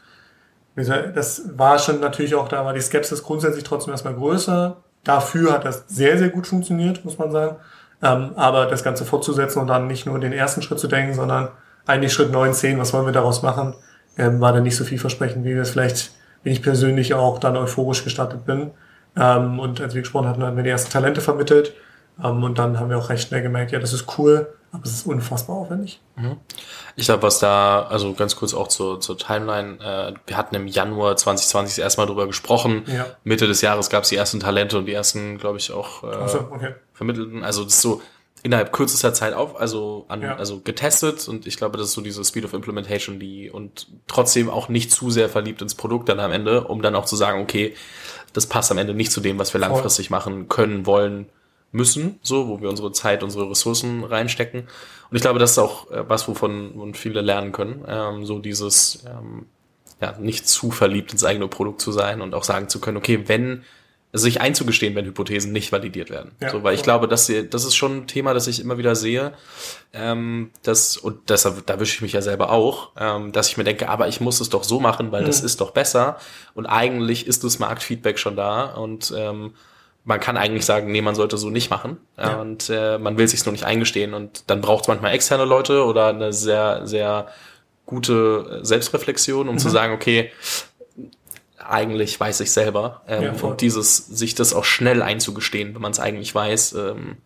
das 0.75 1.43
war 1.55 1.77
schon 1.77 1.99
natürlich 1.99 2.35
auch, 2.35 2.47
da 2.47 2.65
war 2.65 2.73
die 2.73 2.81
Skepsis 2.81 3.23
grundsätzlich 3.23 3.63
trotzdem 3.63 3.91
erstmal 3.91 4.15
größer. 4.15 4.77
Dafür 5.03 5.53
hat 5.53 5.65
das 5.65 5.85
sehr, 5.87 6.17
sehr 6.17 6.29
gut 6.29 6.47
funktioniert, 6.47 7.05
muss 7.05 7.17
man 7.17 7.31
sagen. 7.31 7.57
Ähm, 8.01 8.31
aber 8.35 8.65
das 8.65 8.83
Ganze 8.83 9.05
fortzusetzen 9.05 9.61
und 9.61 9.67
dann 9.67 9.87
nicht 9.87 10.05
nur 10.05 10.19
den 10.19 10.33
ersten 10.33 10.61
Schritt 10.61 10.79
zu 10.79 10.87
denken, 10.87 11.13
sondern 11.13 11.49
eigentlich 11.85 12.13
Schritt 12.13 12.31
9, 12.31 12.53
10, 12.53 12.79
was 12.79 12.93
wollen 12.93 13.05
wir 13.05 13.13
daraus 13.13 13.43
machen, 13.43 13.75
ähm, 14.17 14.41
war 14.41 14.51
dann 14.51 14.63
nicht 14.63 14.75
so 14.75 14.83
vielversprechend, 14.83 15.45
wie 15.45 15.55
wir 15.55 15.61
es 15.61 15.71
vielleicht, 15.71 16.11
wie 16.43 16.51
ich 16.51 16.61
persönlich 16.61 17.13
auch 17.13 17.39
dann 17.39 17.55
euphorisch 17.55 18.03
gestartet 18.03 18.45
bin. 18.45 18.71
Ähm, 19.15 19.59
und 19.59 19.79
als 19.79 19.93
wir 19.93 20.01
gesprochen 20.01 20.27
hatten, 20.27 20.43
haben 20.43 20.57
wir 20.57 20.63
die 20.63 20.69
ersten 20.69 20.91
Talente 20.91 21.21
vermittelt. 21.21 21.73
Ähm, 22.21 22.43
und 22.43 22.59
dann 22.59 22.79
haben 22.79 22.89
wir 22.89 22.97
auch 22.97 23.09
recht 23.09 23.27
schnell 23.27 23.41
gemerkt, 23.41 23.71
ja, 23.71 23.79
das 23.79 23.93
ist 23.93 24.17
cool, 24.17 24.53
aber 24.71 24.83
es 24.85 24.91
ist 24.91 25.05
unfassbar 25.05 25.55
aufwendig. 25.55 26.01
Mhm. 26.15 26.37
Ich 26.95 27.05
glaube, 27.05 27.23
was 27.23 27.39
da, 27.39 27.83
also 27.83 28.13
ganz 28.13 28.35
kurz 28.35 28.53
auch 28.53 28.67
zur, 28.67 28.99
zur 28.99 29.17
Timeline, 29.17 29.79
äh, 29.79 30.13
wir 30.25 30.37
hatten 30.37 30.55
im 30.55 30.67
Januar 30.67 31.15
2020 31.15 31.83
erstmal 31.83 32.07
drüber 32.07 32.27
gesprochen. 32.27 32.83
Ja. 32.87 33.05
Mitte 33.23 33.47
des 33.47 33.61
Jahres 33.61 33.89
gab 33.89 34.03
es 34.03 34.09
die 34.09 34.15
ersten 34.15 34.39
Talente 34.39 34.77
und 34.77 34.85
die 34.85 34.93
ersten, 34.93 35.37
glaube 35.37 35.57
ich, 35.57 35.71
auch 35.71 36.03
äh, 36.03 36.27
so, 36.27 36.39
okay. 36.51 36.73
vermittelten. 36.93 37.43
Also 37.43 37.63
das 37.63 37.73
ist 37.73 37.81
so 37.81 38.01
innerhalb 38.43 38.73
kürzester 38.73 39.13
Zeit 39.13 39.33
auf, 39.33 39.59
also 39.59 40.05
an, 40.09 40.21
ja. 40.21 40.35
also 40.35 40.59
getestet 40.59 41.27
und 41.29 41.47
ich 41.47 41.55
glaube, 41.55 41.77
das 41.77 41.87
ist 41.87 41.93
so 41.93 42.01
diese 42.01 42.23
Speed 42.25 42.43
of 42.43 42.53
Implementation, 42.53 43.17
die 43.17 43.49
und 43.49 43.87
trotzdem 44.07 44.49
auch 44.49 44.67
nicht 44.67 44.91
zu 44.91 45.09
sehr 45.09 45.29
verliebt 45.29 45.61
ins 45.61 45.75
Produkt 45.75 46.09
dann 46.09 46.19
am 46.19 46.31
Ende, 46.31 46.65
um 46.65 46.81
dann 46.81 46.95
auch 46.95 47.05
zu 47.05 47.15
sagen, 47.15 47.41
okay, 47.41 47.73
das 48.33 48.47
passt 48.47 48.69
am 48.69 48.77
Ende 48.77 48.93
nicht 48.93 49.13
zu 49.13 49.21
dem, 49.21 49.39
was 49.39 49.53
wir 49.53 49.61
langfristig 49.61 50.09
Voll. 50.09 50.17
machen 50.17 50.49
können, 50.49 50.85
wollen 50.85 51.29
müssen, 51.73 52.19
so, 52.21 52.47
wo 52.47 52.61
wir 52.61 52.69
unsere 52.69 52.91
Zeit, 52.93 53.23
unsere 53.23 53.49
Ressourcen 53.49 54.03
reinstecken. 54.03 54.61
Und 54.61 55.15
ich 55.15 55.21
glaube, 55.21 55.39
das 55.39 55.51
ist 55.51 55.57
auch 55.57 55.91
äh, 55.91 56.07
was, 56.07 56.27
wovon, 56.27 56.93
viele 56.93 57.21
lernen 57.21 57.51
können. 57.51 57.83
Ähm, 57.87 58.25
so 58.25 58.39
dieses, 58.39 59.03
ähm, 59.05 59.47
ja, 59.99 60.15
nicht 60.19 60.47
zu 60.47 60.71
verliebt 60.71 61.11
ins 61.11 61.23
eigene 61.23 61.47
Produkt 61.47 61.81
zu 61.81 61.91
sein 61.91 62.21
und 62.21 62.35
auch 62.35 62.43
sagen 62.43 62.69
zu 62.69 62.79
können, 62.79 62.97
okay, 62.97 63.27
wenn, 63.27 63.63
also 64.11 64.25
sich 64.25 64.39
einzugestehen, 64.39 64.93
wenn 64.93 65.05
Hypothesen 65.05 65.51
nicht 65.51 65.71
validiert 65.71 66.11
werden. 66.11 66.33
Ja, 66.39 66.51
so, 66.51 66.63
weil 66.63 66.75
ich 66.75 66.83
glaube, 66.83 67.07
dass 67.07 67.31
das 67.49 67.65
ist 67.65 67.75
schon 67.75 67.97
ein 67.97 68.07
Thema, 68.07 68.35
das 68.35 68.45
ich 68.45 68.59
immer 68.59 68.77
wieder 68.77 68.95
sehe, 68.95 69.33
ähm, 69.93 70.51
das, 70.61 70.95
und 70.97 71.29
deshalb, 71.29 71.65
da 71.65 71.79
wische 71.79 71.95
ich 71.95 72.01
mich 72.03 72.13
ja 72.13 72.21
selber 72.21 72.51
auch, 72.51 72.91
ähm, 72.99 73.31
dass 73.31 73.49
ich 73.49 73.57
mir 73.57 73.63
denke, 73.63 73.89
aber 73.89 74.07
ich 74.07 74.21
muss 74.21 74.41
es 74.41 74.49
doch 74.49 74.63
so 74.63 74.79
machen, 74.79 75.11
weil 75.11 75.23
mhm. 75.23 75.27
das 75.27 75.41
ist 75.41 75.59
doch 75.59 75.71
besser. 75.71 76.17
Und 76.53 76.67
eigentlich 76.67 77.25
ist 77.25 77.43
das 77.43 77.57
Marktfeedback 77.57 78.19
schon 78.19 78.35
da 78.35 78.65
und 78.65 79.11
ähm, 79.17 79.53
man 80.05 80.19
kann 80.19 80.37
eigentlich 80.37 80.65
sagen, 80.65 80.91
nee, 80.91 81.01
man 81.01 81.15
sollte 81.15 81.37
so 81.37 81.49
nicht 81.49 81.69
machen. 81.69 81.97
Ja. 82.17 82.39
Und 82.41 82.69
äh, 82.69 82.97
man 82.97 83.17
will 83.17 83.27
sich 83.27 83.45
nur 83.45 83.53
nicht 83.53 83.65
eingestehen. 83.65 84.13
Und 84.13 84.49
dann 84.49 84.61
braucht 84.61 84.83
es 84.83 84.87
manchmal 84.87 85.13
externe 85.13 85.45
Leute 85.45 85.85
oder 85.85 86.07
eine 86.07 86.33
sehr, 86.33 86.85
sehr 86.85 87.27
gute 87.85 88.59
Selbstreflexion, 88.63 89.47
um 89.47 89.55
mhm. 89.55 89.59
zu 89.59 89.69
sagen, 89.69 89.93
okay, 89.93 90.31
eigentlich 91.57 92.19
weiß 92.19 92.41
ich 92.41 92.51
selber. 92.51 93.01
Ähm, 93.07 93.23
ja, 93.23 93.31
und 93.41 93.61
dieses, 93.61 93.97
sich 93.97 94.35
das 94.35 94.53
auch 94.53 94.65
schnell 94.65 95.01
einzugestehen, 95.01 95.73
wenn 95.73 95.81
man 95.81 95.91
es 95.91 95.99
eigentlich 95.99 96.35
weiß, 96.35 96.73
ähm, 96.73 97.17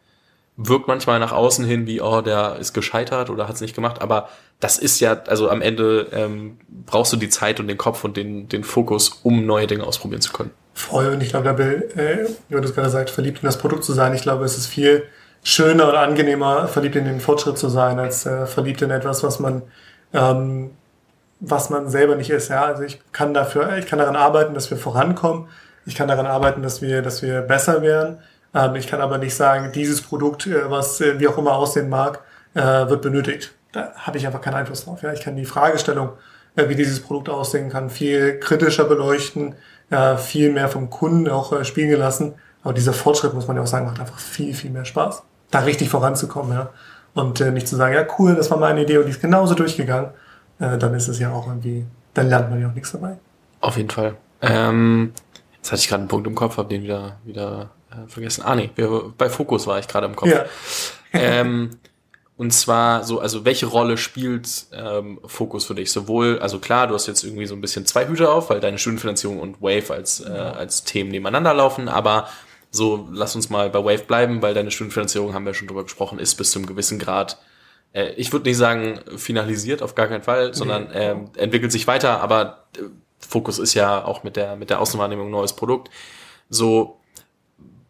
wirkt 0.56 0.88
manchmal 0.88 1.20
nach 1.20 1.32
außen 1.32 1.66
hin 1.66 1.88
wie, 1.88 2.02
oh, 2.02 2.22
der 2.22 2.58
ist 2.58 2.74
gescheitert 2.74 3.32
oder 3.32 3.48
hat 3.48 3.56
es 3.56 3.62
nicht 3.62 3.76
gemacht. 3.76 4.02
Aber 4.02 4.30
das 4.60 4.78
ist 4.78 5.00
ja, 5.00 5.14
also 5.28 5.50
am 5.50 5.62
Ende 5.62 6.10
ähm, 6.12 6.58
brauchst 6.86 7.12
du 7.14 7.18
die 7.18 7.30
Zeit 7.30 7.60
und 7.60 7.68
den 7.68 7.78
Kopf 7.78 8.04
und 8.04 8.18
den, 8.18 8.50
den 8.50 8.64
Fokus, 8.64 9.20
um 9.24 9.48
neue 9.48 9.66
Dinge 9.66 9.84
ausprobieren 9.84 10.22
zu 10.22 10.32
können 10.32 10.52
voll. 10.78 11.08
Und 11.08 11.22
ich 11.22 11.30
glaube, 11.30 11.46
da 11.46 11.58
will, 11.58 11.90
äh, 11.96 12.30
wie 12.50 12.56
du 12.56 12.62
es 12.62 12.76
gerade 12.76 12.90
sagt, 12.90 13.10
verliebt 13.10 13.42
in 13.42 13.46
das 13.46 13.58
Produkt 13.58 13.84
zu 13.84 13.94
sein. 13.94 14.14
Ich 14.14 14.22
glaube, 14.22 14.46
es 14.46 14.58
ist 14.58 14.68
viel 14.68 15.04
schöner 15.44 15.90
oder 15.90 16.00
angenehmer, 16.02 16.68
verliebt 16.68 16.96
in 16.96 17.06
den 17.06 17.20
Fortschritt 17.20 17.58
zu 17.58 17.70
sein, 17.70 18.00
als 18.00 18.26
äh, 18.26 18.46
verliebt 18.46 18.82
in 18.82 18.92
etwas, 18.92 19.24
was 19.24 19.40
man, 19.40 19.64
ähm, 20.14 20.72
was 21.40 21.70
man 21.70 21.90
selber 21.90 22.16
nicht 22.16 22.30
ist. 22.30 22.50
Ja, 22.50 22.66
also 22.66 22.84
ich 22.84 23.00
kann 23.12 23.34
dafür, 23.34 23.78
ich 23.78 23.88
kann 23.88 24.00
daran 24.00 24.16
arbeiten, 24.16 24.54
dass 24.54 24.70
wir 24.70 24.78
vorankommen. 24.78 25.48
Ich 25.86 25.96
kann 25.96 26.08
daran 26.08 26.28
arbeiten, 26.28 26.62
dass 26.62 26.82
wir, 26.82 27.02
dass 27.02 27.22
wir 27.22 27.42
besser 27.42 27.82
werden. 27.82 28.20
Ähm, 28.54 28.76
ich 28.76 28.88
kann 28.88 29.02
aber 29.02 29.18
nicht 29.18 29.36
sagen, 29.36 29.72
dieses 29.74 30.02
Produkt, 30.02 30.46
äh, 30.48 30.70
was 30.70 31.02
äh, 31.02 31.20
wie 31.20 31.28
auch 31.28 31.38
immer 31.38 31.54
aussehen 31.54 31.90
mag, 31.90 32.20
äh, 32.54 32.62
wird 32.62 33.02
benötigt. 33.02 33.54
Da 33.72 33.94
habe 33.96 34.18
ich 34.18 34.28
einfach 34.28 34.42
keinen 34.42 34.56
Einfluss 34.56 34.86
drauf. 34.86 35.02
Ja, 35.02 35.12
ich 35.12 35.22
kann 35.22 35.36
die 35.36 35.46
Fragestellung, 35.46 36.12
äh, 36.56 36.70
wie 36.70 36.76
dieses 36.76 37.00
Produkt 37.00 37.30
aussehen 37.30 37.70
kann, 37.70 37.90
viel 37.90 38.40
kritischer 38.40 38.86
beleuchten 38.86 39.56
ja, 39.90 40.18
viel 40.18 40.52
mehr 40.52 40.70
vom 40.70 40.90
Kunden 40.90 41.28
auch 41.30 41.54
äh, 41.54 41.64
spielen 41.66 41.90
gelassen. 41.90 42.34
Aber 42.64 42.74
dieser 42.74 42.94
Fortschritt, 42.94 43.34
muss 43.34 43.48
man 43.48 43.56
ja 43.56 43.64
auch 43.64 43.68
sagen, 43.68 43.86
macht 43.86 44.00
einfach 44.00 44.20
viel, 44.20 44.54
viel 44.54 44.72
mehr 44.72 44.86
Spaß, 44.86 45.24
da 45.52 45.60
richtig 45.60 45.90
voranzukommen. 45.90 46.52
Ja. 46.52 46.70
Und 47.14 47.40
äh, 47.42 47.52
nicht 47.52 47.68
zu 47.68 47.76
sagen, 47.76 47.96
ja 47.96 48.06
cool, 48.20 48.36
das 48.36 48.52
war 48.52 48.58
meine 48.58 48.84
Idee 48.84 48.98
und 48.98 49.06
die 49.06 49.12
ist 49.12 49.22
genauso 49.22 49.56
durchgegangen. 49.56 50.12
Äh, 50.60 50.78
dann 50.78 50.94
ist 50.94 51.08
es 51.08 51.20
ja 51.20 51.32
auch 51.32 51.48
irgendwie, 51.48 51.86
dann 52.14 52.28
lernt 52.28 52.50
man 52.50 52.62
ja 52.62 52.68
auch 52.68 52.74
nichts 52.74 52.92
dabei. 52.92 53.18
Auf 53.62 53.78
jeden 53.78 53.90
Fall. 53.90 54.16
Ähm, 54.42 55.14
jetzt 55.56 55.72
hatte 55.72 55.82
ich 55.82 55.88
gerade 55.88 56.02
einen 56.02 56.10
Punkt 56.10 56.28
im 56.28 56.36
Kopf, 56.36 56.58
habe 56.58 56.70
den 56.70 56.84
wieder, 56.84 57.18
wieder 57.24 57.70
äh, 57.92 58.08
vergessen. 58.08 58.44
Ah 58.46 58.56
nee, 58.56 58.70
bei 59.18 59.30
Fokus 59.30 59.66
war 59.66 59.80
ich 59.80 59.88
gerade 59.88 60.06
im 60.06 60.16
Kopf. 60.16 60.30
Ja. 60.30 60.46
ähm, 61.14 61.72
und 62.38 62.52
zwar 62.52 63.04
so, 63.04 63.20
also 63.20 63.46
welche 63.46 63.66
Rolle 63.66 63.98
spielt 63.98 64.68
ähm, 64.72 65.20
Fokus 65.26 65.66
für 65.66 65.74
dich? 65.74 65.92
Sowohl, 65.92 66.38
also 66.40 66.60
klar, 66.60 66.88
du 66.88 66.94
hast 66.94 67.08
jetzt 67.08 67.24
irgendwie 67.24 67.48
so 67.48 67.56
ein 67.56 67.62
bisschen 67.62 67.86
zwei 67.88 68.08
Hüte 68.08 68.30
auf, 68.30 68.52
weil 68.52 68.60
deine 68.60 68.78
Studienfinanzierung 68.78 69.40
und 69.40 69.62
Wave 69.62 69.92
als, 69.92 70.20
äh, 70.20 70.30
als 70.30 70.84
Themen 70.84 71.10
nebeneinander 71.10 71.54
laufen, 71.56 71.90
aber 71.90 72.28
so, 72.70 73.08
lass 73.12 73.36
uns 73.36 73.50
mal 73.50 73.70
bei 73.72 73.84
Wave 73.84 74.04
bleiben, 74.04 74.42
weil 74.44 74.54
deine 74.54 74.70
Studienfinanzierung, 74.70 75.34
haben 75.34 75.46
wir 75.46 75.56
schon 75.56 75.68
drüber 75.68 75.84
gesprochen, 75.84 76.20
ist 76.20 76.36
bis 76.36 76.52
zu 76.52 76.60
einem 76.60 76.68
gewissen 76.68 77.00
Grad, 77.00 77.40
äh, 77.94 78.12
ich 78.18 78.32
würde 78.32 78.48
nicht 78.48 78.58
sagen 78.58 79.00
finalisiert, 79.16 79.82
auf 79.82 79.96
gar 79.96 80.08
keinen 80.08 80.24
Fall, 80.24 80.54
sondern 80.54 80.92
äh, 80.92 81.16
entwickelt 81.38 81.72
sich 81.72 81.88
weiter, 81.88 82.22
aber 82.22 82.68
äh, 82.78 82.82
Fokus 83.20 83.58
ist 83.58 83.74
ja 83.74 84.06
auch 84.06 84.24
mit 84.24 84.36
der, 84.36 84.56
mit 84.58 84.70
der 84.70 84.80
Außenwahrnehmung 84.80 85.32
neues 85.32 85.54
Produkt. 85.54 85.90
So, 86.50 87.00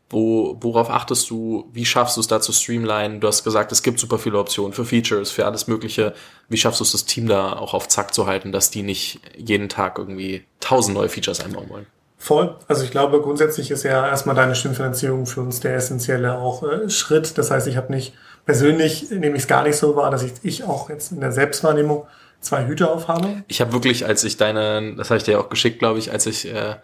wo, 0.10 0.58
worauf 0.62 0.90
achtest 0.90 1.30
du? 1.30 1.70
Wie 1.74 1.86
schaffst 1.86 2.16
du 2.18 2.22
es 2.22 2.28
da 2.28 2.40
zu 2.40 2.54
streamlinen? 2.54 3.20
Du 3.20 3.28
hast 3.28 3.44
gesagt, 3.44 3.72
es 3.72 3.84
gibt 3.84 4.00
super 4.00 4.18
viele 4.18 4.40
Optionen 4.40 4.74
für 4.74 4.86
Features, 4.86 5.32
für 5.32 5.46
alles 5.46 5.68
Mögliche. 5.68 6.14
Wie 6.48 6.58
schaffst 6.58 6.80
du 6.80 6.84
es, 6.84 6.94
das 6.94 7.06
Team 7.06 7.28
da 7.28 7.54
auch 7.54 7.74
auf 7.74 7.88
Zack 7.88 8.14
zu 8.14 8.26
halten, 8.26 8.52
dass 8.52 8.72
die 8.72 8.84
nicht 8.84 9.20
jeden 9.36 9.68
Tag 9.70 9.98
irgendwie 9.98 10.46
tausend 10.60 10.96
neue 10.96 11.10
Features 11.10 11.44
einbauen 11.44 11.70
wollen? 11.70 11.88
Voll. 12.18 12.56
Also 12.68 12.84
ich 12.84 12.92
glaube, 12.92 13.22
grundsätzlich 13.22 13.70
ist 13.70 13.84
ja 13.84 14.08
erstmal 14.08 14.36
deine 14.36 14.56
Stimmfinanzierung 14.56 15.26
für 15.26 15.42
uns 15.42 15.60
der 15.60 15.76
essentielle 15.76 16.38
auch 16.38 16.64
äh, 16.64 16.90
Schritt. 16.90 17.38
Das 17.38 17.52
heißt, 17.52 17.68
ich 17.68 17.78
habe 17.78 17.94
nicht 17.94 18.14
persönlich 18.46 19.12
nehme 19.12 19.36
ich 19.36 19.44
es 19.44 19.48
gar 19.48 19.64
nicht 19.64 19.76
so 19.76 19.96
wahr, 19.96 20.10
dass 20.10 20.24
ich, 20.24 20.32
ich 20.42 20.64
auch 20.64 20.90
jetzt 20.90 21.12
in 21.12 21.20
der 21.20 21.32
Selbstwahrnehmung 21.32 22.08
zwei 22.40 22.66
Hüte 22.66 22.90
aufhabe. 22.90 23.44
Ich 23.48 23.62
habe 23.62 23.74
wirklich, 23.74 24.06
als 24.06 24.24
ich 24.24 24.38
deine, 24.38 24.96
das 24.96 25.10
habe 25.10 25.18
ich 25.18 25.24
dir 25.24 25.34
ja 25.34 25.40
auch 25.40 25.50
geschickt, 25.50 25.80
glaube 25.80 26.00
ich, 26.00 26.12
als 26.12 26.26
ich 26.26 26.52
äh, 26.52 26.76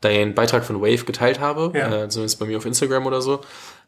deinen 0.00 0.34
Beitrag 0.34 0.64
von 0.64 0.80
Wave 0.80 1.04
geteilt 1.04 1.40
habe, 1.40 1.76
ja. 1.76 2.04
äh, 2.04 2.08
zumindest 2.08 2.38
bei 2.38 2.46
mir 2.46 2.58
auf 2.58 2.66
Instagram 2.66 3.06
oder 3.06 3.20
so, 3.20 3.40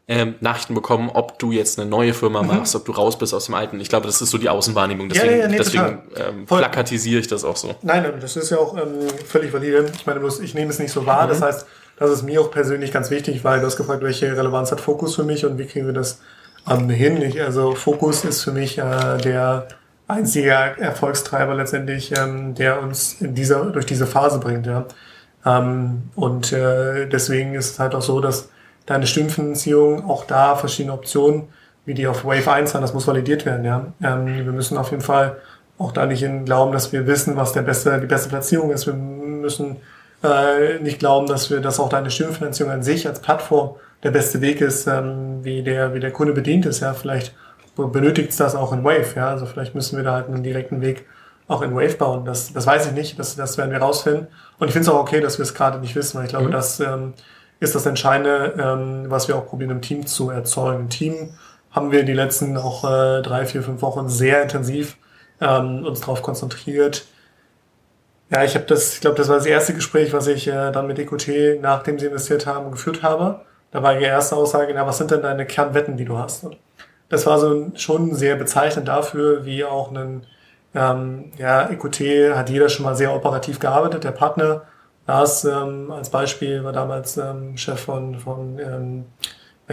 ähm, 0.07 0.35
Nachrichten 0.41 0.73
bekommen, 0.73 1.09
ob 1.13 1.39
du 1.39 1.51
jetzt 1.51 1.79
eine 1.79 1.89
neue 1.89 2.13
Firma 2.13 2.41
mhm. 2.41 2.47
machst, 2.49 2.75
ob 2.75 2.85
du 2.85 2.91
raus 2.91 3.17
bist 3.17 3.33
aus 3.33 3.45
dem 3.45 3.55
alten. 3.55 3.79
Ich 3.79 3.87
glaube, 3.87 4.07
das 4.07 4.21
ist 4.21 4.31
so 4.31 4.37
die 4.37 4.49
Außenwahrnehmung. 4.49 5.09
Deswegen, 5.09 5.31
ja, 5.31 5.37
ja, 5.39 5.47
nee, 5.47 5.57
deswegen 5.57 6.01
ähm, 6.15 6.45
plakatisiere 6.45 7.19
ich 7.19 7.27
das 7.27 7.45
auch 7.45 7.55
so. 7.55 7.75
Nein, 7.81 8.11
das 8.19 8.35
ist 8.35 8.49
ja 8.49 8.57
auch 8.57 8.75
ähm, 8.75 9.07
völlig 9.25 9.53
valide. 9.53 9.85
Ich 9.95 10.05
meine 10.05 10.19
bloß, 10.19 10.39
ich 10.41 10.53
nehme 10.53 10.71
es 10.71 10.79
nicht 10.79 10.91
so 10.91 11.05
wahr. 11.05 11.25
Mhm. 11.25 11.29
Das 11.29 11.41
heißt, 11.41 11.65
das 11.97 12.11
ist 12.11 12.23
mir 12.23 12.41
auch 12.41 12.51
persönlich 12.51 12.91
ganz 12.91 13.11
wichtig, 13.11 13.43
weil 13.43 13.59
du 13.59 13.67
hast 13.67 13.77
gefragt, 13.77 14.01
welche 14.01 14.35
Relevanz 14.35 14.71
hat 14.71 14.81
Fokus 14.81 15.15
für 15.15 15.23
mich 15.23 15.45
und 15.45 15.57
wie 15.59 15.65
kriegen 15.65 15.85
wir 15.85 15.93
das 15.93 16.19
ähm, 16.69 16.89
hin. 16.89 17.21
Ich, 17.21 17.41
also 17.41 17.75
Fokus 17.75 18.25
ist 18.25 18.43
für 18.43 18.51
mich 18.51 18.79
äh, 18.79 19.17
der 19.17 19.67
einzige 20.07 20.49
Erfolgstreiber 20.49 21.55
letztendlich, 21.55 22.11
ähm, 22.17 22.55
der 22.55 22.81
uns 22.81 23.21
in 23.21 23.35
dieser, 23.35 23.65
durch 23.65 23.85
diese 23.85 24.07
Phase 24.07 24.39
bringt. 24.39 24.65
Ja. 24.65 24.87
Ähm, 25.45 26.03
und 26.15 26.51
äh, 26.53 27.07
deswegen 27.07 27.55
ist 27.55 27.71
es 27.71 27.79
halt 27.79 27.95
auch 27.95 28.01
so, 28.01 28.19
dass 28.21 28.49
deine 28.85 29.07
Stimmfinanzierung 29.07 30.09
auch 30.09 30.25
da 30.25 30.55
verschiedene 30.55 30.93
Optionen, 30.93 31.49
wie 31.85 31.93
die 31.93 32.07
auf 32.07 32.25
Wave 32.25 32.51
1 32.51 32.73
waren, 32.73 32.81
das 32.81 32.93
muss 32.93 33.07
validiert 33.07 33.45
werden, 33.45 33.65
ja. 33.65 33.93
Ähm, 34.03 34.27
wir 34.27 34.51
müssen 34.51 34.77
auf 34.77 34.91
jeden 34.91 35.03
Fall 35.03 35.37
auch 35.77 35.91
da 35.91 36.05
nicht 36.05 36.21
in 36.21 36.45
glauben, 36.45 36.71
dass 36.71 36.91
wir 36.91 37.07
wissen, 37.07 37.35
was 37.35 37.53
der 37.53 37.63
beste, 37.63 37.99
die 37.99 38.05
beste 38.05 38.29
Platzierung 38.29 38.71
ist. 38.71 38.85
Wir 38.85 38.93
müssen 38.93 39.77
äh, 40.23 40.77
nicht 40.79 40.99
glauben, 40.99 41.27
dass 41.27 41.49
wir, 41.49 41.59
dass 41.59 41.79
auch 41.79 41.89
deine 41.89 42.11
Stimmfinanzierung 42.11 42.71
an 42.71 42.83
sich 42.83 43.07
als 43.07 43.19
Plattform 43.19 43.75
der 44.03 44.11
beste 44.11 44.41
Weg 44.41 44.61
ist, 44.61 44.87
ähm, 44.87 45.43
wie 45.43 45.63
der, 45.63 45.93
wie 45.93 45.99
der 45.99 46.11
Kunde 46.11 46.33
bedient 46.33 46.65
ist, 46.65 46.81
ja. 46.81 46.93
Vielleicht 46.93 47.33
benötigt 47.75 48.31
es 48.31 48.37
das 48.37 48.55
auch 48.55 48.73
in 48.73 48.83
Wave, 48.83 49.15
ja. 49.15 49.29
Also 49.29 49.45
vielleicht 49.45 49.73
müssen 49.73 49.97
wir 49.97 50.03
da 50.03 50.13
halt 50.13 50.27
einen 50.27 50.43
direkten 50.43 50.81
Weg 50.81 51.05
auch 51.47 51.61
in 51.61 51.75
Wave 51.75 51.95
bauen. 51.95 52.25
Das, 52.25 52.53
das 52.53 52.65
weiß 52.67 52.87
ich 52.87 52.93
nicht, 52.93 53.19
das, 53.19 53.35
das 53.35 53.57
werden 53.57 53.71
wir 53.71 53.79
rausfinden. 53.79 54.27
Und 54.61 54.67
ich 54.67 54.73
finde 54.73 54.87
es 54.87 54.93
auch 54.93 54.99
okay, 54.99 55.21
dass 55.21 55.39
wir 55.39 55.43
es 55.43 55.55
gerade 55.55 55.79
nicht 55.79 55.95
wissen, 55.95 56.19
weil 56.19 56.25
ich 56.25 56.29
glaube, 56.29 56.49
mhm. 56.49 56.51
das 56.51 56.79
ähm, 56.79 57.15
ist 57.59 57.73
das 57.73 57.87
Entscheidende, 57.87 58.53
ähm, 58.59 59.05
was 59.07 59.27
wir 59.27 59.35
auch 59.35 59.47
probieren 59.47 59.71
im 59.71 59.81
Team 59.81 60.05
zu 60.05 60.29
erzeugen. 60.29 60.81
Im 60.81 60.89
Team 60.89 61.31
haben 61.71 61.91
wir 61.91 62.03
die 62.03 62.13
letzten 62.13 62.55
auch 62.57 62.83
äh, 62.83 63.23
drei, 63.23 63.47
vier, 63.47 63.63
fünf 63.63 63.81
Wochen 63.81 64.07
sehr 64.07 64.43
intensiv 64.43 64.97
ähm, 65.41 65.83
uns 65.83 66.01
darauf 66.01 66.21
konzentriert. 66.21 67.05
Ja, 68.29 68.43
ich 68.43 68.53
habe 68.53 68.65
das, 68.65 68.93
ich 68.93 69.01
glaube, 69.01 69.17
das 69.17 69.29
war 69.29 69.37
das 69.37 69.47
erste 69.47 69.73
Gespräch, 69.73 70.13
was 70.13 70.27
ich 70.27 70.47
äh, 70.47 70.71
dann 70.71 70.85
mit 70.85 70.99
EQT, 70.99 71.59
nachdem 71.59 71.97
sie 71.97 72.05
investiert 72.05 72.45
haben, 72.45 72.69
geführt 72.69 73.01
habe. 73.01 73.41
Da 73.71 73.81
war 73.81 73.93
ihre 73.93 74.11
erste 74.11 74.35
Aussage, 74.35 74.71
na, 74.75 74.85
was 74.85 74.99
sind 74.99 75.09
denn 75.09 75.23
deine 75.23 75.47
Kernwetten, 75.47 75.97
die 75.97 76.05
du 76.05 76.19
hast? 76.19 76.43
Und 76.43 76.57
das 77.09 77.25
war 77.25 77.39
so 77.39 77.71
schon 77.73 78.13
sehr 78.13 78.35
bezeichnend 78.35 78.89
dafür, 78.89 79.43
wie 79.43 79.65
auch 79.65 79.91
ein 79.91 80.27
ähm, 80.73 81.31
ja, 81.37 81.69
EQT 81.69 82.35
hat 82.35 82.49
jeder 82.49 82.69
schon 82.69 82.85
mal 82.85 82.95
sehr 82.95 83.13
operativ 83.13 83.59
gearbeitet. 83.59 84.03
Der 84.03 84.11
Partner 84.11 84.63
Lars 85.07 85.43
ähm, 85.45 85.91
als 85.91 86.09
Beispiel 86.09 86.63
war 86.63 86.71
damals 86.71 87.17
ähm, 87.17 87.57
Chef 87.57 87.79
von, 87.79 88.15
von 88.19 88.59
ähm, 88.59 89.05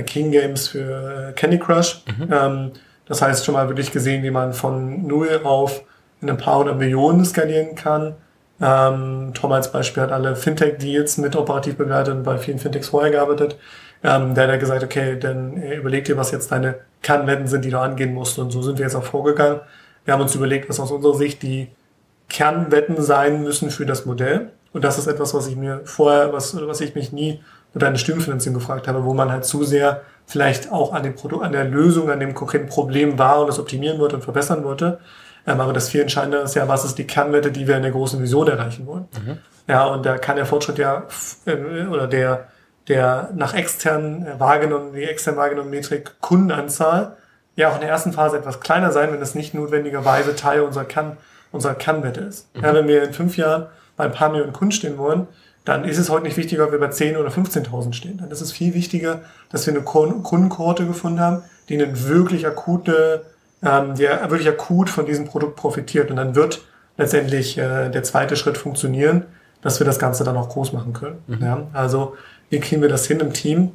King 0.04 0.30
Games 0.32 0.68
für 0.68 1.28
äh, 1.28 1.32
Candy 1.32 1.58
Crush. 1.58 2.02
Mhm. 2.06 2.32
Ähm, 2.32 2.72
das 3.06 3.22
heißt 3.22 3.44
schon 3.44 3.54
mal 3.54 3.68
wirklich 3.68 3.92
gesehen, 3.92 4.22
wie 4.22 4.30
man 4.30 4.52
von 4.52 5.06
null 5.06 5.40
auf 5.44 5.82
in 6.20 6.28
ein 6.28 6.36
paar 6.36 6.58
hundert 6.58 6.78
Millionen 6.78 7.24
skalieren 7.24 7.74
kann. 7.74 8.14
Ähm, 8.60 9.30
Tom 9.34 9.52
als 9.52 9.70
Beispiel 9.70 10.02
hat 10.02 10.10
alle 10.10 10.34
Fintech-Deals 10.34 11.18
mit 11.18 11.36
operativ 11.36 11.76
begleitet 11.76 12.14
und 12.14 12.24
bei 12.24 12.38
vielen 12.38 12.58
Fintechs 12.58 12.88
vorher 12.88 13.12
gearbeitet. 13.12 13.56
Ähm, 14.02 14.34
der 14.34 14.52
hat 14.52 14.60
gesagt, 14.60 14.82
okay, 14.82 15.18
dann 15.18 15.56
äh, 15.56 15.76
überleg 15.76 16.04
dir, 16.04 16.16
was 16.16 16.32
jetzt 16.32 16.50
deine 16.50 16.76
Kernwetten 17.02 17.46
sind, 17.46 17.64
die 17.64 17.70
du 17.70 17.78
angehen 17.78 18.12
musst. 18.12 18.38
Und 18.38 18.50
so 18.50 18.62
sind 18.62 18.78
wir 18.78 18.84
jetzt 18.84 18.96
auch 18.96 19.04
vorgegangen. 19.04 19.60
Wir 20.08 20.14
haben 20.14 20.22
uns 20.22 20.34
überlegt, 20.34 20.70
was 20.70 20.80
aus 20.80 20.90
unserer 20.90 21.12
Sicht 21.12 21.42
die 21.42 21.68
Kernwetten 22.30 23.02
sein 23.02 23.42
müssen 23.42 23.70
für 23.70 23.84
das 23.84 24.06
Modell. 24.06 24.52
Und 24.72 24.82
das 24.82 24.96
ist 24.96 25.06
etwas, 25.06 25.34
was 25.34 25.46
ich 25.48 25.54
mir 25.54 25.82
vorher, 25.84 26.32
was, 26.32 26.56
was 26.66 26.80
ich 26.80 26.94
mich 26.94 27.12
nie 27.12 27.42
mit 27.74 27.84
einer 27.84 27.98
Stimmfinanzierung 27.98 28.58
gefragt 28.58 28.88
habe, 28.88 29.04
wo 29.04 29.12
man 29.12 29.30
halt 29.30 29.44
zu 29.44 29.64
sehr 29.64 30.00
vielleicht 30.24 30.72
auch 30.72 30.94
an 30.94 31.02
dem 31.02 31.14
Produkt, 31.14 31.44
an 31.44 31.52
der 31.52 31.66
Lösung, 31.66 32.10
an 32.10 32.20
dem 32.20 32.32
konkreten 32.32 32.68
Problem 32.68 33.18
war 33.18 33.42
und 33.42 33.48
das 33.48 33.58
optimieren 33.58 33.98
wollte 33.98 34.16
und 34.16 34.22
verbessern 34.22 34.64
wollte. 34.64 34.98
Ähm, 35.46 35.60
aber 35.60 35.74
das 35.74 35.90
viel 35.90 36.00
Entscheidende 36.00 36.38
ist 36.38 36.54
ja, 36.54 36.66
was 36.68 36.86
ist 36.86 36.96
die 36.96 37.06
Kernwette, 37.06 37.52
die 37.52 37.68
wir 37.68 37.76
in 37.76 37.82
der 37.82 37.92
großen 37.92 38.22
Vision 38.22 38.48
erreichen 38.48 38.86
wollen. 38.86 39.08
Mhm. 39.22 39.36
Ja, 39.66 39.88
und 39.88 40.06
da 40.06 40.16
kann 40.16 40.36
der 40.36 40.46
Fortschritt 40.46 40.78
ja, 40.78 41.02
äh, 41.44 41.84
oder 41.84 42.06
der, 42.06 42.48
der 42.88 43.28
nach 43.34 43.52
extern 43.52 44.26
wahrgenommen, 44.38 44.94
die 44.94 45.04
extern 45.04 45.36
wahrgenommene 45.36 45.76
Metrik 45.76 46.18
Kundenanzahl 46.22 47.17
ja 47.58 47.70
auch 47.70 47.74
in 47.74 47.80
der 47.80 47.90
ersten 47.90 48.12
Phase 48.12 48.38
etwas 48.38 48.60
kleiner 48.60 48.92
sein, 48.92 49.12
wenn 49.12 49.20
es 49.20 49.34
nicht 49.34 49.52
notwendigerweise 49.52 50.36
Teil 50.36 50.62
unserer 50.62 50.84
Kann, 50.84 51.16
unserer 51.50 51.74
Kannwette 51.74 52.20
ist. 52.20 52.54
Mhm. 52.54 52.62
Ja, 52.62 52.74
wenn 52.74 52.88
wir 52.88 53.02
in 53.02 53.12
fünf 53.12 53.36
Jahren 53.36 53.66
bei 53.96 54.04
ein 54.04 54.12
paar 54.12 54.30
Millionen 54.30 54.52
Kunden 54.52 54.72
stehen 54.72 54.96
wollen, 54.96 55.26
dann 55.64 55.84
ist 55.84 55.98
es 55.98 56.08
heute 56.08 56.24
nicht 56.24 56.36
wichtiger, 56.36 56.64
ob 56.64 56.72
wir 56.72 56.78
bei 56.78 56.88
10 56.88 57.16
oder 57.16 57.30
15.000 57.30 57.92
stehen. 57.92 58.18
Dann 58.18 58.30
ist 58.30 58.40
es 58.40 58.52
viel 58.52 58.74
wichtiger, 58.74 59.22
dass 59.50 59.66
wir 59.66 59.74
eine 59.74 59.82
Kundenkohorte 59.82 60.86
gefunden 60.86 61.20
haben, 61.20 61.42
die 61.68 61.74
einen 61.74 62.08
wirklich 62.08 62.46
akute, 62.46 63.26
ähm, 63.62 63.96
der 63.96 64.30
wirklich 64.30 64.48
akut 64.48 64.88
von 64.88 65.04
diesem 65.04 65.26
Produkt 65.26 65.56
profitiert. 65.56 66.10
Und 66.10 66.16
dann 66.16 66.36
wird 66.36 66.62
letztendlich 66.96 67.58
äh, 67.58 67.90
der 67.90 68.04
zweite 68.04 68.36
Schritt 68.36 68.56
funktionieren, 68.56 69.24
dass 69.60 69.80
wir 69.80 69.84
das 69.84 69.98
Ganze 69.98 70.22
dann 70.22 70.36
auch 70.36 70.48
groß 70.48 70.72
machen 70.72 70.92
können. 70.92 71.18
Mhm. 71.26 71.42
Ja, 71.42 71.66
also 71.72 72.16
wie 72.50 72.60
kriegen 72.60 72.80
wir 72.80 72.88
das 72.88 73.06
hin 73.06 73.18
im 73.18 73.32
Team? 73.32 73.72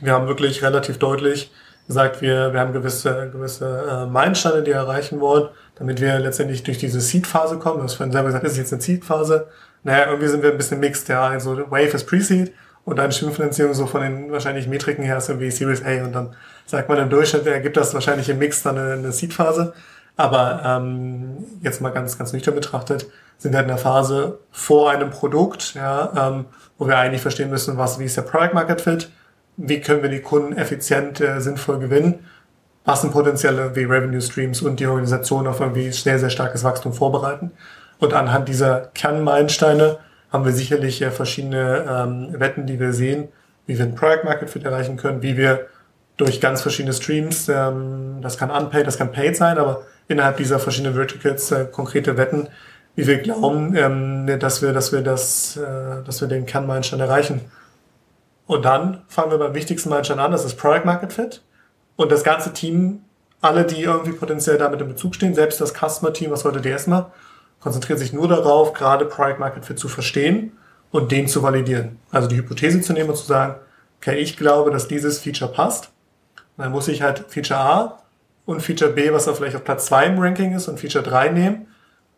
Wir 0.00 0.12
haben 0.12 0.28
wirklich 0.28 0.62
relativ 0.62 0.98
deutlich 0.98 1.50
gesagt, 1.86 2.20
wir, 2.20 2.52
wir 2.52 2.60
haben 2.60 2.72
gewisse, 2.72 3.30
gewisse 3.30 3.86
äh, 3.88 4.06
Meilensteine, 4.06 4.62
die 4.62 4.72
wir 4.72 4.76
erreichen 4.76 5.20
wollen, 5.20 5.48
damit 5.76 6.00
wir 6.00 6.18
letztendlich 6.18 6.62
durch 6.62 6.78
diese 6.78 7.00
Seed-Phase 7.00 7.58
kommen. 7.58 7.78
Du 7.78 7.84
hast 7.84 7.94
vorhin 7.94 8.12
selber 8.12 8.28
gesagt, 8.28 8.44
das 8.44 8.52
ist 8.52 8.58
jetzt 8.58 8.72
eine 8.72 8.82
Seed-Phase. 8.82 9.46
Naja, 9.84 10.06
irgendwie 10.06 10.28
sind 10.28 10.42
wir 10.42 10.50
ein 10.50 10.56
bisschen 10.56 10.80
mixed, 10.80 11.08
ja. 11.08 11.28
Also 11.28 11.56
Wave 11.70 11.94
ist 11.94 12.06
Pre-Seed 12.06 12.52
und 12.84 12.96
dann 12.96 13.12
Stimmfinanzierung 13.12 13.74
so 13.74 13.86
von 13.86 14.02
den 14.02 14.32
wahrscheinlich 14.32 14.66
Metriken 14.68 15.04
her 15.04 15.18
ist 15.18 15.28
irgendwie 15.28 15.50
Series 15.50 15.84
A 15.84 16.04
und 16.04 16.12
dann 16.12 16.34
sagt 16.66 16.88
man 16.88 16.98
im 16.98 17.10
Durchschnitt 17.10 17.46
ergibt 17.46 17.76
das 17.76 17.94
wahrscheinlich 17.94 18.28
im 18.28 18.38
Mix 18.38 18.62
dann 18.62 18.78
eine, 18.78 18.94
eine 18.94 19.12
Seed-Phase. 19.12 19.72
Aber 20.16 20.62
ähm, 20.64 21.44
jetzt 21.62 21.80
mal 21.80 21.90
ganz, 21.90 22.16
ganz 22.16 22.32
nüchtern 22.32 22.54
betrachtet, 22.54 23.06
sind 23.38 23.52
wir 23.52 23.60
in 23.60 23.68
der 23.68 23.76
Phase 23.76 24.38
vor 24.50 24.90
einem 24.90 25.10
Produkt, 25.10 25.74
ja, 25.74 26.12
ähm, 26.16 26.46
wo 26.78 26.88
wir 26.88 26.96
eigentlich 26.96 27.20
verstehen 27.20 27.50
müssen, 27.50 27.76
was, 27.76 27.98
wie 27.98 28.04
ist 28.04 28.16
der 28.16 28.22
Product 28.22 28.54
Market 28.54 28.80
Fit, 28.80 29.10
wie 29.56 29.80
können 29.80 30.02
wir 30.02 30.10
die 30.10 30.20
Kunden 30.20 30.56
effizient, 30.56 31.20
äh, 31.20 31.40
sinnvoll 31.40 31.78
gewinnen, 31.78 32.26
was 32.84 33.00
sind 33.00 33.12
potenzielle 33.12 33.74
wie 33.74 33.84
Revenue 33.84 34.20
Streams 34.20 34.62
und 34.62 34.78
die 34.78 34.86
Organisation 34.86 35.46
auf 35.46 35.60
irgendwie 35.60 35.92
schnell, 35.92 36.18
sehr 36.18 36.30
starkes 36.30 36.62
Wachstum 36.62 36.92
vorbereiten. 36.92 37.50
Und 37.98 38.12
anhand 38.12 38.48
dieser 38.48 38.90
Kernmeilensteine 38.94 39.98
haben 40.30 40.44
wir 40.44 40.52
sicherlich 40.52 41.02
äh, 41.02 41.10
verschiedene 41.10 41.84
ähm, 41.88 42.40
Wetten, 42.40 42.66
die 42.66 42.78
wir 42.78 42.92
sehen, 42.92 43.28
wie 43.66 43.78
wir 43.78 43.84
ein 43.84 43.94
Product 43.94 44.24
Market 44.24 44.50
Fit 44.50 44.64
erreichen 44.64 44.96
können, 44.96 45.22
wie 45.22 45.36
wir 45.36 45.66
durch 46.16 46.40
ganz 46.40 46.62
verschiedene 46.62 46.94
Streams, 46.94 47.48
ähm, 47.48 48.18
das 48.22 48.38
kann 48.38 48.50
unpaid, 48.50 48.86
das 48.86 48.98
kann 48.98 49.12
paid 49.12 49.36
sein, 49.36 49.58
aber 49.58 49.82
innerhalb 50.08 50.36
dieser 50.36 50.58
verschiedenen 50.58 50.94
Verticals 50.94 51.50
äh, 51.52 51.66
konkrete 51.70 52.16
Wetten, 52.16 52.48
wie 52.94 53.06
wir 53.06 53.18
glauben, 53.18 53.76
ähm, 53.76 54.38
dass 54.38 54.62
wir, 54.62 54.72
dass 54.72 54.92
wir 54.92 55.02
das, 55.02 55.56
äh, 55.56 56.04
dass 56.04 56.20
wir 56.20 56.28
den 56.28 56.46
Kernmeilenstein 56.46 57.00
erreichen. 57.00 57.40
Und 58.46 58.64
dann 58.64 59.02
fangen 59.08 59.30
wir 59.30 59.38
beim 59.38 59.54
wichtigsten 59.54 59.88
Meilenstein 59.88 60.20
an, 60.20 60.30
das 60.30 60.44
ist 60.44 60.56
Product 60.56 60.84
Market 60.84 61.12
Fit. 61.12 61.42
Und 61.96 62.12
das 62.12 62.22
ganze 62.22 62.52
Team, 62.52 63.00
alle, 63.40 63.64
die 63.64 63.82
irgendwie 63.82 64.12
potenziell 64.12 64.58
damit 64.58 64.80
in 64.80 64.88
Bezug 64.88 65.14
stehen, 65.14 65.34
selbst 65.34 65.60
das 65.60 65.72
Customer 65.72 66.12
Team, 66.12 66.30
was 66.30 66.44
heute 66.44 66.60
DS 66.60 66.86
macht, 66.86 67.10
konzentriert 67.60 67.98
sich 67.98 68.12
nur 68.12 68.28
darauf, 68.28 68.72
gerade 68.72 69.06
Product 69.06 69.38
Market 69.38 69.64
Fit 69.64 69.78
zu 69.78 69.88
verstehen 69.88 70.52
und 70.90 71.10
den 71.10 71.26
zu 71.26 71.42
validieren. 71.42 71.98
Also 72.10 72.28
die 72.28 72.36
Hypothese 72.36 72.80
zu 72.80 72.92
nehmen 72.92 73.10
und 73.10 73.16
zu 73.16 73.26
sagen, 73.26 73.56
okay, 74.00 74.16
ich 74.18 74.36
glaube, 74.36 74.70
dass 74.70 74.88
dieses 74.88 75.18
Feature 75.18 75.50
passt. 75.50 75.90
Und 76.56 76.64
dann 76.64 76.72
muss 76.72 76.88
ich 76.88 77.02
halt 77.02 77.24
Feature 77.28 77.60
A 77.60 78.02
und 78.44 78.62
Feature 78.62 78.92
B, 78.92 79.12
was 79.12 79.24
da 79.24 79.34
vielleicht 79.34 79.56
auf 79.56 79.64
Platz 79.64 79.86
2 79.86 80.06
im 80.06 80.18
Ranking 80.18 80.54
ist, 80.54 80.68
und 80.68 80.78
Feature 80.78 81.04
3 81.04 81.30
nehmen 81.30 81.66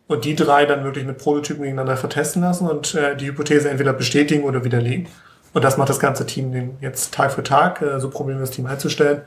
und 0.09 0.25
die 0.25 0.35
drei 0.35 0.65
dann 0.65 0.83
wirklich 0.83 1.05
mit 1.05 1.19
Prototypen 1.19 1.61
gegeneinander 1.61 1.95
vertesten 1.95 2.41
lassen 2.41 2.67
und 2.67 2.95
äh, 2.95 3.15
die 3.15 3.27
Hypothese 3.27 3.69
entweder 3.69 3.93
bestätigen 3.93 4.43
oder 4.43 4.63
widerlegen. 4.63 5.07
Und 5.53 5.63
das 5.63 5.77
macht 5.77 5.89
das 5.89 5.99
ganze 5.99 6.25
Team 6.25 6.77
jetzt 6.81 7.13
Tag 7.13 7.31
für 7.31 7.43
Tag, 7.43 7.81
äh, 7.81 7.99
so 7.99 8.09
probieren 8.09 8.37
wir 8.37 8.45
das 8.45 8.51
Team 8.51 8.65
einzustellen, 8.65 9.21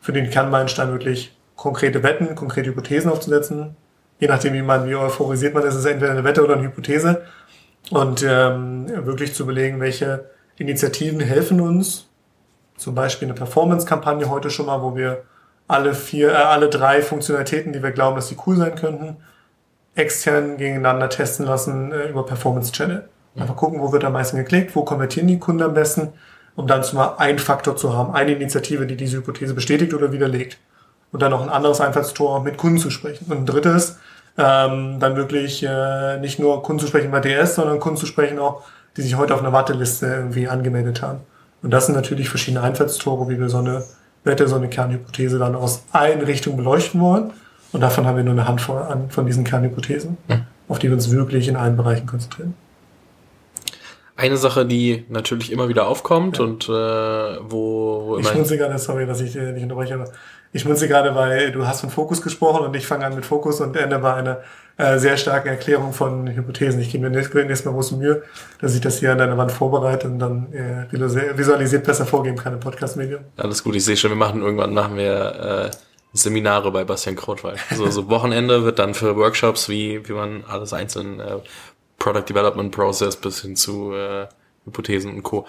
für 0.00 0.12
den 0.12 0.30
Kernmeilenstein 0.30 0.90
wirklich 0.92 1.36
konkrete 1.56 2.02
Wetten, 2.02 2.34
konkrete 2.34 2.70
Hypothesen 2.70 3.10
aufzusetzen. 3.10 3.76
Je 4.20 4.28
nachdem, 4.28 4.52
wie 4.54 4.62
man, 4.62 4.88
wie 4.88 4.94
euphorisiert 4.94 5.54
man 5.54 5.64
ist, 5.64 5.74
ist 5.74 5.80
es 5.80 5.86
entweder 5.86 6.12
eine 6.12 6.24
Wette 6.24 6.44
oder 6.44 6.54
eine 6.54 6.64
Hypothese. 6.64 7.22
Und 7.90 8.24
ähm, 8.26 8.86
wirklich 9.06 9.34
zu 9.34 9.42
überlegen, 9.42 9.80
welche 9.80 10.30
Initiativen 10.56 11.20
helfen 11.20 11.60
uns. 11.60 12.08
Zum 12.76 12.94
Beispiel 12.94 13.28
eine 13.28 13.34
Performance-Kampagne 13.34 14.28
heute 14.30 14.50
schon 14.50 14.66
mal, 14.66 14.82
wo 14.82 14.96
wir 14.96 15.24
alle 15.68 15.94
vier, 15.94 16.32
äh, 16.32 16.36
alle 16.36 16.68
drei 16.68 17.02
Funktionalitäten, 17.02 17.72
die 17.72 17.82
wir 17.82 17.90
glauben, 17.90 18.16
dass 18.16 18.28
sie 18.28 18.36
cool 18.46 18.56
sein 18.56 18.74
könnten, 18.74 19.16
extern 19.94 20.56
gegeneinander 20.56 21.08
testen 21.08 21.46
lassen 21.46 21.92
äh, 21.92 22.08
über 22.08 22.24
Performance 22.24 22.72
Channel. 22.72 23.08
Einfach 23.36 23.56
gucken, 23.56 23.80
wo 23.80 23.92
wird 23.92 24.04
am 24.04 24.12
meisten 24.12 24.36
geklickt, 24.36 24.76
wo 24.76 24.84
konvertieren 24.84 25.26
die 25.26 25.38
Kunden 25.38 25.62
am 25.62 25.74
besten, 25.74 26.12
um 26.56 26.66
dann 26.66 26.84
zumal 26.84 27.14
einen 27.18 27.38
Faktor 27.38 27.76
zu 27.76 27.96
haben, 27.96 28.14
eine 28.14 28.32
Initiative, 28.32 28.86
die 28.86 28.96
diese 28.96 29.18
Hypothese 29.18 29.54
bestätigt 29.54 29.92
oder 29.92 30.12
widerlegt. 30.12 30.58
Und 31.10 31.20
dann 31.20 31.30
noch 31.30 31.42
ein 31.42 31.48
anderes 31.48 31.80
Einfallstor 31.80 32.42
mit 32.42 32.56
Kunden 32.56 32.78
zu 32.78 32.90
sprechen. 32.90 33.30
Und 33.30 33.38
ein 33.38 33.46
drittes, 33.46 33.98
ähm, 34.36 34.98
dann 35.00 35.16
wirklich 35.16 35.62
äh, 35.62 36.18
nicht 36.18 36.38
nur 36.38 36.62
Kunden 36.62 36.80
zu 36.80 36.86
sprechen 36.86 37.10
bei 37.10 37.20
DS, 37.20 37.56
sondern 37.56 37.80
Kunden 37.80 37.98
zu 37.98 38.06
sprechen 38.06 38.38
auch, 38.38 38.62
die 38.96 39.02
sich 39.02 39.16
heute 39.16 39.34
auf 39.34 39.40
einer 39.40 39.52
Warteliste 39.52 40.06
irgendwie 40.06 40.48
angemeldet 40.48 41.02
haben. 41.02 41.20
Und 41.62 41.70
das 41.70 41.86
sind 41.86 41.94
natürlich 41.94 42.28
verschiedene 42.28 42.62
Einfallstore, 42.62 43.28
wie 43.28 43.38
wir 43.38 43.48
so 43.48 43.58
eine 43.58 43.84
Wette, 44.24 44.48
so 44.48 44.56
eine 44.56 44.68
Kernhypothese 44.68 45.38
dann 45.38 45.54
aus 45.54 45.84
allen 45.92 46.20
Richtungen 46.20 46.56
beleuchten 46.56 47.00
wollen. 47.00 47.32
Und 47.72 47.80
davon 47.80 48.06
haben 48.06 48.16
wir 48.16 48.24
nur 48.24 48.34
eine 48.34 48.46
Handvoll 48.46 48.82
an 48.82 49.10
von 49.10 49.26
diesen 49.26 49.44
Kernhypothesen, 49.44 50.16
auf 50.68 50.78
die 50.78 50.88
wir 50.88 50.94
uns 50.94 51.10
wirklich 51.10 51.48
in 51.48 51.56
allen 51.56 51.76
Bereichen 51.76 52.06
konzentrieren. 52.06 52.54
Eine 54.16 54.36
Sache, 54.36 54.64
die 54.64 55.04
natürlich 55.08 55.50
immer 55.50 55.68
wieder 55.68 55.88
aufkommt 55.88 56.38
ja. 56.38 56.44
und 56.44 56.68
äh, 56.68 56.70
wo, 56.70 58.06
wo 58.06 58.18
Ich 58.18 58.28
schmunze 58.28 58.56
gerade, 58.56 58.78
sorry, 58.78 59.06
dass 59.06 59.20
ich 59.20 59.32
dich 59.32 59.42
nicht 59.42 59.64
unterbreche, 59.64 59.94
aber 59.94 60.08
ich 60.52 60.62
sie 60.62 60.86
gerade, 60.86 61.16
weil 61.16 61.50
du 61.50 61.66
hast 61.66 61.80
von 61.80 61.90
Fokus 61.90 62.22
gesprochen 62.22 62.64
und 62.64 62.76
ich 62.76 62.86
fange 62.86 63.04
an 63.04 63.16
mit 63.16 63.26
Fokus 63.26 63.60
und 63.60 63.76
ende 63.76 63.98
bei 63.98 64.14
einer 64.14 64.38
äh, 64.76 64.98
sehr 64.98 65.16
starken 65.16 65.48
Erklärung 65.48 65.92
von 65.92 66.28
Hypothesen. 66.28 66.80
Ich 66.80 66.90
gebe 66.92 67.10
mir 67.10 67.10
nächstes 67.10 67.64
Mal 67.64 67.72
große 67.72 67.96
Mühe, 67.96 68.22
dass 68.60 68.72
ich 68.76 68.80
das 68.80 69.00
hier 69.00 69.10
an 69.10 69.18
deiner 69.18 69.36
Wand 69.36 69.50
vorbereite 69.50 70.06
und 70.06 70.20
dann 70.20 70.52
äh, 70.52 70.86
visualisiert 71.36 71.82
besser 71.82 72.06
vorgeben 72.06 72.36
kann 72.36 72.52
im 72.52 72.60
Podcast-Medium. 72.60 73.22
Alles 73.36 73.64
gut, 73.64 73.74
ich 73.74 73.84
sehe 73.84 73.96
schon, 73.96 74.12
wir 74.12 74.16
machen 74.16 74.42
irgendwann 74.42 74.72
machen 74.72 74.96
wir 74.96 75.70
äh, 75.72 75.76
Seminare 76.12 76.70
bei 76.70 76.84
Bastian 76.84 77.16
Krautwald. 77.16 77.58
So, 77.74 77.90
so 77.90 78.08
Wochenende 78.08 78.62
wird 78.62 78.78
dann 78.78 78.94
für 78.94 79.16
Workshops, 79.16 79.68
wie, 79.68 80.08
wie 80.08 80.12
man 80.12 80.44
alles 80.48 80.72
einzeln 80.72 81.18
äh, 81.18 81.38
Product 82.04 82.28
Development 82.28 82.70
Process 82.70 83.16
bis 83.16 83.40
hin 83.40 83.56
zu 83.56 83.94
äh, 83.94 84.26
Hypothesen 84.66 85.14
und 85.14 85.22
Co. 85.22 85.46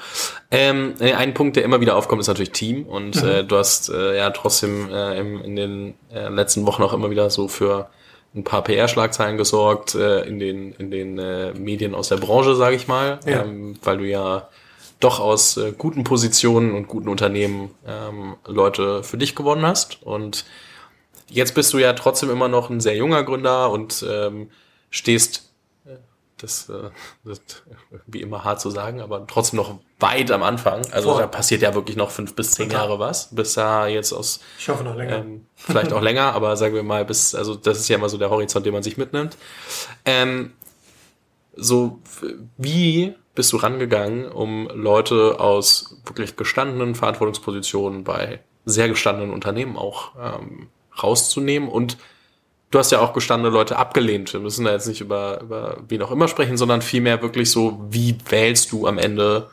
Ähm, 0.51 0.93
äh, 0.99 1.13
ein 1.13 1.33
Punkt, 1.33 1.57
der 1.57 1.63
immer 1.63 1.81
wieder 1.81 1.97
aufkommt, 1.97 2.21
ist 2.21 2.27
natürlich 2.27 2.53
Team. 2.53 2.83
Und 2.83 3.21
mhm. 3.21 3.29
äh, 3.29 3.43
du 3.43 3.57
hast 3.57 3.89
äh, 3.89 4.17
ja 4.17 4.29
trotzdem 4.29 4.89
äh, 4.89 5.19
im, 5.19 5.41
in 5.41 5.55
den 5.55 5.93
äh, 6.13 6.29
letzten 6.29 6.65
Wochen 6.65 6.81
auch 6.81 6.93
immer 6.93 7.09
wieder 7.09 7.29
so 7.29 7.49
für 7.49 7.89
ein 8.33 8.43
paar 8.43 8.63
PR-Schlagzeilen 8.63 9.37
gesorgt 9.37 9.95
äh, 9.95 10.21
in 10.23 10.39
den 10.39 10.73
in 10.73 10.91
den 10.91 11.19
äh, 11.19 11.53
Medien 11.53 11.93
aus 11.93 12.09
der 12.09 12.17
Branche, 12.17 12.55
sage 12.55 12.75
ich 12.75 12.87
mal, 12.87 13.19
ja. 13.25 13.43
ähm, 13.43 13.77
weil 13.83 13.97
du 13.97 14.05
ja 14.05 14.49
doch 15.01 15.19
aus 15.19 15.57
äh, 15.57 15.73
guten 15.77 16.05
Positionen 16.05 16.73
und 16.73 16.87
guten 16.87 17.09
Unternehmen 17.09 17.71
ähm, 17.85 18.35
Leute 18.45 19.03
für 19.03 19.17
dich 19.17 19.35
gewonnen 19.35 19.65
hast. 19.65 20.03
Und 20.03 20.45
jetzt 21.29 21.53
bist 21.53 21.73
du 21.73 21.79
ja 21.79 21.93
trotzdem 21.93 22.29
immer 22.29 22.47
noch 22.47 22.69
ein 22.69 22.79
sehr 22.79 22.95
junger 22.95 23.23
Gründer 23.23 23.71
und 23.71 24.05
ähm, 24.09 24.49
stehst 24.89 25.44
das, 26.37 26.69
äh, 26.69 26.89
das 27.23 27.39
ist 27.39 27.63
irgendwie 27.91 28.21
immer 28.21 28.43
hart 28.43 28.59
zu 28.59 28.69
sagen, 28.69 29.01
aber 29.01 29.25
trotzdem 29.27 29.57
noch 29.57 29.79
weit 29.99 30.31
am 30.31 30.43
Anfang. 30.43 30.85
Also 30.91 31.11
Voll. 31.11 31.21
da 31.21 31.27
passiert 31.27 31.61
ja 31.61 31.73
wirklich 31.73 31.95
noch 31.95 32.11
fünf 32.11 32.35
bis 32.35 32.51
zehn 32.51 32.69
Jahre 32.69 32.99
was, 32.99 33.33
bis 33.33 33.53
da 33.53 33.87
jetzt 33.87 34.11
aus. 34.11 34.41
Ich 34.59 34.67
hoffe 34.69 34.83
noch 34.83 34.95
länger. 34.95 35.17
Ähm, 35.17 35.45
vielleicht 35.55 35.93
auch 35.93 36.01
länger, 36.01 36.33
aber 36.33 36.57
sagen 36.57 36.75
wir 36.75 36.83
mal, 36.83 37.05
bis, 37.05 37.35
also 37.35 37.55
das 37.55 37.79
ist 37.79 37.87
ja 37.87 37.95
immer 37.97 38.09
so 38.09 38.17
der 38.17 38.29
Horizont, 38.29 38.65
den 38.65 38.73
man 38.73 38.83
sich 38.83 38.97
mitnimmt. 38.97 39.37
Ähm, 40.03 40.53
so, 41.55 42.01
wie 42.57 43.15
bist 43.33 43.53
du 43.53 43.57
rangegangen, 43.57 44.29
um 44.29 44.69
Leute 44.73 45.39
aus 45.39 45.97
wirklich 46.05 46.35
gestandenen 46.35 46.95
Verantwortungspositionen 46.95 48.03
bei 48.03 48.41
sehr 48.65 48.89
gestandenen 48.89 49.31
Unternehmen 49.31 49.77
auch 49.77 50.11
ähm, 50.19 50.67
rauszunehmen 51.01 51.69
und 51.69 51.97
du 52.75 52.79
hast 52.79 52.91
ja 52.91 52.99
auch 52.99 53.13
gestandene 53.13 53.53
Leute 53.53 53.77
abgelehnt. 53.77 54.33
Wir 54.33 54.41
müssen 54.41 54.65
da 54.65 54.71
jetzt 54.71 54.85
nicht 54.85 54.99
über, 54.99 55.39
über 55.41 55.77
wen 55.87 56.01
auch 56.01 56.11
immer 56.11 56.27
sprechen, 56.27 56.57
sondern 56.57 56.81
vielmehr 56.81 57.21
wirklich 57.21 57.49
so, 57.49 57.79
wie 57.89 58.17
wählst 58.27 58.73
du 58.73 58.85
am 58.85 58.97
Ende, 58.97 59.47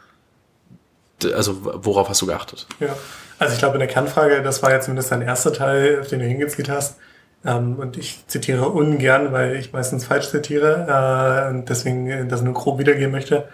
also 1.33 1.57
worauf 1.63 2.09
hast 2.09 2.21
du 2.21 2.27
geachtet? 2.27 2.67
Ja, 2.81 2.97
also 3.39 3.55
ich 3.55 3.61
glaube 3.61 3.75
in 3.75 3.79
der 3.79 3.89
Kernfrage, 3.89 4.43
das 4.43 4.61
war 4.65 4.73
ja 4.73 4.81
zumindest 4.81 5.13
dein 5.13 5.23
erster 5.23 5.53
Teil, 5.53 6.01
auf 6.01 6.09
den 6.09 6.19
du 6.19 6.25
hingezielt 6.25 6.69
hast. 6.69 6.97
Ähm, 7.45 7.77
und 7.77 7.97
ich 7.97 8.27
zitiere 8.27 8.69
ungern, 8.69 9.33
weil 9.33 9.55
ich 9.55 9.73
meistens 9.73 10.05
falsch 10.05 10.29
zitiere 10.31 10.87
äh, 10.89 11.51
und 11.51 11.69
deswegen 11.69 12.29
das 12.29 12.43
nur 12.43 12.55
grob 12.55 12.81
wiedergeben 12.81 13.13
möchte. 13.13 13.49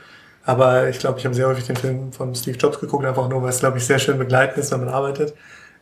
Aber 0.46 0.88
ich 0.88 0.98
glaube, 0.98 1.18
ich 1.18 1.26
habe 1.26 1.34
sehr 1.34 1.46
häufig 1.46 1.66
den 1.66 1.76
Film 1.76 2.10
von 2.14 2.34
Steve 2.34 2.56
Jobs 2.56 2.80
geguckt, 2.80 3.04
einfach 3.04 3.28
nur, 3.28 3.42
weil 3.42 3.50
es, 3.50 3.58
glaube 3.58 3.76
ich, 3.76 3.84
sehr 3.84 3.98
schön 3.98 4.16
begleitend 4.16 4.56
ist, 4.56 4.72
wenn 4.72 4.80
man 4.80 4.88
arbeitet 4.88 5.34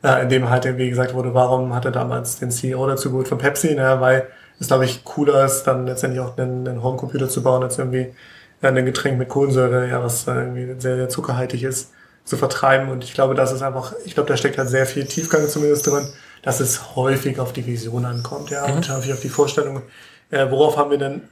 äh, 0.03 0.23
in 0.23 0.29
dem 0.29 0.51
halt 0.51 0.65
irgendwie 0.65 0.89
gesagt 0.91 1.15
wurde, 1.15 1.35
warum 1.35 1.75
hat 1.75 1.85
er 1.85 1.91
damals 1.91 2.39
den 2.39 2.51
CEO 2.51 2.87
dazu 2.87 3.11
geholt 3.11 3.29
von 3.29 3.39
Pepsi, 3.39 3.75
ne? 3.75 3.97
weil 4.01 4.29
es, 4.59 4.69
glaube 4.69 4.85
ich, 4.85 5.05
cooler 5.05 5.45
ist, 5.45 5.65
dann 5.65 5.87
letztendlich 5.87 6.21
auch 6.21 6.37
einen, 6.39 6.67
einen 6.67 6.83
Homecomputer 6.83 7.29
zu 7.29 7.43
bauen, 7.43 7.63
als 7.63 7.79
irgendwie 7.79 8.15
äh, 8.63 8.69
ein 8.69 8.85
Getränk 8.85 9.19
mit 9.19 9.29
Kohlensäure, 9.29 9.89
ja, 9.89 10.03
was 10.03 10.27
irgendwie 10.27 10.75
sehr, 10.79 10.97
sehr 10.97 11.09
zuckerhaltig 11.09 11.63
ist, 11.63 11.93
zu 12.25 12.37
vertreiben. 12.37 12.91
Und 12.91 13.05
ich 13.05 13.15
glaube, 13.15 13.35
das 13.35 13.53
ist 13.53 13.63
einfach, 13.63 13.93
ich 14.05 14.15
glaube, 14.15 14.29
da 14.29 14.37
steckt 14.37 14.59
halt 14.59 14.69
sehr 14.69 14.87
viel 14.87 15.05
Tiefgang 15.05 15.47
zumindest 15.49 15.87
drin, 15.87 16.09
dass 16.43 16.61
es 16.61 16.97
häufig 16.97 17.41
auf 17.41 17.53
die 17.53 17.67
Vision 17.67 18.05
ankommt, 18.05 18.51
ja, 18.51 18.67
mhm. 18.67 18.77
und 18.77 18.89
häufig 18.89 19.13
auf 19.13 19.21
die 19.21 19.29
Vorstellung, 19.29 19.83
äh, 20.31 20.51
worauf 20.51 20.77
haben 20.77 20.91
wir 20.91 20.99
denn 20.99 21.23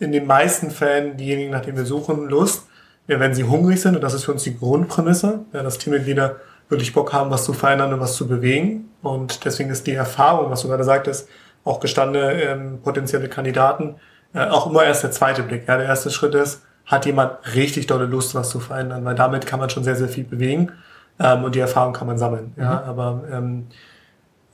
in 0.00 0.12
den 0.12 0.26
meisten 0.26 0.70
Fällen 0.70 1.16
diejenigen, 1.16 1.50
nach 1.50 1.62
denen 1.62 1.76
wir 1.76 1.86
suchen, 1.86 2.28
Lust? 2.28 2.64
Ja, 3.06 3.20
wenn 3.20 3.34
sie 3.34 3.44
hungrig 3.44 3.80
sind, 3.80 3.96
und 3.96 4.00
das 4.00 4.14
ist 4.14 4.24
für 4.24 4.32
uns 4.32 4.44
die 4.44 4.58
Grundprämisse, 4.58 5.44
ja, 5.52 5.62
dass 5.62 5.78
Teammitglieder 5.78 6.36
wirklich 6.68 6.92
Bock 6.92 7.12
haben, 7.12 7.30
was 7.30 7.44
zu 7.44 7.52
verändern 7.52 7.92
und 7.92 8.00
was 8.00 8.14
zu 8.14 8.26
bewegen. 8.26 8.90
Und 9.02 9.44
deswegen 9.44 9.70
ist 9.70 9.86
die 9.86 9.94
Erfahrung, 9.94 10.50
was 10.50 10.62
du 10.62 10.68
gerade 10.68 10.84
sagtest, 10.84 11.28
auch 11.64 11.80
gestandene 11.80 12.42
ähm, 12.42 12.80
potenzielle 12.82 13.28
Kandidaten, 13.28 13.96
äh, 14.34 14.46
auch 14.46 14.66
immer 14.68 14.84
erst 14.84 15.02
der 15.02 15.10
zweite 15.10 15.42
Blick. 15.42 15.66
Ja, 15.68 15.76
der 15.76 15.86
erste 15.86 16.10
Schritt 16.10 16.34
ist, 16.34 16.62
hat 16.86 17.06
jemand 17.06 17.32
richtig 17.54 17.86
dolle 17.86 18.06
Lust, 18.06 18.34
was 18.34 18.50
zu 18.50 18.60
verändern, 18.60 19.04
weil 19.04 19.14
damit 19.14 19.46
kann 19.46 19.60
man 19.60 19.70
schon 19.70 19.84
sehr, 19.84 19.96
sehr 19.96 20.08
viel 20.08 20.24
bewegen 20.24 20.72
ähm, 21.18 21.44
und 21.44 21.54
die 21.54 21.60
Erfahrung 21.60 21.92
kann 21.92 22.06
man 22.06 22.18
sammeln. 22.18 22.52
Mhm. 22.56 22.62
Ja, 22.62 22.82
aber 22.84 23.22
ähm, 23.30 23.66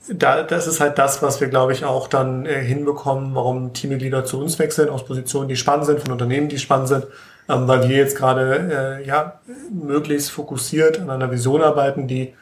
da, 0.07 0.43
das 0.43 0.67
ist 0.67 0.79
halt 0.79 0.97
das, 0.97 1.21
was 1.21 1.41
wir, 1.41 1.47
glaube 1.47 1.73
ich, 1.73 1.85
auch 1.85 2.07
dann 2.07 2.45
äh, 2.45 2.61
hinbekommen, 2.61 3.35
warum 3.35 3.73
Teammitglieder 3.73 4.25
zu 4.25 4.39
uns 4.39 4.57
wechseln, 4.57 4.89
aus 4.89 5.05
Positionen, 5.05 5.47
die 5.47 5.55
spannend 5.55 5.85
sind, 5.85 5.99
von 5.99 6.11
Unternehmen, 6.11 6.49
die 6.49 6.57
spannend 6.57 6.87
sind 6.87 7.07
ähm, 7.51 7.67
weil 7.67 7.89
wir 7.89 7.97
jetzt 7.97 8.17
gerade 8.17 8.99
äh, 9.01 9.07
ja, 9.07 9.39
möglichst 9.71 10.31
fokussiert 10.31 10.99
an 10.99 11.09
einer 11.09 11.31
Vision 11.31 11.61
arbeiten, 11.61 12.07
die, 12.07 12.33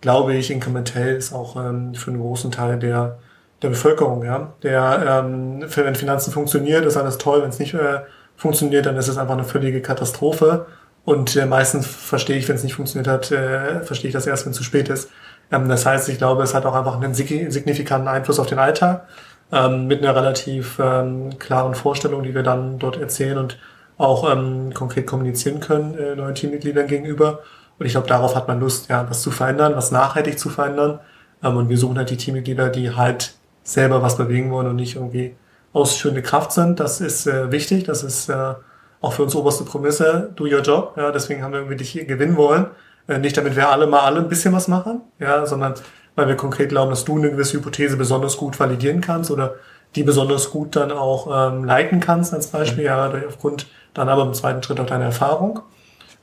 glaube 0.00 0.34
ich, 0.34 0.50
inkrementell 0.50 1.16
ist 1.16 1.32
auch 1.32 1.56
ähm, 1.56 1.94
für 1.94 2.10
einen 2.10 2.20
großen 2.20 2.50
Teil 2.50 2.78
der, 2.78 3.18
der 3.62 3.70
Bevölkerung. 3.70 4.24
Ja? 4.24 4.52
Der, 4.62 5.24
ähm, 5.24 5.64
wenn 5.74 5.94
Finanzen 5.94 6.32
funktioniert, 6.32 6.84
ist 6.84 6.96
alles 6.96 7.18
toll. 7.18 7.42
Wenn 7.42 7.50
es 7.50 7.58
nicht 7.58 7.74
äh, 7.74 8.00
funktioniert, 8.36 8.86
dann 8.86 8.96
ist 8.96 9.08
es 9.08 9.18
einfach 9.18 9.34
eine 9.34 9.44
völlige 9.44 9.80
Katastrophe. 9.80 10.66
Und 11.04 11.36
äh, 11.36 11.46
meistens 11.46 11.86
verstehe 11.86 12.36
ich, 12.36 12.48
wenn 12.48 12.56
es 12.56 12.64
nicht 12.64 12.74
funktioniert 12.74 13.08
hat, 13.08 13.30
äh, 13.32 13.80
verstehe 13.80 14.08
ich 14.08 14.14
das 14.14 14.26
erst, 14.26 14.44
wenn 14.44 14.52
es 14.52 14.58
zu 14.58 14.64
spät 14.64 14.90
ist. 14.90 15.08
Ähm, 15.50 15.68
das 15.68 15.86
heißt, 15.86 16.08
ich 16.10 16.18
glaube, 16.18 16.42
es 16.42 16.54
hat 16.54 16.66
auch 16.66 16.74
einfach 16.74 17.00
einen 17.00 17.14
signifikanten 17.14 18.08
Einfluss 18.08 18.38
auf 18.38 18.46
den 18.46 18.58
Alltag 18.58 19.06
ähm, 19.50 19.86
mit 19.86 20.02
einer 20.02 20.14
relativ 20.14 20.78
ähm, 20.78 21.38
klaren 21.38 21.74
Vorstellung, 21.74 22.22
die 22.22 22.34
wir 22.34 22.42
dann 22.42 22.78
dort 22.78 23.00
erzählen 23.00 23.38
und 23.38 23.58
auch 23.98 24.30
ähm, 24.30 24.72
konkret 24.72 25.06
kommunizieren 25.06 25.60
können 25.60 25.98
äh, 25.98 26.16
neuen 26.16 26.34
Teammitgliedern 26.34 26.86
gegenüber. 26.86 27.40
Und 27.78 27.86
ich 27.86 27.92
glaube, 27.92 28.06
darauf 28.06 28.34
hat 28.34 28.48
man 28.48 28.60
Lust, 28.60 28.88
ja, 28.88 29.06
was 29.08 29.22
zu 29.22 29.30
verändern, 29.30 29.74
was 29.76 29.90
nachhaltig 29.90 30.38
zu 30.38 30.48
verändern. 30.48 31.00
Ähm, 31.42 31.56
und 31.56 31.68
wir 31.68 31.76
suchen 31.76 31.98
halt 31.98 32.10
die 32.10 32.16
Teammitglieder, 32.16 32.70
die 32.70 32.94
halt 32.94 33.34
selber 33.62 34.00
was 34.00 34.16
bewegen 34.16 34.50
wollen 34.50 34.68
und 34.68 34.76
nicht 34.76 34.96
irgendwie 34.96 35.36
ausschönende 35.72 36.22
Kraft 36.22 36.52
sind. 36.52 36.80
Das 36.80 37.00
ist 37.00 37.26
äh, 37.26 37.52
wichtig. 37.52 37.84
Das 37.84 38.02
ist 38.02 38.28
äh, 38.28 38.54
auch 39.00 39.12
für 39.12 39.22
uns 39.24 39.34
oberste 39.34 39.64
Prämisse. 39.64 40.32
Do 40.34 40.44
your 40.44 40.62
job. 40.62 40.94
Ja, 40.96 41.10
deswegen 41.10 41.42
haben 41.42 41.52
wir 41.52 41.60
irgendwie 41.60 41.76
dich 41.76 41.90
hier 41.90 42.04
gewinnen 42.04 42.36
wollen. 42.36 42.66
Äh, 43.08 43.18
nicht 43.18 43.36
damit 43.36 43.56
wir 43.56 43.68
alle 43.68 43.86
mal 43.86 44.00
alle 44.00 44.20
ein 44.20 44.28
bisschen 44.28 44.54
was 44.54 44.68
machen, 44.68 45.00
ja, 45.18 45.44
sondern 45.46 45.74
weil 46.14 46.28
wir 46.28 46.36
konkret 46.36 46.70
glauben, 46.70 46.90
dass 46.90 47.04
du 47.04 47.16
eine 47.16 47.30
gewisse 47.30 47.56
Hypothese 47.56 47.96
besonders 47.96 48.36
gut 48.36 48.58
validieren 48.58 49.00
kannst 49.00 49.30
oder 49.30 49.54
die 49.94 50.02
besonders 50.02 50.50
gut 50.50 50.76
dann 50.76 50.92
auch 50.92 51.52
ähm, 51.52 51.64
leiten 51.64 52.00
kannst 52.00 52.34
als 52.34 52.48
Beispiel, 52.48 52.84
mhm. 52.84 52.88
ja, 52.88 53.12
aufgrund 53.26 53.66
dann 53.94 54.08
aber 54.08 54.22
im 54.22 54.34
zweiten 54.34 54.62
Schritt 54.62 54.80
auch 54.80 54.86
deine 54.86 55.04
Erfahrung. 55.04 55.60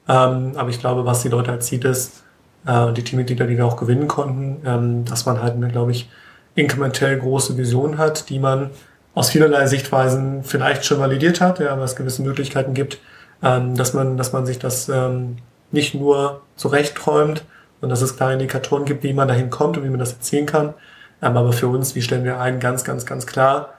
Ähm, 0.08 0.54
aber 0.56 0.70
ich 0.70 0.80
glaube, 0.80 1.06
was 1.06 1.24
die 1.24 1.30
Leute 1.30 1.52
erzieht, 1.52 1.84
ist, 1.84 2.24
äh, 2.66 2.94
die 2.94 3.04
Teammitglieder, 3.04 3.48
die 3.48 3.58
wir 3.58 3.66
auch 3.66 3.78
gewinnen 3.78 4.08
konnten, 4.08 4.62
ähm, 4.66 5.06
dass 5.06 5.26
man 5.26 5.42
halt 5.42 5.56
eine, 5.56 5.70
glaube 5.70 5.92
ich, 5.92 6.10
inkrementell 6.56 7.20
große 7.20 7.58
Vision 7.58 7.98
hat, 7.98 8.30
die 8.30 8.40
man 8.40 8.70
aus 9.14 9.30
vielerlei 9.30 9.68
Sichtweisen 9.68 10.44
vielleicht 10.44 10.86
schon 10.86 11.00
validiert 11.00 11.42
hat, 11.42 11.60
ja, 11.60 11.72
aber 11.72 11.84
es 11.84 11.96
gewisse 11.96 12.22
Möglichkeiten 12.22 12.74
gibt, 12.74 13.00
ähm, 13.44 13.76
dass 13.76 13.94
man, 13.94 14.18
dass 14.18 14.34
man 14.34 14.46
sich 14.46 14.60
das 14.60 14.90
ähm, 14.90 15.38
nicht 15.72 15.96
nur 15.96 16.42
zurechtträumt 16.56 17.44
und 17.82 17.90
dass 17.90 18.02
es 18.02 18.16
klare 18.16 18.34
Indikatoren 18.34 18.86
gibt, 18.86 19.04
wie 19.04 19.14
man 19.14 19.28
dahin 19.28 19.50
kommt 19.50 19.78
und 19.78 19.84
wie 19.84 19.90
man 19.90 20.00
das 20.00 20.14
erzielen 20.14 20.46
kann. 20.46 20.74
Ähm, 21.22 21.38
aber 21.38 21.54
für 21.54 21.68
uns, 21.68 21.96
wie 21.96 22.02
stellen 22.02 22.24
wir 22.24 22.40
ein, 22.40 22.60
ganz, 22.60 22.84
ganz, 22.84 23.06
ganz 23.06 23.26
klar, 23.26 23.74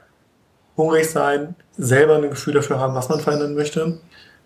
hungrig 0.76 1.10
sein, 1.10 1.54
selber 1.76 2.16
ein 2.16 2.30
Gefühl 2.30 2.54
dafür 2.54 2.78
haben, 2.78 2.94
was 2.94 3.08
man 3.08 3.20
verändern 3.20 3.54
möchte, 3.54 3.98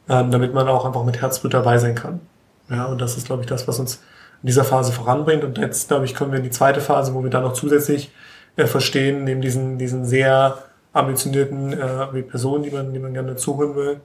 ähm, 0.09 0.31
damit 0.31 0.55
man 0.55 0.69
auch 0.69 0.85
einfach 0.85 1.05
mit 1.05 1.21
Herzblut 1.21 1.55
dabei 1.55 1.79
sein 1.79 1.95
kann. 1.95 2.21
Ja, 2.69 2.87
und 2.87 3.01
das 3.01 3.17
ist, 3.17 3.27
glaube 3.27 3.43
ich, 3.43 3.49
das, 3.49 3.67
was 3.67 3.79
uns 3.81 3.97
in 4.43 4.47
dieser 4.47 4.65
Phase 4.65 4.93
voranbringt. 4.93 5.45
Und 5.45 5.59
jetzt, 5.59 5.89
glaube 5.89 6.05
ich, 6.05 6.15
kommen 6.15 6.33
wir 6.33 6.39
in 6.39 6.45
die 6.45 6.51
zweite 6.51 6.81
Phase, 6.81 7.15
wo 7.15 7.23
wir 7.23 7.31
dann 7.31 7.43
noch 7.43 7.53
zusätzlich 7.53 8.13
äh, 8.57 8.67
verstehen, 8.67 9.25
neben 9.25 9.41
diesen, 9.41 9.79
diesen 9.79 10.05
sehr 10.05 10.59
ambitionierten 10.93 11.73
äh, 11.73 12.23
Personen, 12.23 12.65
die 12.65 12.71
man, 12.71 12.93
die 12.93 12.99
man 12.99 13.13
gerne 13.13 13.37
zuhören 13.37 13.75
will, 13.77 14.01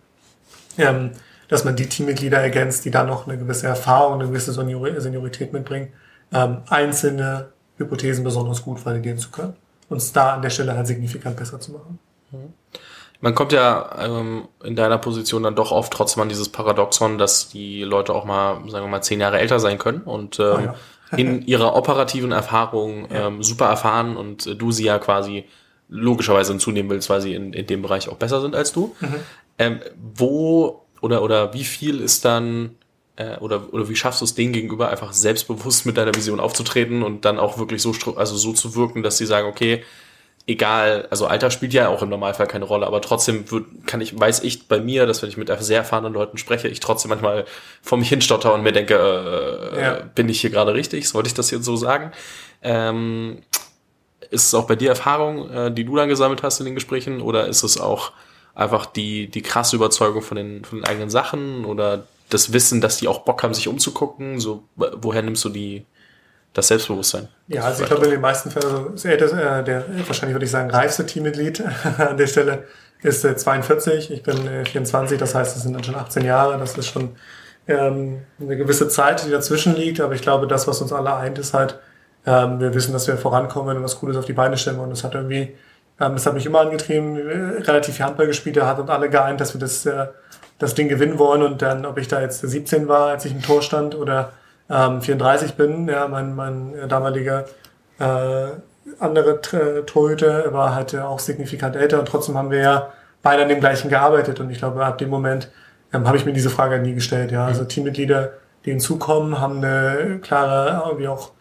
ähm, 0.78 1.12
dass 1.48 1.64
man 1.64 1.76
die 1.76 1.88
Teammitglieder 1.88 2.40
ergänzt, 2.40 2.86
die 2.86 2.92
dann 2.92 3.08
noch 3.08 3.28
eine 3.28 3.38
gewisse 3.38 3.68
Erfahrung, 3.68 4.16
eine 4.16 4.28
gewisse 4.28 4.52
Seniorität 4.52 5.54
mitbringen, 5.54 5.94
ähm, 6.34 6.60
einzelne 6.70 7.48
Hypothesen 7.78 8.24
besonders 8.24 8.64
gut 8.64 8.86
validieren 8.86 9.18
zu 9.18 9.30
können. 9.30 9.56
Und 9.90 9.98
es 9.98 10.14
da 10.14 10.34
an 10.34 10.42
der 10.42 10.50
Stelle 10.50 10.76
halt 10.76 10.88
signifikant 10.88 11.36
besser 11.38 11.60
zu 11.60 11.72
machen. 11.72 12.00
Man 13.22 13.36
kommt 13.36 13.54
ja 13.54 13.90
ähm, 14.00 14.48
in 14.64 14.76
deiner 14.76 14.98
Position 14.98 15.44
dann 15.44 15.56
doch 15.56 15.72
oft 15.72 15.94
trotzdem 15.94 16.24
an 16.24 16.30
dieses 16.30 16.50
Paradoxon, 16.50 17.18
dass 17.18 17.50
die 17.50 17.84
Leute 17.84 18.14
auch 18.14 18.26
mal, 18.26 18.56
sagen 18.70 18.86
wir 18.86 18.90
mal, 18.90 19.02
zehn 19.02 19.20
Jahre 19.20 19.40
älter 19.40 19.60
sein 19.60 19.78
können 19.78 20.02
und 20.02 20.40
ähm, 20.40 20.46
oh 20.46 20.60
ja. 20.60 20.76
in 21.18 21.46
ihrer 21.46 21.76
operativen 21.76 22.32
Erfahrung 22.32 23.08
ähm, 23.12 23.44
super 23.44 23.68
erfahren 23.68 24.18
und 24.18 24.48
äh, 24.48 24.56
du 24.56 24.72
sie 24.72 24.86
ja 24.86 25.00
quasi 25.00 25.46
logischerweise 25.88 26.54
hinzunehmen 26.54 26.90
willst, 26.90 27.10
weil 27.10 27.22
sie 27.22 27.36
in, 27.36 27.54
in 27.54 27.68
dem 27.68 27.82
Bereich 27.82 28.10
auch 28.10 28.18
besser 28.18 28.42
sind 28.42 28.56
als 28.56 28.74
du. 28.74 28.96
Mhm. 29.00 29.16
Ähm, 29.58 29.80
wo 30.16 30.82
oder 31.02 31.22
oder 31.22 31.54
wie 31.54 31.64
viel 31.64 32.02
ist 32.02 32.26
dann 32.26 32.76
äh, 33.16 33.38
oder, 33.38 33.74
oder 33.74 33.90
wie 33.90 33.96
schaffst 33.96 34.22
du 34.22 34.26
es 34.26 34.36
denen 34.36 34.54
gegenüber 34.54 34.90
einfach 34.90 35.14
selbstbewusst 35.14 35.86
mit 35.86 35.98
deiner 35.98 36.16
Vision 36.16 36.40
aufzutreten 36.40 37.04
und 37.04 37.26
dann 37.26 37.40
auch 37.40 37.58
wirklich 37.58 37.82
so, 37.82 37.94
also 38.16 38.36
so 38.36 38.54
zu 38.54 38.76
wirken, 38.76 39.04
dass 39.04 39.18
sie 39.18 39.26
sagen, 39.26 39.48
okay, 39.48 39.84
egal, 40.48 41.08
also 41.10 41.26
Alter 41.26 41.50
spielt 41.50 41.74
ja 41.74 41.88
auch 41.90 42.02
im 42.02 42.10
Normalfall 42.10 42.48
keine 42.48 42.66
Rolle, 42.66 42.86
aber 42.86 43.02
trotzdem 43.02 43.50
wird, 43.52 43.66
kann 43.88 44.02
ich, 44.02 44.20
weiß 44.20 44.44
ich 44.44 44.68
bei 44.68 44.80
mir, 44.80 45.06
dass 45.06 45.22
wenn 45.22 45.30
ich 45.30 45.38
mit 45.38 45.50
sehr 45.60 45.80
erfahrenen 45.80 46.14
Leuten 46.14 46.38
spreche, 46.38 46.68
ich 46.68 46.80
trotzdem 46.80 47.10
manchmal 47.10 47.46
vor 47.82 47.98
mich 47.98 48.10
hinstotter 48.10 48.54
und 48.54 48.62
mir 48.62 48.72
denke, 48.72 48.96
äh, 48.96 49.82
ja. 49.82 49.94
bin 50.14 50.30
ich 50.30 50.42
hier 50.42 50.52
gerade 50.52 50.74
richtig? 50.74 51.10
Sollte 51.10 51.28
ich 51.28 51.34
das 51.34 51.52
jetzt 51.52 51.66
so 51.66 51.76
sagen? 51.76 52.12
Ähm, 52.62 53.40
ist 54.30 54.48
es 54.48 54.54
auch 54.54 54.68
bei 54.68 54.76
dir 54.76 54.90
Erfahrung, 54.90 55.50
äh, 55.50 55.72
die 55.72 55.86
du 55.86 55.96
dann 55.96 56.10
gesammelt 56.10 56.44
hast 56.44 56.60
in 56.60 56.66
den 56.66 56.76
Gesprächen, 56.76 57.22
oder 57.22 57.48
ist 57.48 57.64
es 57.64 57.80
auch 57.80 58.12
einfach 58.54 58.86
die, 58.86 59.28
die 59.28 59.42
krasse 59.42 59.76
Überzeugung 59.76 60.22
von 60.22 60.38
den, 60.38 60.64
von 60.64 60.80
den 60.80 60.86
eigenen 60.86 61.10
Sachen 61.10 61.66
oder 61.66 62.06
das 62.30 62.54
Wissen, 62.54 62.82
dass 62.82 62.98
die 62.98 63.08
auch 63.08 63.20
Bock 63.20 63.44
haben, 63.44 63.54
sich 63.54 63.68
umzugucken? 63.68 64.40
So, 64.40 64.64
woher 64.76 65.22
nimmst 65.22 65.44
du 65.46 65.50
die, 65.50 65.86
das 66.56 66.70
Selbstbewusstsein. 66.70 67.28
Ja, 67.48 67.64
also 67.64 67.84
ich 67.84 67.90
glaube, 67.90 68.06
in 68.06 68.12
den 68.12 68.22
meisten 68.22 68.50
Fällen, 68.50 68.66
also 68.66 68.88
ist 68.88 69.06
äh, 69.06 69.18
der 69.64 69.86
wahrscheinlich 70.08 70.34
würde 70.34 70.46
ich 70.46 70.52
sagen, 70.52 70.72
reifste 70.72 71.06
Teammitglied 71.06 71.62
an 71.98 72.18
der 72.18 72.28
Stelle 72.28 72.64
ist 73.04 73.24
äh, 73.26 73.36
42, 73.36 74.10
ich 74.10 74.24
bin 74.24 74.48
äh, 74.48 74.66
24, 74.66 75.20
das 75.20 75.36
heißt, 75.36 75.56
es 75.56 75.64
sind 75.64 75.74
dann 75.74 75.84
schon 75.84 75.96
18 75.96 76.24
Jahre, 76.24 76.58
das 76.58 76.78
ist 76.78 76.88
schon 76.88 77.16
ähm, 77.68 78.22
eine 78.40 78.56
gewisse 78.56 78.88
Zeit, 78.88 79.26
die 79.26 79.32
dazwischen 79.32 79.76
liegt, 79.76 80.00
aber 80.00 80.16
ich 80.16 80.22
glaube, 80.22 80.48
das, 80.48 80.66
was 80.66 80.82
uns 80.82 80.94
alle 80.94 81.14
eint, 81.16 81.38
ist 81.38 81.54
halt, 81.54 81.78
ähm, 82.26 82.60
wir 82.60 82.74
wissen, 82.74 82.94
dass 82.94 83.06
wir 83.08 83.18
vorankommen 83.18 83.76
und 83.78 83.84
was 83.84 84.00
Cooles 84.00 84.16
auf 84.16 84.26
die 84.26 84.34
Beine 84.34 84.58
stellen 84.58 84.80
und 84.80 84.90
das 84.90 85.04
hat 85.04 85.14
irgendwie, 85.14 85.56
ähm, 86.00 86.14
das 86.14 86.26
hat 86.26 86.34
mich 86.34 86.46
immer 86.46 86.62
angetrieben, 86.62 87.18
äh, 87.18 87.62
relativ 87.64 87.96
viel 87.96 88.06
Handball 88.06 88.28
gespielt, 88.28 88.60
hat 88.62 88.80
uns 88.80 88.90
alle 88.90 89.10
geeint, 89.10 89.42
dass 89.42 89.54
wir 89.54 89.60
das, 89.60 89.86
äh, 89.86 90.08
das 90.58 90.76
Ding 90.76 90.88
gewinnen 90.88 91.20
wollen 91.20 91.44
und 91.44 91.62
dann, 91.62 91.86
ob 91.86 91.98
ich 91.98 92.08
da 92.08 92.22
jetzt 92.22 92.42
17 92.42 92.88
war, 92.88 93.08
als 93.08 93.26
ich 93.26 93.34
im 93.34 93.42
Tor 93.42 93.62
stand 93.62 93.96
oder 93.96 94.32
ähm, 94.70 95.02
34 95.02 95.56
bin. 95.56 95.88
Ja, 95.88 96.08
mein, 96.08 96.36
mein 96.36 96.74
damaliger 96.88 97.46
äh, 98.00 98.48
andere 99.00 99.42
Torhüter 99.86 100.54
war 100.54 100.76
halt 100.76 100.96
auch 100.96 101.20
signifikant 101.20 101.76
älter 101.76 102.00
und 102.00 102.08
trotzdem 102.08 102.38
haben 102.38 102.52
wir 102.52 102.60
ja 102.60 102.94
beide 103.22 103.44
an 103.44 103.50
dem 103.50 103.60
gleichen 103.60 103.90
gearbeitet 103.90 104.40
und 104.40 104.50
ich 104.52 104.60
glaube, 104.60 104.86
ab 104.86 104.98
dem 105.00 105.10
Moment 105.10 105.50
ähm, 105.92 106.08
habe 106.08 106.18
ich 106.18 106.26
mir 106.26 106.34
diese 106.34 106.50
Frage 106.50 106.80
nie 106.80 106.94
gestellt. 106.94 107.32
Ja, 107.32 107.46
also 107.46 107.66
Teammitglieder, 107.66 108.34
die 108.64 108.72
hinzukommen, 108.72 109.40
haben 109.40 109.58
eine 109.58 110.20
klare, 110.22 110.84
irgendwie 110.86 111.08
auch, 111.08 111.32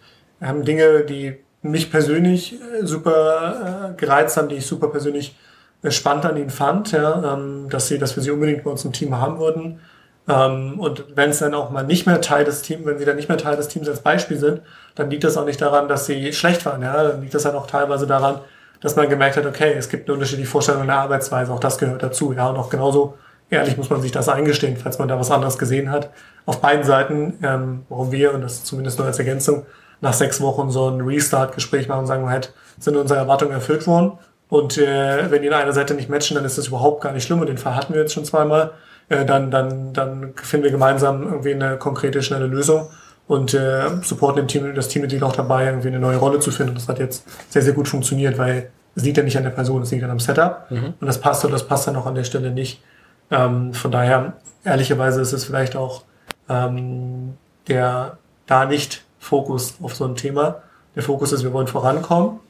haben 0.41 0.65
Dinge, 0.65 1.05
die 1.05 1.37
mich 1.63 1.91
persönlich 1.91 2.55
äh, 2.55 2.87
super 2.87 3.93
äh, 3.93 4.01
gereizt 4.01 4.37
haben, 4.37 4.49
die 4.49 4.57
ich 4.57 4.67
super 4.67 4.89
persönlich 4.89 5.31
äh, 5.31 5.54
spannend 5.91 6.25
an 6.25 6.37
ihnen 6.37 6.51
fand, 6.51 6.93
ja, 6.93 7.35
ähm, 7.35 7.69
dass 7.69 7.89
sie, 7.89 7.99
dass 7.99 8.17
wir 8.17 8.23
sie 8.23 8.31
unbedingt 8.31 8.65
bei 8.65 8.71
uns 8.71 8.85
im 8.85 8.93
Team 8.93 9.19
haben 9.19 9.39
würden. 9.39 9.81
Ähm, 10.29 10.81
und 10.81 11.05
wenn 11.15 11.31
es 11.31 11.39
dann 11.41 11.55
auch 11.55 11.71
mal 11.71 11.85
nicht 11.85 12.07
mehr 12.07 12.21
Teil 12.21 12.45
des 12.45 12.63
Teams, 12.63 12.87
wenn 12.87 12.99
sie 12.99 13.05
dann 13.05 13.17
nicht 13.17 13.29
mehr 13.29 13.39
Teil 13.39 13.57
des 13.57 13.69
Teams 13.69 13.89
als 13.89 14.01
Beispiel 14.01 14.39
sind, 14.39 14.63
dann 14.95 15.11
liegt 15.11 15.25
das 15.25 15.37
auch 15.37 15.45
nicht 15.45 15.61
daran, 15.61 15.89
dass 15.89 16.07
sie 16.07 16.33
schlecht 16.33 16.65
waren. 16.65 16.83
Ja? 16.83 17.03
Dann 17.03 17.21
liegt 17.21 17.35
das 17.35 17.45
halt 17.45 17.55
auch 17.55 17.67
teilweise 17.67 18.07
daran, 18.07 18.41
dass 18.81 18.97
man 18.97 19.09
gemerkt 19.09 19.37
hat, 19.37 19.47
okay, 19.47 19.75
es 19.77 19.89
gibt 19.89 20.09
eine 20.09 20.15
unterschiedliche 20.15 20.51
Vorstellung 20.51 20.87
der 20.87 20.97
Arbeitsweise, 20.97 21.53
auch 21.53 21.61
das 21.61 21.79
gehört 21.79 22.03
dazu. 22.03 22.33
Ja, 22.33 22.49
und 22.49 22.57
auch 22.57 22.71
genauso 22.71 23.15
ehrlich 23.51 23.77
muss 23.77 23.91
man 23.91 24.01
sich 24.01 24.13
das 24.13 24.29
eingestehen, 24.29 24.77
falls 24.77 24.99
man 24.99 25.09
da 25.09 25.19
was 25.19 25.31
anderes 25.31 25.59
gesehen 25.59 25.91
hat. 25.91 26.11
Auf 26.47 26.61
beiden 26.61 26.85
Seiten, 26.85 27.39
ähm, 27.43 27.83
warum 27.89 28.13
wir, 28.13 28.35
und 28.35 28.43
das 28.43 28.65
zumindest 28.65 28.99
nur 28.99 29.07
als 29.07 29.19
Ergänzung, 29.19 29.67
nach 30.01 30.13
sechs 30.13 30.41
Wochen 30.41 30.71
so 30.71 30.89
ein 30.89 31.01
Restart-Gespräch 31.01 31.89
machen 31.89 32.01
und 32.01 32.07
sagen, 32.07 32.29
halt, 32.29 32.53
sind 32.79 32.97
unsere 32.97 33.19
Erwartungen 33.19 33.53
erfüllt 33.53 33.87
worden. 33.87 34.19
Und 34.49 34.79
äh, 34.79 35.31
wenn 35.31 35.43
die 35.43 35.49
in 35.49 35.55
einer 35.55 35.73
Seite 35.73 35.95
nicht 35.95 36.09
matchen, 36.09 36.35
dann 36.35 36.45
ist 36.45 36.59
das 36.59 36.69
überhaupt 36.69 37.03
gar 37.03 37.13
nicht 37.13 37.25
schlimm. 37.25 37.41
Und 37.41 37.49
den 37.49 37.59
Fall 37.59 37.75
hatten 37.75 37.95
wir 37.95 38.01
jetzt 38.01 38.13
schon 38.13 38.25
zweimal. 38.25 38.73
Äh, 39.09 39.25
dann, 39.25 39.51
dann, 39.51 39.93
dann 39.93 40.35
finden 40.37 40.65
wir 40.65 40.71
gemeinsam 40.71 41.23
irgendwie 41.25 41.55
eine 41.55 41.77
konkrete, 41.77 42.23
schnelle 42.23 42.47
Lösung 42.47 42.89
und 43.27 43.55
äh, 43.55 43.85
supporten 44.03 44.43
dem 44.43 44.49
Team, 44.49 44.75
das 44.75 44.89
Teammitglied 44.89 45.23
auch 45.23 45.35
dabei, 45.35 45.67
irgendwie 45.67 45.89
eine 45.89 45.99
neue 45.99 46.17
Rolle 46.17 46.41
zu 46.41 46.51
finden. 46.51 46.75
Das 46.75 46.89
hat 46.89 46.99
jetzt 46.99 47.25
sehr, 47.51 47.63
sehr 47.63 47.73
gut 47.73 47.89
funktioniert, 47.89 48.39
weil 48.39 48.71
es 48.95 49.03
liegt 49.03 49.17
ja 49.17 49.23
nicht 49.23 49.37
an 49.37 49.45
der 49.45 49.51
Person, 49.51 49.83
es 49.83 49.91
liegt 49.91 50.03
dann 50.03 50.11
am 50.11 50.21
Setup. 50.21 50.71
Mhm. 50.71 50.95
Und 51.01 51.07
das 51.07 51.21
passt 51.21 51.45
und 51.45 51.53
das 51.53 51.67
passt 51.67 51.87
dann 51.87 51.97
auch 51.97 52.07
an 52.07 52.15
der 52.15 52.25
Stelle 52.25 52.51
nicht. 52.51 52.83
Ähm, 53.31 53.73
von 53.73 53.91
daher, 53.91 54.35
ehrlicherweise 54.65 55.21
ist 55.21 55.33
es 55.33 55.45
vielleicht 55.45 55.77
auch 55.77 56.03
ähm, 56.49 57.37
der 57.69 58.19
da 58.47 58.67
nicht 58.67 59.05
Fokus 59.19 59.77
auf 59.83 59.95
so 59.95 60.05
ein 60.05 60.17
Thema. 60.17 60.63
Der 60.95 61.03
Fokus 61.03 61.33
ist, 61.33 61.43
wir 61.43 61.53
wollen 61.53 61.67
vorankommen 61.67 62.41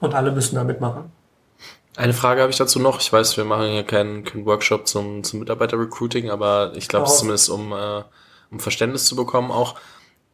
und 0.00 0.14
alle 0.14 0.32
müssen 0.32 0.54
da 0.56 0.64
mitmachen. 0.64 1.12
Eine 1.96 2.12
Frage 2.12 2.40
habe 2.40 2.50
ich 2.50 2.58
dazu 2.58 2.80
noch. 2.80 3.00
Ich 3.00 3.12
weiß, 3.12 3.36
wir 3.36 3.44
machen 3.44 3.68
hier 3.68 3.84
keinen, 3.84 4.24
keinen 4.24 4.46
Workshop 4.46 4.88
zum, 4.88 5.22
zum 5.22 5.40
Mitarbeiter-Recruiting, 5.40 6.30
aber 6.30 6.72
ich 6.74 6.88
glaube, 6.88 7.06
oh. 7.08 7.12
zumindest 7.12 7.50
um, 7.50 7.72
äh, 7.72 8.02
um 8.50 8.58
Verständnis 8.58 9.04
zu 9.06 9.16
bekommen 9.16 9.50
auch. 9.50 9.76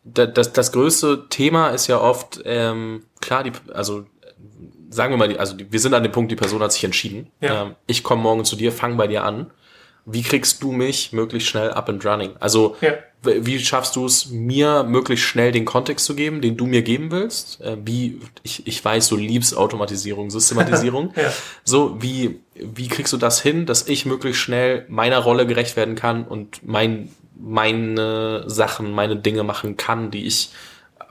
Das, 0.02 0.32
das, 0.32 0.52
das 0.54 0.72
größte 0.72 1.26
Thema 1.28 1.68
ist 1.68 1.86
ja 1.86 2.00
oft, 2.00 2.40
ähm, 2.46 3.04
klar, 3.20 3.44
die, 3.44 3.52
also 3.74 4.06
sagen 4.88 5.12
wir 5.12 5.18
mal, 5.18 5.28
die, 5.28 5.38
also 5.38 5.54
die, 5.54 5.70
wir 5.70 5.80
sind 5.80 5.92
an 5.92 6.02
dem 6.02 6.12
Punkt, 6.12 6.32
die 6.32 6.36
Person 6.36 6.62
hat 6.62 6.72
sich 6.72 6.84
entschieden. 6.84 7.30
Ja. 7.40 7.62
Ähm, 7.62 7.76
ich 7.86 8.02
komme 8.02 8.22
morgen 8.22 8.46
zu 8.46 8.56
dir, 8.56 8.72
fang 8.72 8.96
bei 8.96 9.06
dir 9.06 9.24
an 9.24 9.50
wie 10.05 10.22
kriegst 10.22 10.62
du 10.62 10.72
mich 10.72 11.12
möglichst 11.12 11.48
schnell 11.48 11.70
up 11.70 11.88
and 11.88 12.05
running? 12.05 12.32
Also 12.40 12.76
ja. 12.80 12.94
wie 13.22 13.59
schaffst 13.59 13.96
du 13.96 14.07
es, 14.07 14.30
mir 14.30 14.84
möglichst 14.84 15.24
schnell 15.24 15.53
den 15.53 15.64
Kontext 15.64 16.07
zu 16.07 16.14
geben, 16.14 16.40
den 16.40 16.57
du 16.57 16.66
mir 16.66 16.82
geben 16.82 17.11
willst? 17.11 17.61
Äh, 17.61 17.76
wie 17.84 18.20
ich, 18.42 18.66
ich 18.66 18.84
weiß, 18.84 19.09
du 19.09 19.16
liebst 19.16 19.57
Automatisierung, 19.57 20.30
Systematisierung. 20.30 21.12
ja. 21.16 21.32
So 21.64 22.01
wie 22.01 22.40
wie 22.55 22.88
kriegst 22.88 23.12
du 23.12 23.16
das 23.16 23.40
hin, 23.40 23.66
dass 23.66 23.88
ich 23.88 24.07
möglichst 24.07 24.40
schnell 24.40 24.84
meiner 24.88 25.18
Rolle 25.18 25.46
gerecht 25.46 25.76
werden 25.76 25.94
kann 25.94 26.24
und 26.24 26.66
mein 26.66 27.11
meine 27.42 28.44
Sachen, 28.46 28.92
meine 28.92 29.16
Dinge 29.16 29.44
machen 29.44 29.76
kann, 29.76 30.11
die 30.11 30.26
ich 30.26 30.51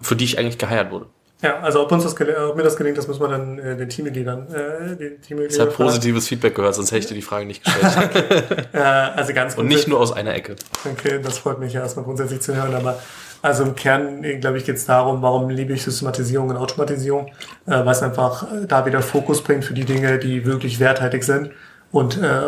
für 0.02 0.16
die 0.16 0.26
ich 0.26 0.38
eigentlich 0.38 0.58
geheiert 0.58 0.92
wurde? 0.92 1.08
Ja, 1.42 1.60
also 1.62 1.82
ob 1.82 1.92
uns 1.92 2.04
das 2.04 2.20
ob 2.20 2.56
mir 2.58 2.64
das 2.64 2.76
gelingt, 2.76 2.98
das 2.98 3.08
muss 3.08 3.20
man 3.20 3.32
dann 3.32 3.60
äh, 3.60 3.78
den 3.78 3.88
Teammitgliedern 3.88 4.48
äh, 4.48 4.96
den 4.96 5.22
Teammitgliedern 5.22 5.48
Ich 5.50 5.60
habe 5.60 5.72
positives 5.72 6.28
Feedback 6.28 6.54
gehört, 6.54 6.76
sonst 6.76 6.92
hätte 6.92 7.00
ich 7.00 7.08
dir 7.08 7.16
die 7.16 7.22
Frage 7.22 7.46
nicht 7.46 7.64
gestellt. 7.64 8.68
äh, 8.74 8.78
also 8.78 9.34
ganz 9.34 9.56
Und 9.56 9.68
nicht 9.68 9.88
nur 9.88 10.00
aus 10.00 10.12
einer 10.12 10.34
Ecke. 10.34 10.56
Okay, 10.84 11.20
das 11.24 11.38
freut 11.38 11.60
mich 11.60 11.74
ja 11.74 11.82
erstmal 11.82 12.04
grundsätzlich 12.04 12.42
zu 12.42 12.56
hören, 12.56 12.76
aber 12.76 13.00
also 13.42 13.64
im 13.64 13.76
Kern, 13.76 14.24
äh, 14.24 14.38
glaube 14.38 14.58
ich, 14.58 14.66
geht 14.66 14.76
es 14.76 14.86
darum, 14.86 15.22
warum 15.22 15.50
liebe 15.50 15.74
ich 15.74 15.84
Systematisierung 15.84 16.50
und 16.50 16.58
Automatisierung, 16.58 17.28
äh, 17.66 17.72
weil 17.72 17.92
es 17.92 18.04
einfach 18.04 18.52
äh, 18.52 18.66
da 18.68 18.86
wieder 18.86 19.02
Fokus 19.02 19.42
bringt 19.42 19.64
für 19.64 19.74
die 19.74 19.86
Dinge, 19.86 20.20
die 20.20 20.46
wirklich 20.46 20.80
werthaltig 20.80 21.24
sind. 21.24 21.52
Und 21.92 22.18
äh, 22.18 22.42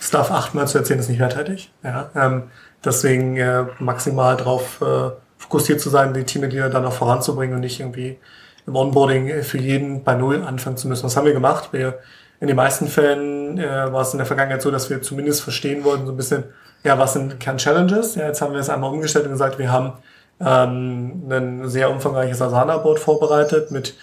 Stuff 0.00 0.30
achtmal 0.30 0.68
zu 0.68 0.78
erzählen, 0.78 1.00
ist 1.00 1.08
nicht 1.08 1.18
werthaltig. 1.18 1.70
Ja, 1.82 2.10
ähm, 2.14 2.44
deswegen 2.84 3.36
äh, 3.36 3.64
maximal 3.80 4.36
drauf 4.36 4.80
äh, 4.80 5.10
fokussiert 5.48 5.80
zu 5.80 5.88
sein, 5.88 6.12
die 6.12 6.24
Teammitglieder 6.24 6.68
dann 6.68 6.84
auch 6.84 6.92
voranzubringen 6.92 7.54
und 7.54 7.62
nicht 7.62 7.80
irgendwie 7.80 8.18
im 8.66 8.76
Onboarding 8.76 9.42
für 9.42 9.58
jeden 9.58 10.04
bei 10.04 10.14
Null 10.14 10.42
anfangen 10.42 10.76
zu 10.76 10.88
müssen. 10.88 11.04
Was 11.04 11.16
haben 11.16 11.24
wir 11.24 11.32
gemacht? 11.32 11.70
Wir, 11.72 11.98
in 12.38 12.48
den 12.48 12.56
meisten 12.56 12.86
Fällen 12.86 13.58
äh, 13.58 13.92
war 13.92 14.02
es 14.02 14.12
in 14.12 14.18
der 14.18 14.26
Vergangenheit 14.26 14.60
so, 14.60 14.70
dass 14.70 14.90
wir 14.90 15.00
zumindest 15.00 15.42
verstehen 15.42 15.84
wollten, 15.84 16.04
so 16.06 16.12
ein 16.12 16.16
bisschen, 16.16 16.44
ja, 16.84 16.98
was 16.98 17.14
sind 17.14 17.40
Kern-Challenges? 17.40 18.14
Ja, 18.14 18.26
jetzt 18.26 18.42
haben 18.42 18.52
wir 18.52 18.60
es 18.60 18.68
einmal 18.68 18.92
umgestellt 18.92 19.24
und 19.24 19.32
gesagt, 19.32 19.58
wir 19.58 19.72
haben 19.72 19.94
ähm, 20.40 21.24
ein 21.30 21.68
sehr 21.68 21.90
umfangreiches 21.90 22.42
Asana-Board 22.42 22.98
vorbereitet 22.98 23.70
mit, 23.70 23.94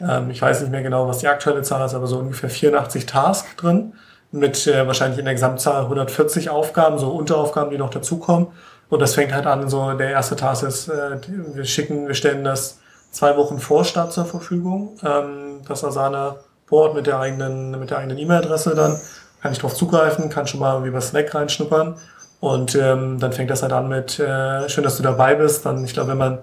ähm, 0.00 0.30
ich 0.30 0.42
weiß 0.42 0.62
nicht 0.62 0.72
mehr 0.72 0.82
genau, 0.82 1.06
was 1.06 1.18
die 1.18 1.28
aktuelle 1.28 1.62
Zahl 1.62 1.86
ist, 1.86 1.94
aber 1.94 2.08
so 2.08 2.18
ungefähr 2.18 2.50
84 2.50 3.06
Tasks 3.06 3.54
drin 3.56 3.92
mit 4.32 4.66
äh, 4.66 4.86
wahrscheinlich 4.86 5.18
in 5.20 5.24
der 5.24 5.34
Gesamtzahl 5.34 5.84
140 5.84 6.50
Aufgaben, 6.50 6.98
so 6.98 7.10
Unteraufgaben, 7.10 7.70
die 7.70 7.78
noch 7.78 7.90
dazukommen. 7.90 8.48
Und 8.90 9.00
das 9.00 9.14
fängt 9.14 9.34
halt 9.34 9.46
an, 9.46 9.68
so 9.68 9.92
der 9.92 10.10
erste 10.10 10.36
Task 10.36 10.62
ist, 10.64 10.88
äh, 10.88 11.18
wir 11.54 11.64
schicken, 11.64 12.06
wir 12.06 12.14
stellen 12.14 12.44
das 12.44 12.78
zwei 13.10 13.36
Wochen 13.36 13.58
vor 13.58 13.84
Start 13.84 14.12
zur 14.12 14.24
Verfügung. 14.24 14.96
Ähm, 15.04 15.60
das 15.66 15.84
Asana 15.84 16.36
Board 16.68 16.94
mit 16.94 17.06
der 17.06 17.18
eigenen, 17.18 17.78
mit 17.78 17.90
der 17.90 17.98
eigenen 17.98 18.18
E-Mail-Adresse 18.18 18.74
dann, 18.74 18.98
kann 19.42 19.52
ich 19.52 19.58
drauf 19.58 19.74
zugreifen, 19.74 20.30
kann 20.30 20.46
schon 20.46 20.60
mal 20.60 20.74
irgendwie 20.74 20.92
was 20.92 21.08
Slack 21.08 21.34
reinschnuppern. 21.34 21.96
Und 22.40 22.74
ähm, 22.76 23.18
dann 23.18 23.32
fängt 23.32 23.50
das 23.50 23.62
halt 23.62 23.72
an 23.72 23.88
mit, 23.88 24.18
äh, 24.18 24.68
schön, 24.68 24.84
dass 24.84 24.96
du 24.96 25.02
dabei 25.02 25.34
bist. 25.34 25.66
Dann, 25.66 25.84
ich 25.84 25.92
glaube, 25.92 26.10
wenn 26.10 26.18
man 26.18 26.38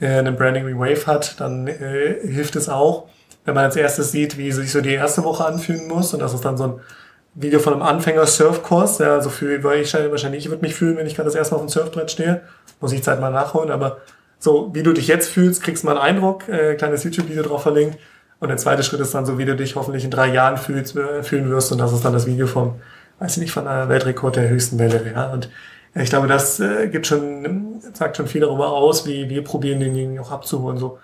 äh, 0.00 0.18
einen 0.18 0.36
Branding 0.36 0.78
Wave 0.78 1.06
hat, 1.06 1.40
dann 1.40 1.66
äh, 1.66 2.16
hilft 2.22 2.56
es 2.56 2.68
auch, 2.68 3.06
wenn 3.44 3.54
man 3.54 3.64
als 3.64 3.76
erstes 3.76 4.12
sieht, 4.12 4.36
wie 4.36 4.52
sich 4.52 4.72
so 4.72 4.80
die 4.80 4.92
erste 4.92 5.24
Woche 5.24 5.44
anfühlen 5.44 5.88
muss. 5.88 6.12
Und 6.12 6.20
das 6.20 6.34
ist 6.34 6.44
dann 6.44 6.56
so 6.56 6.64
ein 6.64 6.80
Video 7.34 7.60
von 7.60 7.74
einem 7.74 7.82
Anfänger-Surfkurs. 7.82 8.98
Ja, 8.98 9.20
so 9.20 9.30
fühle 9.30 9.56
ich 9.56 9.64
wahrscheinlich, 9.64 10.44
ich 10.44 10.50
würde 10.50 10.62
mich 10.62 10.74
fühlen, 10.74 10.96
wenn 10.96 11.06
ich 11.06 11.14
gerade 11.14 11.28
das 11.28 11.34
erste 11.34 11.54
Mal 11.54 11.60
auf 11.60 11.66
dem 11.66 11.70
Surfbrett 11.70 12.10
stehe. 12.10 12.42
Muss 12.80 12.92
ich 12.92 13.02
Zeit 13.02 13.20
mal 13.20 13.30
nachholen, 13.30 13.70
aber 13.70 13.98
so, 14.38 14.70
wie 14.72 14.82
du 14.82 14.92
dich 14.92 15.08
jetzt 15.08 15.28
fühlst, 15.28 15.62
kriegst 15.62 15.82
du 15.82 15.88
mal 15.88 15.98
einen 15.98 16.16
Eindruck, 16.16 16.48
äh, 16.48 16.74
kleines 16.74 17.04
YouTube-Video 17.04 17.42
drauf 17.42 17.62
verlinkt. 17.62 17.98
Und 18.40 18.48
der 18.48 18.56
zweite 18.56 18.84
Schritt 18.84 19.00
ist 19.00 19.14
dann 19.14 19.26
so, 19.26 19.36
wie 19.36 19.44
du 19.44 19.56
dich 19.56 19.74
hoffentlich 19.74 20.04
in 20.04 20.12
drei 20.12 20.28
Jahren 20.28 20.56
fühlst, 20.56 20.96
äh, 20.96 21.22
fühlen 21.22 21.50
wirst. 21.50 21.72
Und 21.72 21.78
das 21.78 21.92
ist 21.92 22.04
dann 22.04 22.12
das 22.12 22.26
Video 22.26 22.46
vom, 22.46 22.76
weiß 23.18 23.32
ich 23.32 23.42
nicht, 23.42 23.52
von 23.52 23.66
einer 23.66 23.88
Weltrekord 23.88 24.36
der 24.36 24.48
höchsten 24.48 24.78
Welle. 24.78 25.12
Ja. 25.12 25.32
Und 25.32 25.50
äh, 25.94 26.02
ich 26.04 26.10
glaube, 26.10 26.28
das 26.28 26.60
äh, 26.60 26.88
gibt 26.88 27.08
schon, 27.08 27.80
sagt 27.94 28.16
schon 28.16 28.28
viel 28.28 28.42
darüber 28.42 28.68
aus, 28.68 29.06
wie 29.06 29.28
wir 29.28 29.42
probieren, 29.42 29.80
denjenigen 29.80 30.20
auch 30.20 30.30
abzuholen. 30.30 30.78
So, 30.78 30.98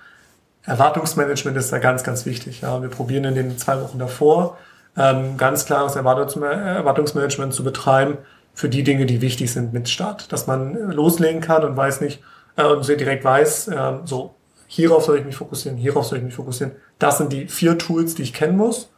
Erwartungsmanagement 0.63 1.57
ist 1.57 1.73
da 1.73 1.79
ganz, 1.79 2.05
ganz 2.05 2.25
wichtig. 2.25 2.61
Ja. 2.61 2.81
Wir 2.81 2.89
probieren 2.89 3.25
in 3.25 3.35
den 3.35 3.59
zwei 3.59 3.81
Wochen 3.81 3.99
davor 3.99 4.57
ähm, 4.97 5.37
ganz 5.37 5.67
klares 5.67 5.97
Erwartungs 5.97 6.37
Erwartungsmanagement 6.37 7.53
zu 7.53 7.65
betreiben, 7.65 8.19
für 8.55 8.69
die 8.69 8.85
Dinge, 8.85 9.05
die 9.07 9.21
wichtig 9.21 9.53
sind 9.53 9.73
mit 9.73 9.89
Start. 9.89 10.33
Dass 10.33 10.47
man 10.47 10.93
loslegen 10.93 11.41
kann 11.41 11.65
und 11.65 11.77
weiß 11.77 12.01
nicht, 12.01 12.23
äh, 12.57 12.65
und 12.65 12.87
direkt 12.87 13.25
weiß, 13.25 13.69
äh, 13.69 13.93
so, 14.05 14.35
hierauf 14.67 15.05
soll 15.05 15.19
ich 15.19 15.25
mich 15.25 15.37
fokussieren, 15.37 15.77
hierauf 15.77 16.07
soll 16.07 16.19
ich 16.19 16.25
mich 16.25 16.35
fokussieren. 16.35 16.75
Das 16.99 17.19
sind 17.19 17.33
die 17.33 17.49
vier 17.49 17.77
Tools, 17.79 18.15
die 18.15 18.23
ich 18.23 18.33
kennen 18.33 18.57
muss. 18.57 18.91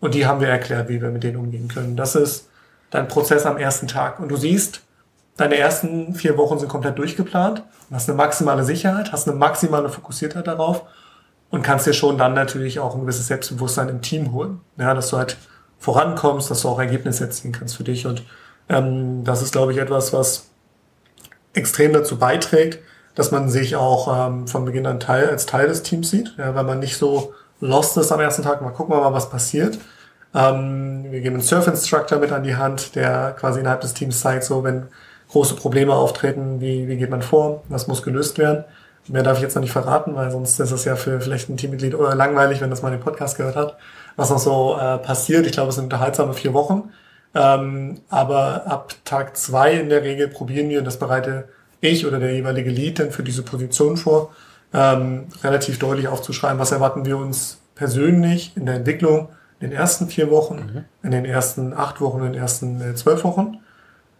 Und 0.00 0.14
die 0.14 0.26
haben 0.26 0.40
wir 0.40 0.48
erklärt, 0.48 0.88
wie 0.88 1.00
wir 1.00 1.10
mit 1.10 1.24
denen 1.24 1.36
umgehen 1.36 1.68
können. 1.68 1.96
Das 1.96 2.14
ist 2.14 2.48
dein 2.90 3.08
Prozess 3.08 3.46
am 3.46 3.56
ersten 3.56 3.88
Tag. 3.88 4.20
Und 4.20 4.28
du 4.28 4.36
siehst, 4.36 4.82
deine 5.36 5.56
ersten 5.56 6.14
vier 6.14 6.36
Wochen 6.36 6.58
sind 6.58 6.68
komplett 6.68 6.98
durchgeplant 6.98 7.64
und 7.88 7.96
hast 7.96 8.08
eine 8.08 8.16
maximale 8.16 8.64
Sicherheit, 8.64 9.12
hast 9.12 9.28
eine 9.28 9.36
maximale 9.36 9.88
Fokussiertheit 9.88 10.46
darauf 10.46 10.84
und 11.50 11.62
kannst 11.62 11.86
dir 11.86 11.92
schon 11.92 12.18
dann 12.18 12.34
natürlich 12.34 12.78
auch 12.80 12.94
ein 12.94 13.02
gewisses 13.02 13.26
Selbstbewusstsein 13.28 13.88
im 13.88 14.02
Team 14.02 14.32
holen. 14.32 14.60
Ja, 14.76 14.94
dass 14.94 15.10
du 15.10 15.16
halt 15.16 15.36
vorankommst, 15.78 16.50
dass 16.50 16.62
du 16.62 16.68
auch 16.68 16.78
Ergebnisse 16.78 17.24
erzielen 17.24 17.52
kannst 17.52 17.76
für 17.76 17.84
dich. 17.84 18.06
Und 18.06 18.22
ähm, 18.68 19.24
das 19.24 19.42
ist, 19.42 19.52
glaube 19.52 19.72
ich, 19.72 19.78
etwas, 19.78 20.12
was 20.12 20.48
extrem 21.54 21.92
dazu 21.92 22.18
beiträgt, 22.18 22.80
dass 23.14 23.30
man 23.30 23.48
sich 23.48 23.76
auch 23.76 24.28
ähm, 24.28 24.46
von 24.46 24.64
Beginn 24.64 24.86
an 24.86 25.00
Teil, 25.00 25.28
als 25.28 25.46
Teil 25.46 25.68
des 25.68 25.82
Teams 25.82 26.10
sieht, 26.10 26.34
ja, 26.38 26.54
weil 26.54 26.64
man 26.64 26.78
nicht 26.78 26.96
so 26.96 27.32
lost 27.60 27.96
ist 27.96 28.12
am 28.12 28.20
ersten 28.20 28.42
Tag. 28.42 28.60
Mal 28.62 28.70
gucken 28.70 28.94
wir 28.94 29.00
mal, 29.00 29.12
was 29.12 29.30
passiert. 29.30 29.78
Ähm, 30.34 31.06
wir 31.10 31.20
geben 31.20 31.36
einen 31.36 31.44
Surf-Instructor 31.44 32.18
mit 32.18 32.32
an 32.32 32.42
die 32.42 32.56
Hand, 32.56 32.94
der 32.94 33.34
quasi 33.38 33.60
innerhalb 33.60 33.80
des 33.80 33.94
Teams 33.94 34.20
zeigt, 34.20 34.44
so 34.44 34.62
wenn 34.62 34.88
große 35.30 35.56
Probleme 35.56 35.94
auftreten, 35.94 36.60
wie, 36.60 36.88
wie 36.88 36.96
geht 36.96 37.10
man 37.10 37.22
vor, 37.22 37.62
was 37.68 37.86
muss 37.86 38.02
gelöst 38.02 38.38
werden. 38.38 38.64
Mehr 39.08 39.22
darf 39.22 39.38
ich 39.38 39.42
jetzt 39.42 39.54
noch 39.54 39.62
nicht 39.62 39.72
verraten, 39.72 40.14
weil 40.14 40.30
sonst 40.30 40.58
ist 40.60 40.70
es 40.70 40.84
ja 40.84 40.96
für 40.96 41.20
vielleicht 41.20 41.48
ein 41.48 41.56
Teammitglied 41.56 41.94
oder 41.94 42.14
langweilig, 42.14 42.60
wenn 42.60 42.70
das 42.70 42.82
mal 42.82 42.90
den 42.90 43.00
Podcast 43.00 43.36
gehört 43.36 43.56
hat, 43.56 43.76
was 44.16 44.30
noch 44.30 44.38
so 44.38 44.76
äh, 44.78 44.98
passiert. 44.98 45.46
Ich 45.46 45.52
glaube, 45.52 45.70
es 45.70 45.76
sind 45.76 45.84
unterhaltsame 45.84 46.34
vier 46.34 46.52
Wochen. 46.54 46.90
Ähm, 47.34 48.00
aber 48.08 48.66
ab 48.66 48.94
Tag 49.04 49.36
zwei 49.36 49.72
in 49.72 49.88
der 49.88 50.02
Regel 50.02 50.28
probieren 50.28 50.68
wir, 50.70 50.78
und 50.80 50.84
das 50.84 50.98
bereite 50.98 51.48
ich 51.80 52.06
oder 52.06 52.18
der 52.18 52.34
jeweilige 52.34 52.70
Lead 52.70 52.98
dann 52.98 53.10
für 53.10 53.22
diese 53.22 53.42
Position 53.42 53.96
vor, 53.96 54.34
ähm, 54.72 55.26
relativ 55.42 55.78
deutlich 55.78 56.08
aufzuschreiben, 56.08 56.58
was 56.58 56.72
erwarten 56.72 57.04
wir 57.04 57.16
uns 57.16 57.60
persönlich 57.74 58.52
in 58.56 58.66
der 58.66 58.76
Entwicklung 58.76 59.28
in 59.60 59.70
den 59.70 59.78
ersten 59.78 60.08
vier 60.08 60.30
Wochen, 60.30 60.56
mhm. 60.56 60.84
in 61.02 61.10
den 61.10 61.24
ersten 61.24 61.72
acht 61.72 62.00
Wochen, 62.00 62.18
in 62.18 62.32
den 62.32 62.42
ersten 62.42 62.80
äh, 62.80 62.94
zwölf 62.94 63.24
Wochen, 63.24 63.58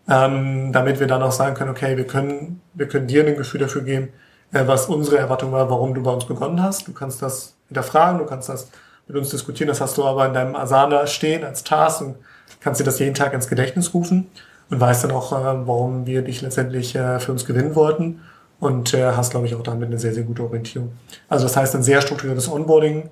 ähm, 0.09 0.73
damit 0.73 1.01
wir 1.01 1.07
dann 1.07 1.23
auch 1.23 1.33
sagen 1.33 1.55
können, 1.55 1.71
okay, 1.71 1.97
wir 1.97 2.07
können, 2.07 2.61
wir 2.75 2.89
können 2.89 3.07
dir 3.07 3.27
ein 3.27 3.37
Gefühl 3.37 3.61
dafür 3.61 3.83
geben, 3.83 4.09
äh, 4.09 4.28
was 4.51 4.87
unsere 4.87 5.19
Erwartung 5.19 5.53
war, 5.53 5.69
warum 5.71 5.95
du 5.95 6.03
bei 6.03 6.11
uns 6.11 6.25
begonnen 6.25 6.63
hast. 6.63 6.89
Du 6.89 6.93
kannst 6.93 7.21
das 7.23 7.55
hinterfragen, 7.69 8.19
du 8.19 8.27
kannst 8.27 8.49
das 8.49 8.71
mit 9.07 9.17
uns 9.17 9.31
diskutieren, 9.31 9.69
das 9.69 9.81
hast 9.81 9.97
du 9.97 10.05
aber 10.05 10.27
in 10.27 10.35
deinem 10.35 10.55
Asana 10.55 11.07
stehen 11.07 11.45
als 11.45 11.65
Task 11.65 12.03
und 12.03 12.17
kannst 12.61 12.81
dir 12.81 12.85
das 12.85 12.99
jeden 12.99 13.15
Tag 13.15 13.33
ins 13.33 13.49
Gedächtnis 13.49 13.95
rufen 13.95 14.29
und 14.71 14.81
weißt 14.81 15.05
dann 15.05 15.13
auch, 15.13 15.33
äh, 15.33 15.67
warum 15.67 16.07
wir 16.07 16.23
dich 16.23 16.43
letztendlich 16.43 16.95
äh, 16.95 17.19
für 17.21 17.33
uns 17.33 17.45
gewinnen 17.45 17.75
wollten 17.75 18.21
und 18.61 18.95
äh, 18.95 19.13
hast, 19.13 19.31
glaube 19.31 19.47
ich, 19.47 19.55
auch 19.55 19.63
damit 19.63 19.89
eine 19.89 19.99
sehr, 19.99 20.13
sehr 20.13 20.25
gute 20.25 20.43
Orientierung. 20.43 20.93
Also 21.29 21.45
das 21.45 21.57
heißt, 21.57 21.75
ein 21.75 21.83
sehr 21.83 22.01
strukturiertes 22.01 22.51
Onboarding 22.51 23.11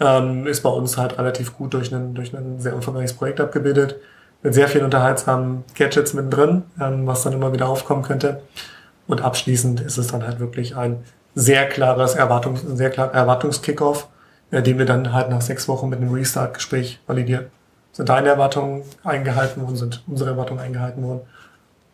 ähm, 0.00 0.46
ist 0.46 0.62
bei 0.62 0.70
uns 0.70 0.96
halt 0.96 1.18
relativ 1.18 1.56
gut 1.56 1.74
durch 1.74 1.92
ein, 1.92 2.14
durch 2.14 2.34
ein 2.34 2.60
sehr 2.60 2.74
umfangreiches 2.74 3.14
Projekt 3.14 3.40
abgebildet, 3.40 3.96
mit 4.42 4.54
sehr 4.54 4.68
vielen 4.68 4.84
unterhaltsamen 4.84 5.64
Gadgets 5.76 6.14
mittendrin, 6.14 6.62
ähm, 6.80 7.06
was 7.06 7.22
dann 7.22 7.32
immer 7.32 7.52
wieder 7.52 7.68
aufkommen 7.68 8.02
könnte. 8.02 8.42
Und 9.08 9.22
abschließend 9.22 9.80
ist 9.80 9.98
es 9.98 10.06
dann 10.06 10.24
halt 10.24 10.38
wirklich 10.38 10.76
ein 10.76 11.02
sehr 11.34 11.68
klares 11.68 12.14
Erwartungs, 12.14 12.60
sehr 12.62 12.90
klarer 12.90 13.14
Erwartungskickoff, 13.14 14.08
äh, 14.50 14.62
den 14.62 14.78
wir 14.78 14.86
dann 14.86 15.12
halt 15.12 15.30
nach 15.30 15.40
sechs 15.40 15.66
Wochen 15.66 15.88
mit 15.88 16.00
einem 16.00 16.12
Restart-Gespräch 16.12 17.00
validieren. 17.06 17.46
Sind 17.92 18.10
deine 18.10 18.28
Erwartungen 18.28 18.82
eingehalten 19.02 19.62
worden, 19.62 19.76
sind 19.76 20.04
unsere 20.06 20.30
Erwartungen 20.30 20.60
eingehalten 20.60 21.02
worden? 21.02 21.22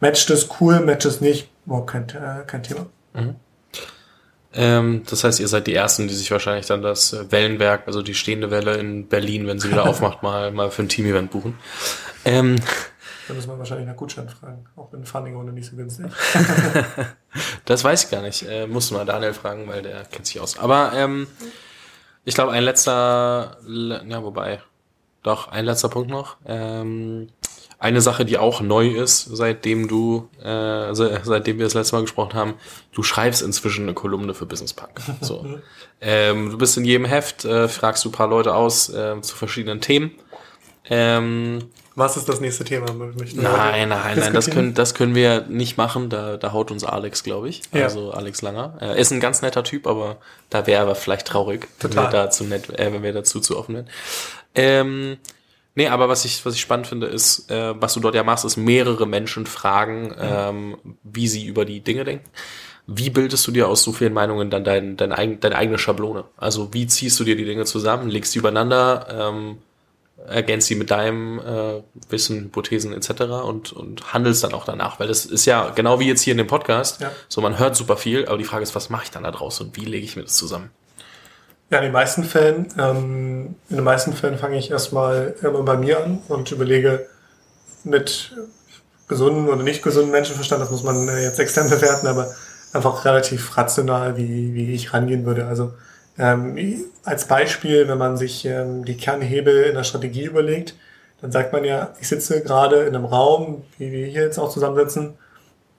Matcht 0.01 0.29
es 0.31 0.49
cool, 0.61 0.81
matcht 0.81 1.07
es 1.07 1.21
nicht, 1.21 1.49
überhaupt 1.65 1.91
kein, 1.91 2.09
äh, 2.09 2.45
kein 2.47 2.63
Thema. 2.63 2.87
Mhm. 3.15 3.37
Ähm, 4.57 5.03
das 5.09 5.25
heißt, 5.25 5.41
ihr 5.41 5.49
seid 5.49 5.67
die 5.67 5.75
Ersten, 5.75 6.09
die 6.09 6.15
sich 6.15 6.31
wahrscheinlich 6.31 6.67
dann 6.67 6.83
das 6.83 7.17
Wellenwerk, 7.31 7.85
also 7.87 8.03
die 8.03 8.15
stehende 8.15 8.51
Welle 8.51 8.75
in 8.77 9.09
Berlin, 9.09 9.47
wenn 9.47 9.59
sie 9.59 9.71
wieder 9.71 9.85
aufmacht, 9.89 10.23
mal, 10.23 10.53
mal 10.53 10.71
für 10.71 10.83
ein 10.83 10.89
Team-Event 10.89 11.31
buchen. 11.31 11.59
Ähm, 12.25 12.57
da 13.29 13.35
muss 13.35 13.47
man 13.47 13.59
wahrscheinlich 13.59 13.87
nach 13.87 13.97
Gutschein 13.97 14.29
fragen, 14.29 14.67
auch 14.77 14.93
wenn 14.93 15.05
Funding-Runde 15.05 15.53
nicht 15.53 15.69
so 15.71 15.77
günstig. 15.77 16.07
das 17.65 17.85
weiß 17.85 18.05
ich 18.05 18.11
gar 18.11 18.23
nicht. 18.23 18.43
Äh, 18.49 18.67
musst 18.67 18.91
du 18.91 18.95
mal 18.95 19.07
Daniel 19.07 19.35
fragen, 19.35 19.69
weil 19.69 19.83
der 19.83 20.05
kennt 20.05 20.27
sich 20.27 20.41
aus. 20.41 20.59
Aber 20.59 20.93
ähm, 20.95 21.27
ich 22.25 22.35
glaube, 22.35 22.53
ein 22.53 22.63
letzter, 22.63 23.59
ja, 23.67 24.23
wobei, 24.23 24.61
doch, 25.23 25.49
ein 25.49 25.65
letzter 25.65 25.89
Punkt 25.89 26.11
noch. 26.11 26.37
Ähm, 26.47 27.29
eine 27.79 28.01
Sache, 28.01 28.25
die 28.25 28.39
auch 28.39 28.61
neu 28.61 28.89
ist, 28.89 29.25
seitdem 29.25 29.89
du, 29.89 30.29
äh, 30.43 30.95
seitdem 30.95 31.59
wir 31.59 31.67
das 31.67 31.75
letzte 31.75 31.97
Mal 31.97 32.03
gesprochen 32.03 32.35
haben, 32.35 32.55
du 32.93 33.03
schreibst 33.03 33.43
inzwischen 33.43 33.83
eine 33.83 33.95
Kolumne 33.95 34.33
für 34.33 34.47
Business 34.47 34.73
Punk. 34.73 35.01
So. 35.21 35.45
ähm, 36.01 36.51
du 36.51 36.57
bist 36.57 36.79
in 36.79 36.85
jedem 36.85 37.05
Heft, 37.05 37.45
äh, 37.45 37.69
fragst 37.69 38.05
du 38.05 38.09
ein 38.09 38.13
paar 38.13 38.29
Leute 38.29 38.55
aus 38.55 38.89
äh, 38.89 39.21
zu 39.21 39.37
verschiedenen 39.37 39.81
Themen. 39.81 40.13
Ähm, 40.89 41.71
Was 41.97 42.17
ist 42.17 42.29
das 42.29 42.41
nächste 42.41 42.65
Thema? 42.65 42.87
Nein, 42.93 43.89
nein, 43.89 43.89
nein, 43.89 44.33
das 44.33 44.51
können, 44.51 44.75
das 44.75 44.95
können 44.95 45.15
wir 45.15 45.43
nicht 45.49 45.77
machen. 45.77 46.11
Da, 46.11 46.37
da 46.37 46.53
haut 46.53 46.71
uns 46.71 46.83
Alex, 46.83 47.23
glaube 47.23 47.49
ich. 47.49 47.63
Ja. 47.73 47.85
Also 47.85 48.11
Alex 48.11 48.43
Langer. 48.43 48.77
Er 48.81 48.97
ist 48.97 49.13
ein 49.13 49.21
ganz 49.21 49.43
netter 49.43 49.63
Typ, 49.63 49.87
aber 49.87 50.17
da 50.51 50.67
wäre 50.67 50.89
er 50.89 50.95
vielleicht 50.97 51.27
traurig, 51.27 51.69
Total. 51.79 51.97
wenn 51.97 52.03
wir 52.05 52.11
dazu 52.11 52.45
nett, 52.45 52.69
äh, 52.79 52.93
wenn 52.93 53.03
wir 53.03 53.13
dazu 53.13 53.39
zu 53.41 53.57
offen 53.57 53.75
wären. 53.77 53.89
Ähm, 54.55 55.19
Nee, 55.77 55.89
aber 55.89 56.09
was 56.09 56.25
ich, 56.25 56.47
was 56.47 56.55
ich 56.55 56.61
spannend 56.61 56.87
finde, 56.87 57.09
ist, 57.09 57.51
äh, 57.51 57.75
was 57.81 57.95
du 57.95 58.01
dort 58.01 58.15
ja 58.15 58.23
machst, 58.23 58.45
ist 58.45 58.57
mehrere 58.57 59.07
Menschen 59.07 59.45
fragen, 59.45 60.15
ähm, 60.21 60.77
wie 61.03 61.27
sie 61.27 61.47
über 61.47 61.65
die 61.65 61.81
Dinge 61.81 62.05
denken. 62.05 62.29
Wie 62.87 63.11
bildest 63.11 63.47
du 63.47 63.51
dir 63.51 63.67
aus 63.67 63.83
so 63.83 63.93
vielen 63.93 64.13
Meinungen 64.13 64.51
dann 64.51 64.63
dein, 64.63 64.97
dein, 64.97 65.11
dein, 65.11 65.41
deine 65.41 65.57
eigene 65.57 65.79
Schablone? 65.79 66.25
Also 66.37 66.73
wie 66.73 66.87
ziehst 66.87 67.19
du 67.19 67.25
dir 67.25 67.35
die 67.35 67.45
Dinge 67.45 67.65
zusammen, 67.65 68.09
legst 68.09 68.35
die 68.35 68.39
übereinander, 68.39 69.07
ähm, 69.11 69.59
ergänzt 70.27 70.69
sie 70.69 70.75
mit 70.75 70.91
deinem 70.91 71.39
äh, 71.39 71.83
Wissen, 72.09 72.45
Hypothesen 72.45 72.93
etc. 72.93 73.23
Und, 73.45 73.73
und 73.73 74.13
handelst 74.13 74.45
dann 74.45 74.53
auch 74.53 74.65
danach. 74.65 74.99
Weil 75.01 75.09
das 75.09 75.27
ist 75.27 75.45
ja 75.45 75.71
genau 75.71 76.01
wie 76.01 76.09
jetzt 76.09 76.23
hier 76.23 76.33
in 76.33 76.39
dem 76.39 76.47
Podcast, 76.47 77.01
ja. 77.01 77.11
so 77.29 77.41
man 77.41 77.59
hört 77.59 77.77
super 77.77 77.97
viel, 77.97 78.27
aber 78.27 78.39
die 78.39 78.45
Frage 78.45 78.63
ist, 78.63 78.75
was 78.75 78.91
mache 78.91 79.05
ich 79.05 79.11
dann 79.11 79.23
da 79.23 79.31
draus 79.31 79.61
und 79.61 79.77
wie 79.77 79.85
lege 79.85 80.05
ich 80.05 80.17
mir 80.17 80.23
das 80.23 80.37
zusammen? 80.37 80.71
Ja, 81.71 81.79
in 81.79 81.85
den 81.85 81.93
meisten 81.93 82.25
Fällen, 82.25 82.69
ähm, 82.79 83.57
in 83.69 83.77
den 83.77 83.85
meisten 83.85 84.13
Fällen 84.13 84.39
fange 84.39 84.59
ich 84.59 84.71
erstmal 84.71 85.35
immer 85.43 85.63
bei 85.63 85.77
mir 85.77 86.05
an 86.05 86.19
und 86.29 86.51
überlege 86.53 87.07
mit 87.85 88.33
gesunden 89.09 89.49
oder 89.49 89.63
nicht 89.63 89.83
gesunden 89.83 90.11
Menschenverstand, 90.11 90.63
das 90.63 90.71
muss 90.71 90.83
man 90.83 91.09
äh, 91.09 91.23
jetzt 91.23 91.39
extern 91.39 91.69
bewerten, 91.71 92.07
aber 92.07 92.29
einfach 92.73 93.05
relativ 93.05 93.57
rational, 93.57 94.17
wie, 94.17 94.55
wie 94.55 94.75
ich 94.75 94.93
rangehen 94.93 95.25
würde. 95.25 95.47
Also 95.47 95.75
ähm, 96.19 96.85
als 97.05 97.27
Beispiel, 97.27 97.89
wenn 97.89 97.99
man 97.99 98.17
sich 98.17 98.45
ähm, 98.45 98.85
die 98.85 98.97
Kernhebel 98.97 99.65
in 99.65 99.75
der 99.75 99.85
Strategie 99.85 100.25
überlegt, 100.25 100.77
dann 101.21 101.33
sagt 101.33 101.53
man 101.53 101.65
ja, 101.65 101.95
ich 102.01 102.09
sitze 102.09 102.43
gerade 102.43 102.85
in 102.85 102.95
einem 102.95 103.05
Raum, 103.05 103.63
wie 103.79 103.91
wir 103.91 104.07
hier 104.07 104.23
jetzt 104.23 104.39
auch 104.39 104.51
zusammensitzen, 104.51 105.15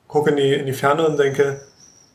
gucke 0.07 0.31
in 0.31 0.37
die, 0.37 0.53
in 0.53 0.65
die 0.65 0.73
Ferne 0.73 1.07
und 1.07 1.17
denke, 1.17 1.61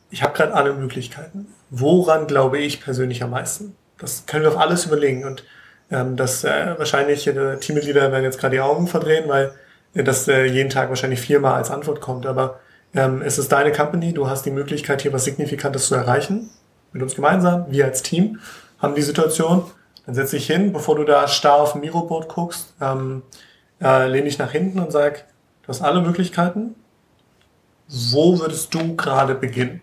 ich 0.09 0.23
habe 0.23 0.33
gerade 0.33 0.53
alle 0.53 0.73
Möglichkeiten 0.73 1.47
woran 1.71 2.27
glaube 2.27 2.59
ich 2.59 2.81
persönlich 2.81 3.23
am 3.23 3.31
meisten? 3.31 3.75
Das 3.97 4.25
können 4.27 4.43
wir 4.43 4.49
auf 4.49 4.57
alles 4.57 4.85
überlegen 4.85 5.25
und 5.25 5.43
ähm, 5.89 6.15
das 6.15 6.43
äh, 6.43 6.75
wahrscheinlich 6.77 7.25
äh, 7.27 7.57
Teammitglieder 7.57 8.11
werden 8.11 8.23
jetzt 8.23 8.39
gerade 8.39 8.55
die 8.55 8.61
Augen 8.61 8.87
verdrehen, 8.87 9.27
weil 9.27 9.53
äh, 9.95 10.03
das 10.03 10.27
äh, 10.27 10.45
jeden 10.45 10.69
Tag 10.69 10.89
wahrscheinlich 10.89 11.21
viermal 11.21 11.55
als 11.55 11.71
Antwort 11.71 12.01
kommt. 12.01 12.25
Aber 12.25 12.59
ähm, 12.93 13.21
es 13.21 13.37
ist 13.37 13.51
deine 13.51 13.71
Company, 13.71 14.13
du 14.13 14.29
hast 14.29 14.45
die 14.45 14.51
Möglichkeit, 14.51 15.01
hier 15.01 15.13
was 15.13 15.23
Signifikantes 15.23 15.87
zu 15.87 15.95
erreichen. 15.95 16.49
Mit 16.91 17.01
uns 17.01 17.15
gemeinsam, 17.15 17.65
wir 17.69 17.85
als 17.85 18.03
Team 18.03 18.39
haben 18.79 18.95
die 18.95 19.01
Situation. 19.01 19.63
Dann 20.05 20.15
setze 20.15 20.37
ich 20.37 20.47
hin, 20.47 20.73
bevor 20.73 20.95
du 20.95 21.03
da 21.03 21.27
starr 21.27 21.61
auf 21.61 21.73
dem 21.73 21.81
Miroboard 21.81 22.27
guckst, 22.27 22.73
ähm, 22.81 23.21
äh, 23.81 24.07
lehne 24.07 24.27
ich 24.27 24.37
nach 24.37 24.51
hinten 24.51 24.79
und 24.79 24.91
sag, 24.91 25.25
du 25.63 25.69
hast 25.69 25.81
alle 25.81 26.01
Möglichkeiten. 26.01 26.75
Wo 27.87 28.39
würdest 28.39 28.73
du 28.73 28.95
gerade 28.95 29.35
beginnen? 29.35 29.81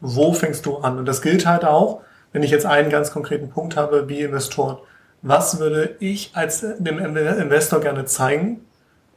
wo 0.00 0.32
fängst 0.32 0.66
du 0.66 0.78
an? 0.78 0.98
Und 0.98 1.06
das 1.06 1.22
gilt 1.22 1.46
halt 1.46 1.64
auch, 1.64 2.00
wenn 2.32 2.42
ich 2.42 2.50
jetzt 2.50 2.66
einen 2.66 2.90
ganz 2.90 3.10
konkreten 3.10 3.48
Punkt 3.50 3.76
habe, 3.76 4.08
wie 4.08 4.20
Investoren. 4.20 4.78
Was 5.22 5.58
würde 5.58 5.96
ich 6.00 6.30
als 6.34 6.60
dem 6.60 6.98
Investor 6.98 7.80
gerne 7.80 8.04
zeigen? 8.04 8.60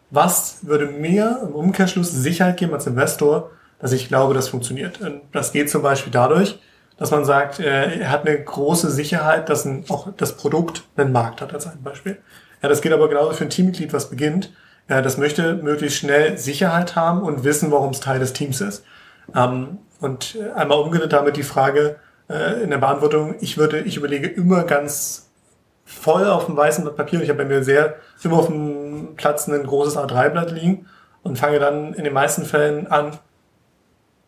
Was 0.10 0.60
würde 0.64 0.88
mir 0.88 1.42
im 1.44 1.54
Umkehrschluss 1.54 2.12
Sicherheit 2.12 2.58
geben 2.58 2.74
als 2.74 2.88
Investor, 2.88 3.52
dass 3.80 3.92
ich 3.92 4.08
glaube, 4.08 4.34
das 4.34 4.48
funktioniert? 4.48 5.02
Und 5.02 5.22
das 5.34 5.52
geht 5.52 5.70
zum 5.70 5.82
Beispiel 5.82 6.12
dadurch, 6.12 6.60
dass 7.00 7.12
man 7.12 7.24
sagt, 7.26 7.60
äh, 7.60 8.00
er 8.00 8.12
hat 8.12 8.28
eine 8.28 8.38
große 8.44 8.92
Sicherheit, 8.92 9.50
dass 9.50 9.66
ein, 9.66 9.86
auch 9.90 10.10
das 10.18 10.36
Produkt 10.36 10.84
einen 10.98 11.14
Markt 11.14 11.42
hat, 11.42 11.54
als 11.54 11.66
ein 11.66 11.82
Beispiel. 11.82 12.18
Ja, 12.62 12.68
das 12.68 12.82
geht 12.82 12.92
aber 12.92 13.08
genauso 13.08 13.32
für 13.32 13.46
ein 13.46 13.50
Teammitglied, 13.50 13.94
was 13.94 14.10
beginnt. 14.10 14.52
Ja, 14.90 15.02
das 15.02 15.18
möchte 15.18 15.56
möglichst 15.56 15.98
schnell 15.98 16.38
Sicherheit 16.38 16.96
haben 16.96 17.22
und 17.22 17.44
wissen, 17.44 17.72
warum 17.72 17.92
es 17.92 18.02
Teil 18.02 18.20
des 18.20 18.34
Teams 18.34 18.60
ist. 18.60 18.84
Ähm, 19.34 19.78
und 20.02 20.36
äh, 20.36 20.52
einmal 20.52 20.80
umgedreht 20.80 21.14
damit 21.14 21.38
die 21.38 21.44
Frage 21.44 21.96
äh, 22.30 22.62
in 22.64 22.70
der 22.70 22.80
Beantwortung, 22.80 23.36
ich 23.40 23.58
würde, 23.58 23.80
ich 23.80 23.96
überlege 23.96 24.28
immer 24.28 24.64
ganz 24.64 25.30
voll 25.86 26.26
auf 26.26 26.48
dem 26.48 26.58
weißen 26.58 26.84
Blatt 26.84 26.98
Papier. 26.98 27.22
Ich 27.22 27.30
habe 27.30 27.44
bei 27.44 27.50
mir 27.50 27.64
sehr 27.64 27.96
immer 28.24 28.38
auf 28.38 28.48
dem 28.48 29.16
Platz 29.16 29.48
ein 29.48 29.64
großes 29.64 29.98
A3-Blatt 29.98 30.52
liegen. 30.52 30.86
und 31.24 31.38
fange 31.38 31.60
dann 31.60 31.94
in 31.94 32.04
den 32.04 32.14
meisten 32.14 32.46
Fällen 32.46 32.88
an, 32.88 33.18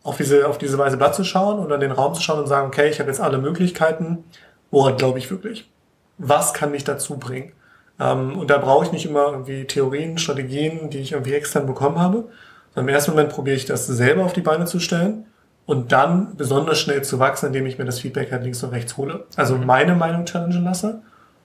auf 0.02 0.16
diese, 0.16 0.48
auf 0.48 0.58
diese 0.58 0.78
Weise 0.78 0.96
Blatt 0.96 1.14
zu 1.14 1.24
schauen 1.24 1.58
oder 1.60 1.76
in 1.76 1.80
den 1.80 1.92
Raum 1.92 2.14
zu 2.14 2.22
schauen 2.22 2.40
und 2.40 2.46
sagen, 2.46 2.66
okay, 2.66 2.88
ich 2.88 2.98
habe 2.98 3.10
jetzt 3.10 3.20
alle 3.20 3.38
Möglichkeiten, 3.38 4.24
woran 4.70 4.96
glaube 4.96 5.18
ich 5.18 5.30
wirklich? 5.30 5.70
Was 6.18 6.52
kann 6.54 6.70
mich 6.70 6.84
dazu 6.84 7.18
bringen? 7.18 7.52
Ähm, 8.00 8.36
und 8.38 8.50
da 8.50 8.58
brauche 8.58 8.84
ich 8.84 8.92
nicht 8.92 9.06
immer 9.06 9.26
irgendwie 9.30 9.64
Theorien, 9.64 10.18
Strategien, 10.18 10.90
die 10.90 10.98
ich 10.98 11.12
irgendwie 11.12 11.34
extern 11.34 11.66
bekommen 11.66 11.98
habe. 11.98 12.28
Im 12.74 12.88
ersten 12.88 13.12
Moment 13.12 13.30
probiere 13.30 13.56
ich 13.56 13.66
das 13.66 13.86
selber 13.86 14.24
auf 14.24 14.32
die 14.32 14.40
Beine 14.40 14.64
zu 14.64 14.80
stellen 14.80 15.26
und 15.66 15.92
dann 15.92 16.36
besonders 16.36 16.80
schnell 16.80 17.02
zu 17.02 17.18
wachsen, 17.18 17.46
indem 17.46 17.66
ich 17.66 17.78
mir 17.78 17.84
das 17.84 18.00
Feedback 18.00 18.32
halt 18.32 18.42
links 18.42 18.62
und 18.62 18.70
rechts 18.70 18.96
hole. 18.96 19.24
Also 19.36 19.56
mhm. 19.56 19.66
meine 19.66 19.94
Meinung 19.94 20.24
challengen 20.24 20.64
lasse, 20.64 21.02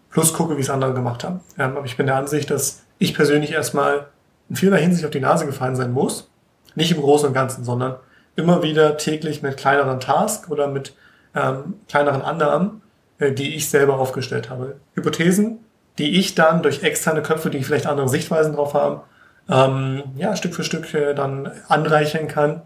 plus 0.09 0.33
gucke, 0.33 0.57
wie 0.57 0.61
es 0.61 0.69
andere 0.69 0.93
gemacht 0.93 1.23
haben. 1.23 1.41
Ähm, 1.57 1.77
aber 1.77 1.85
ich 1.85 1.97
bin 1.97 2.07
der 2.07 2.15
Ansicht, 2.15 2.49
dass 2.49 2.83
ich 2.97 3.13
persönlich 3.13 3.51
erstmal 3.51 4.07
in 4.49 4.55
vieler 4.55 4.77
Hinsicht 4.77 5.05
auf 5.05 5.11
die 5.11 5.19
Nase 5.19 5.45
gefallen 5.45 5.75
sein 5.75 5.91
muss. 5.91 6.29
Nicht 6.75 6.91
im 6.91 7.01
Großen 7.01 7.27
und 7.27 7.33
Ganzen, 7.33 7.63
sondern 7.63 7.97
immer 8.37 8.63
wieder 8.63 8.95
täglich 8.95 9.41
mit 9.41 9.57
kleineren 9.57 9.99
Tasks 9.99 10.49
oder 10.49 10.67
mit 10.67 10.95
ähm, 11.35 11.75
kleineren 11.89 12.21
Annahmen, 12.21 12.81
äh, 13.19 13.33
die 13.33 13.55
ich 13.55 13.69
selber 13.69 13.99
aufgestellt 13.99 14.49
habe. 14.49 14.77
Hypothesen, 14.93 15.59
die 15.97 16.17
ich 16.17 16.35
dann 16.35 16.63
durch 16.63 16.83
externe 16.83 17.21
Köpfe, 17.21 17.49
die 17.49 17.63
vielleicht 17.63 17.87
andere 17.87 18.07
Sichtweisen 18.07 18.53
drauf 18.53 18.73
haben, 18.73 19.01
ähm, 19.49 20.03
ja, 20.15 20.35
Stück 20.35 20.53
für 20.55 20.63
Stück 20.63 20.93
äh, 20.93 21.13
dann 21.13 21.51
anreichern 21.67 22.27
kann, 22.27 22.61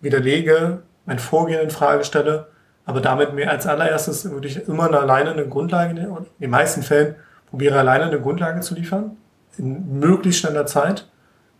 widerlege, 0.00 0.82
mein 1.06 1.18
Vorgehen 1.18 1.60
in 1.60 1.70
Frage 1.70 2.04
stelle, 2.04 2.48
aber 2.84 3.00
damit 3.00 3.32
mir 3.34 3.50
als 3.50 3.66
allererstes 3.66 4.28
würde 4.30 4.48
ich 4.48 4.66
immer 4.66 4.88
eine 4.88 4.98
alleine 4.98 5.30
eine 5.30 5.46
Grundlage, 5.46 5.90
in 5.90 6.26
den 6.40 6.50
meisten 6.50 6.82
Fällen 6.82 7.14
probiere 7.48 7.78
alleine 7.78 8.04
eine 8.04 8.20
Grundlage 8.20 8.60
zu 8.60 8.74
liefern, 8.74 9.16
in 9.56 10.00
möglichst 10.00 10.40
schneller 10.40 10.66
Zeit, 10.66 11.08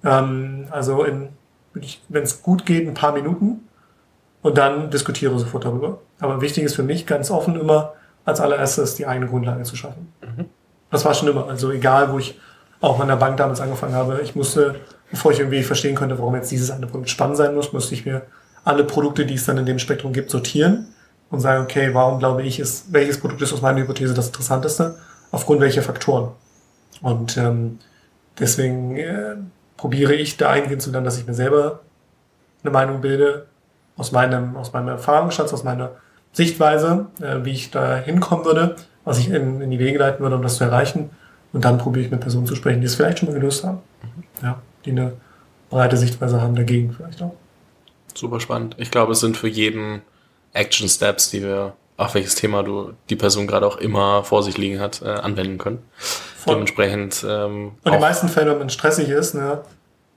ähm, 0.05 0.67
also 0.71 1.05
in, 1.05 1.29
wenn 2.09 2.23
es 2.23 2.43
gut 2.43 2.67
geht, 2.67 2.87
ein 2.87 2.95
paar 2.95 3.13
Minuten 3.13 3.69
und 4.43 4.59
dann 4.59 4.91
diskutiere 4.91 5.39
sofort 5.39 5.65
darüber. 5.65 6.01
Aber 6.21 6.41
wichtig 6.41 6.65
ist 6.65 6.75
für 6.75 6.83
mich 6.83 7.07
ganz 7.07 7.31
offen 7.31 7.59
immer 7.59 7.95
als 8.25 8.41
allererstes 8.41 8.95
die 8.95 9.07
eigene 9.07 9.27
Grundlage 9.27 9.63
zu 9.65 9.77
schaffen. 9.77 10.13
Mhm. 10.21 10.47
Das 10.91 11.05
war 11.05 11.15
schon 11.15 11.29
immer. 11.29 11.49
Also 11.49 11.71
egal, 11.71 12.13
wo 12.13 12.19
ich 12.19 12.39
auch 12.81 13.01
an 13.01 13.09
der 13.09 13.17
Bank 13.17 13.37
damals 13.37 13.61
angefangen 13.61 13.95
habe, 13.95 14.21
ich 14.23 14.35
musste, 14.35 14.77
bevor 15.11 15.33
ich 15.33 15.39
irgendwie 15.39 15.63
verstehen 15.63 15.95
konnte, 15.95 16.19
warum 16.19 16.35
jetzt 16.35 16.51
dieses 16.51 16.71
eine 16.71 16.87
Produkt 16.87 17.11
spannend 17.11 17.37
sein 17.37 17.55
muss, 17.55 17.73
musste 17.73 17.95
ich 17.95 18.05
mir 18.05 18.23
alle 18.65 18.85
Produkte, 18.85 19.25
die 19.25 19.35
es 19.35 19.47
dann 19.47 19.59
in 19.59 19.67
dem 19.67 19.79
Spektrum 19.79 20.13
gibt, 20.13 20.31
sortieren 20.31 20.89
und 21.31 21.41
sagen, 21.41 21.65
okay, 21.65 21.95
warum 21.95 22.19
glaube 22.19 22.43
ich, 22.43 22.61
ist, 22.61 22.93
welches 22.93 23.19
Produkt 23.19 23.41
ist 23.43 23.53
aus 23.53 23.63
meiner 23.63 23.81
Hypothese 23.81 24.15
das 24.15 24.27
interessanteste, 24.27 24.97
aufgrund 25.31 25.61
welcher 25.61 25.83
Faktoren. 25.83 26.33
Und 27.01 27.37
ähm, 27.37 27.79
deswegen 28.39 28.97
äh, 28.97 29.37
probiere 29.83 30.15
ich 30.15 30.37
da 30.37 30.49
eingehen 30.49 30.79
zu 30.79 30.93
lernen, 30.93 31.05
dass 31.05 31.19
ich 31.19 31.27
mir 31.27 31.35
selber 31.35 31.81
eine 32.63 32.71
Meinung 32.71 33.01
bilde, 33.01 33.47
aus 33.97 34.13
meinem, 34.13 34.57
aus 34.57 34.73
meinem 34.73 34.87
Erfahrungsschatz, 34.87 35.53
aus 35.53 35.65
meiner 35.65 35.91
Sichtweise, 36.33 37.07
äh, 37.21 37.45
wie 37.45 37.51
ich 37.51 37.73
da 37.73 37.97
hinkommen 37.97 38.45
würde, 38.45 38.77
was 39.05 39.19
ich 39.19 39.29
in, 39.29 39.61
in 39.61 39.73
die 39.73 39.81
Wege 39.81 39.99
leiten 39.99 40.21
würde, 40.21 40.37
um 40.37 40.43
das 40.43 40.59
zu 40.59 40.63
erreichen. 40.63 41.11
Und 41.53 41.65
dann 41.65 41.79
probiere 41.79 42.05
ich 42.05 42.13
mit 42.13 42.21
Personen 42.21 42.47
zu 42.47 42.55
sprechen, 42.55 42.81
die 42.81 42.87
es 42.87 42.95
vielleicht 42.95 43.19
schon 43.19 43.29
mal 43.29 43.35
gelöst 43.35 43.65
haben. 43.65 43.79
Mhm. 44.03 44.47
Ja, 44.47 44.63
die 44.85 44.93
eine 44.93 45.15
breite 45.69 45.97
Sichtweise 45.97 46.41
haben 46.41 46.55
dagegen 46.55 46.95
vielleicht 46.97 47.21
auch. 47.21 47.35
Super 48.15 48.39
spannend. 48.39 48.77
Ich 48.79 48.93
glaube, 48.93 49.13
es 49.13 49.21
sind 49.21 49.37
für 49.37 49.49
jeden 49.49 50.03
Action 50.53 50.89
Steps, 50.89 51.31
die 51.31 51.43
wir, 51.43 51.73
auf 51.97 52.15
welches 52.15 52.37
Thema 52.37 52.63
du 52.63 52.93
die 53.11 53.17
Person 53.17 53.49
gerade 53.49 53.67
auch 53.67 53.79
immer 53.79 54.23
vor 54.23 54.45
sich 54.45 54.57
liegen 54.57 54.79
hat, 54.79 55.03
äh, 55.03 55.09
anwenden 55.09 55.59
können. 55.59 55.81
Voll. 56.43 56.55
Dementsprechend. 56.55 57.25
Ähm, 57.29 57.69
Und 57.69 57.87
in 57.87 57.93
den 57.93 58.01
meisten 58.01 58.29
Fällen, 58.29 58.49
wenn 58.49 58.59
man 58.59 58.71
stressig 58.71 59.09
ist, 59.09 59.35
ne, 59.35 59.61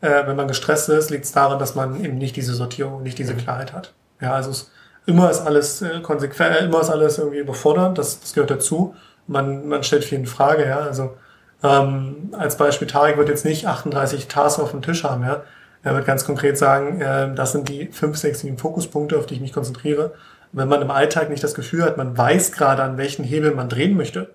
äh, 0.02 0.26
wenn 0.26 0.36
man 0.36 0.48
gestresst 0.48 0.90
ist, 0.90 1.12
liegt 1.12 1.26
es 1.26 1.32
daran, 1.32 1.60
dass 1.60 1.76
man 1.76 2.04
eben 2.04 2.18
nicht 2.18 2.36
diese 2.36 2.56
Sortierung, 2.56 3.04
nicht 3.04 3.20
diese 3.20 3.36
mhm. 3.36 3.38
Klarheit 3.38 3.74
hat. 3.74 3.94
Ja, 4.20 4.34
also 4.34 4.50
es, 4.50 4.72
immer 5.06 5.30
ist 5.30 5.42
alles 5.42 5.84
äh, 5.84 6.00
konsequent, 6.02 6.56
äh, 6.56 6.66
immer 6.66 6.82
ist 6.82 6.90
alles 6.90 7.20
irgendwie 7.20 7.38
überfordernd, 7.38 8.00
das, 8.00 8.22
das 8.22 8.34
gehört 8.34 8.50
dazu. 8.50 8.96
Man, 9.28 9.68
man 9.68 9.84
stellt 9.84 10.04
viel 10.04 10.18
in 10.18 10.26
Frage, 10.26 10.66
ja. 10.66 10.80
Also 10.80 11.16
ähm, 11.62 12.34
als 12.36 12.58
Beispiel, 12.58 12.88
Tarek 12.88 13.18
wird 13.18 13.30
jetzt 13.30 13.46
nicht 13.46 13.68
38 13.68 14.28
Tasks 14.28 14.60
auf 14.60 14.72
dem 14.72 14.82
Tisch 14.82 15.04
haben, 15.04 15.24
ja. 15.24 15.44
Er 15.84 15.94
wird 15.94 16.08
ganz 16.08 16.26
konkret 16.26 16.58
sagen, 16.58 17.02
äh, 17.02 17.36
das 17.36 17.52
sind 17.52 17.70
die 17.70 17.90
fünf, 17.92 18.18
sechs, 18.18 18.40
sieben 18.40 18.58
Fokuspunkte, 18.58 19.16
auf 19.16 19.28
die 19.28 19.36
ich 19.36 19.42
mich 19.42 19.54
konzentriere. 19.54 20.14
wenn 20.54 20.68
man 20.68 20.82
im 20.82 20.90
Alltag 20.90 21.30
nicht 21.30 21.44
das 21.44 21.54
Gefühl 21.54 21.84
hat, 21.84 21.98
man 21.98 22.18
weiß 22.18 22.52
gerade, 22.52 22.82
an 22.82 22.98
welchen 22.98 23.24
Hebel 23.24 23.54
man 23.54 23.70
drehen 23.70 23.96
möchte, 23.96 24.32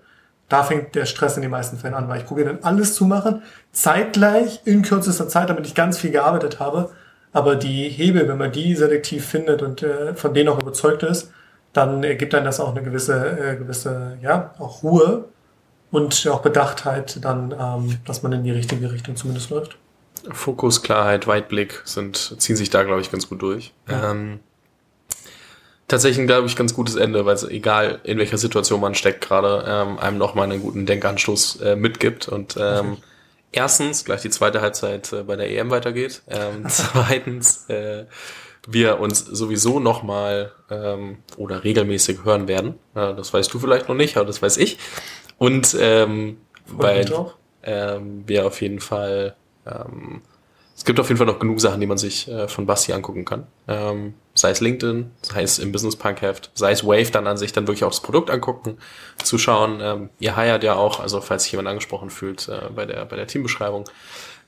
da 0.51 0.63
fängt 0.63 0.95
der 0.95 1.05
Stress 1.05 1.37
in 1.37 1.43
den 1.43 1.51
meisten 1.51 1.77
Fällen 1.77 1.93
an, 1.93 2.09
weil 2.09 2.19
ich 2.19 2.25
probiere 2.25 2.49
dann 2.53 2.63
alles 2.63 2.93
zu 2.93 3.05
machen, 3.05 3.41
zeitgleich, 3.71 4.59
in 4.65 4.81
kürzester 4.81 5.29
Zeit, 5.29 5.49
damit 5.49 5.65
ich 5.65 5.75
ganz 5.75 5.97
viel 5.97 6.11
gearbeitet 6.11 6.59
habe. 6.59 6.91
Aber 7.31 7.55
die 7.55 7.87
Hebel, 7.87 8.27
wenn 8.27 8.37
man 8.37 8.51
die 8.51 8.75
selektiv 8.75 9.25
findet 9.25 9.61
und 9.61 9.81
äh, 9.81 10.13
von 10.13 10.33
denen 10.33 10.49
auch 10.49 10.61
überzeugt 10.61 11.03
ist, 11.03 11.31
dann 11.71 12.03
äh, 12.03 12.15
gibt 12.15 12.33
dann 12.33 12.43
das 12.43 12.59
auch 12.59 12.71
eine 12.71 12.83
gewisse, 12.83 13.39
äh, 13.39 13.55
gewisse, 13.55 14.17
ja, 14.21 14.53
auch 14.59 14.83
Ruhe 14.83 15.23
und 15.89 16.27
auch 16.29 16.41
Bedachtheit 16.41 17.23
dann, 17.23 17.55
ähm, 17.57 17.97
dass 18.05 18.21
man 18.21 18.33
in 18.33 18.43
die 18.43 18.51
richtige 18.51 18.91
Richtung 18.91 19.15
zumindest 19.15 19.51
läuft. 19.51 19.77
Fokus, 20.33 20.83
Klarheit, 20.83 21.27
Weitblick 21.27 21.81
sind, 21.85 22.35
ziehen 22.41 22.57
sich 22.57 22.69
da, 22.69 22.83
glaube 22.83 22.99
ich, 22.99 23.09
ganz 23.09 23.29
gut 23.29 23.41
durch. 23.41 23.73
Ja. 23.87 24.11
Ähm, 24.11 24.41
tatsächlich, 25.91 26.25
glaube 26.25 26.47
ich, 26.47 26.55
ganz 26.55 26.73
gutes 26.73 26.95
Ende, 26.95 27.25
weil 27.25 27.35
es 27.35 27.43
egal 27.43 27.99
in 28.03 28.17
welcher 28.17 28.37
Situation 28.37 28.79
man 28.79 28.95
steckt 28.95 29.21
gerade, 29.21 29.65
ähm, 29.67 29.99
einem 29.99 30.17
nochmal 30.17 30.45
einen 30.45 30.61
guten 30.61 30.85
Denkanstoß 30.85 31.61
äh, 31.61 31.75
mitgibt 31.75 32.29
und 32.29 32.55
ähm, 32.57 32.97
erstens 33.51 34.05
gleich 34.05 34.21
die 34.21 34.29
zweite 34.29 34.61
Halbzeit 34.61 35.11
äh, 35.11 35.23
bei 35.23 35.35
der 35.35 35.51
EM 35.51 35.69
weitergeht, 35.69 36.21
ähm, 36.29 36.65
zweitens 36.69 37.69
äh, 37.69 38.05
wir 38.67 38.99
uns 38.99 39.19
sowieso 39.19 39.79
nochmal 39.79 40.53
ähm, 40.69 41.17
oder 41.35 41.63
regelmäßig 41.63 42.23
hören 42.23 42.47
werden. 42.47 42.75
Äh, 42.95 43.13
das 43.13 43.33
weißt 43.33 43.53
du 43.53 43.59
vielleicht 43.59 43.89
noch 43.89 43.95
nicht, 43.95 44.15
aber 44.15 44.25
das 44.25 44.41
weiß 44.41 44.57
ich. 44.57 44.77
Und 45.37 45.75
ähm, 45.77 46.37
weil 46.67 47.11
ähm, 47.63 48.23
wir 48.27 48.45
auf 48.45 48.61
jeden 48.61 48.79
Fall 48.79 49.35
ähm, 49.65 50.21
es 50.81 50.85
gibt 50.85 50.99
auf 50.99 51.09
jeden 51.09 51.19
Fall 51.19 51.27
noch 51.27 51.37
genug 51.37 51.61
Sachen, 51.61 51.79
die 51.79 51.85
man 51.85 51.99
sich 51.99 52.27
äh, 52.27 52.47
von 52.47 52.65
Basti 52.65 52.91
angucken 52.91 53.23
kann. 53.23 53.45
Ähm, 53.67 54.15
sei 54.33 54.49
es 54.49 54.61
LinkedIn, 54.61 55.11
sei 55.21 55.43
es 55.43 55.59
im 55.59 55.71
Business 55.71 55.95
Punk 55.95 56.23
Heft, 56.23 56.49
sei 56.55 56.71
es 56.71 56.83
Wave 56.83 57.11
dann 57.11 57.27
an 57.27 57.37
sich 57.37 57.53
dann 57.53 57.67
wirklich 57.67 57.83
auch 57.83 57.91
das 57.91 57.99
Produkt 57.99 58.31
angucken, 58.31 58.79
zuschauen. 59.23 59.79
Ähm, 59.79 60.09
ihr 60.17 60.35
hired 60.35 60.63
ja 60.63 60.73
auch, 60.73 60.99
also 60.99 61.21
falls 61.21 61.43
sich 61.43 61.51
jemand 61.51 61.67
angesprochen 61.67 62.09
fühlt 62.09 62.47
äh, 62.47 62.71
bei 62.75 62.87
der 62.87 63.05
bei 63.05 63.15
der 63.15 63.27
Teambeschreibung. 63.27 63.87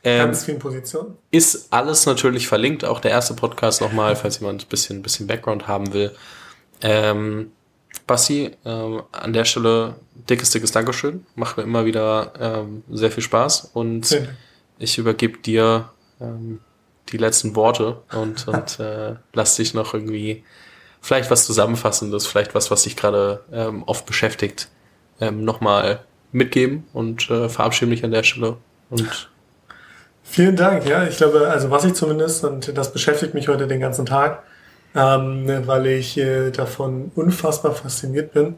Ähm, 0.04 0.26
Ganz 0.26 0.46
vielen 0.46 0.58
Positionen. 0.58 1.20
Ist 1.30 1.68
alles 1.72 2.08
natürlich 2.08 2.48
verlinkt, 2.48 2.84
auch 2.84 3.00
der 3.00 3.12
erste 3.12 3.36
Podcast 3.36 3.82
nochmal, 3.82 4.16
falls 4.16 4.40
jemand 4.40 4.66
ein 4.66 4.70
bisschen, 4.70 5.04
bisschen 5.04 5.28
Background 5.28 5.68
haben 5.68 5.94
will. 5.94 6.16
Ähm, 6.82 7.52
Basti, 8.08 8.50
ähm, 8.66 9.04
an 9.12 9.34
der 9.34 9.46
Stelle 9.46 9.98
dickes, 10.28 10.50
dickes 10.50 10.72
Dankeschön. 10.72 11.28
Macht 11.36 11.58
mir 11.58 11.64
immer 11.64 11.86
wieder 11.86 12.34
ähm, 12.40 12.82
sehr 12.90 13.12
viel 13.12 13.22
Spaß 13.22 13.70
und 13.76 14.08
Schön. 14.08 14.30
ich 14.80 14.98
übergebe 14.98 15.38
dir 15.38 15.93
ähm, 16.20 16.60
die 17.10 17.18
letzten 17.18 17.56
Worte 17.56 18.02
und, 18.14 18.48
und 18.48 18.80
äh, 18.80 19.16
lass 19.34 19.56
dich 19.56 19.74
noch 19.74 19.94
irgendwie 19.94 20.44
vielleicht 21.02 21.30
was 21.30 21.46
Zusammenfassendes, 21.46 22.26
vielleicht 22.26 22.56
was, 22.56 22.72
was 22.72 22.84
dich 22.84 22.96
gerade 22.96 23.42
ähm, 23.52 23.84
oft 23.84 24.06
beschäftigt, 24.06 24.70
ähm, 25.20 25.44
nochmal 25.44 26.00
mitgeben 26.32 26.86
und 26.94 27.30
äh, 27.30 27.50
verabschiede 27.50 27.90
mich 27.90 28.04
an 28.04 28.12
der 28.12 28.24
Stelle. 28.24 28.58
Und 28.90 29.30
Vielen 30.24 30.56
Dank, 30.56 30.88
ja. 30.88 31.06
Ich 31.06 31.18
glaube, 31.18 31.50
also 31.50 31.70
was 31.70 31.84
ich 31.84 31.94
zumindest, 31.94 32.44
und 32.46 32.76
das 32.78 32.94
beschäftigt 32.94 33.34
mich 33.34 33.50
heute 33.50 33.68
den 33.68 33.82
ganzen 33.82 34.06
Tag, 34.06 34.44
ähm, 34.96 35.46
weil 35.66 35.86
ich 35.88 36.18
äh, 36.18 36.50
davon 36.50 37.12
unfassbar 37.14 37.74
fasziniert 37.74 38.32
bin, 38.34 38.56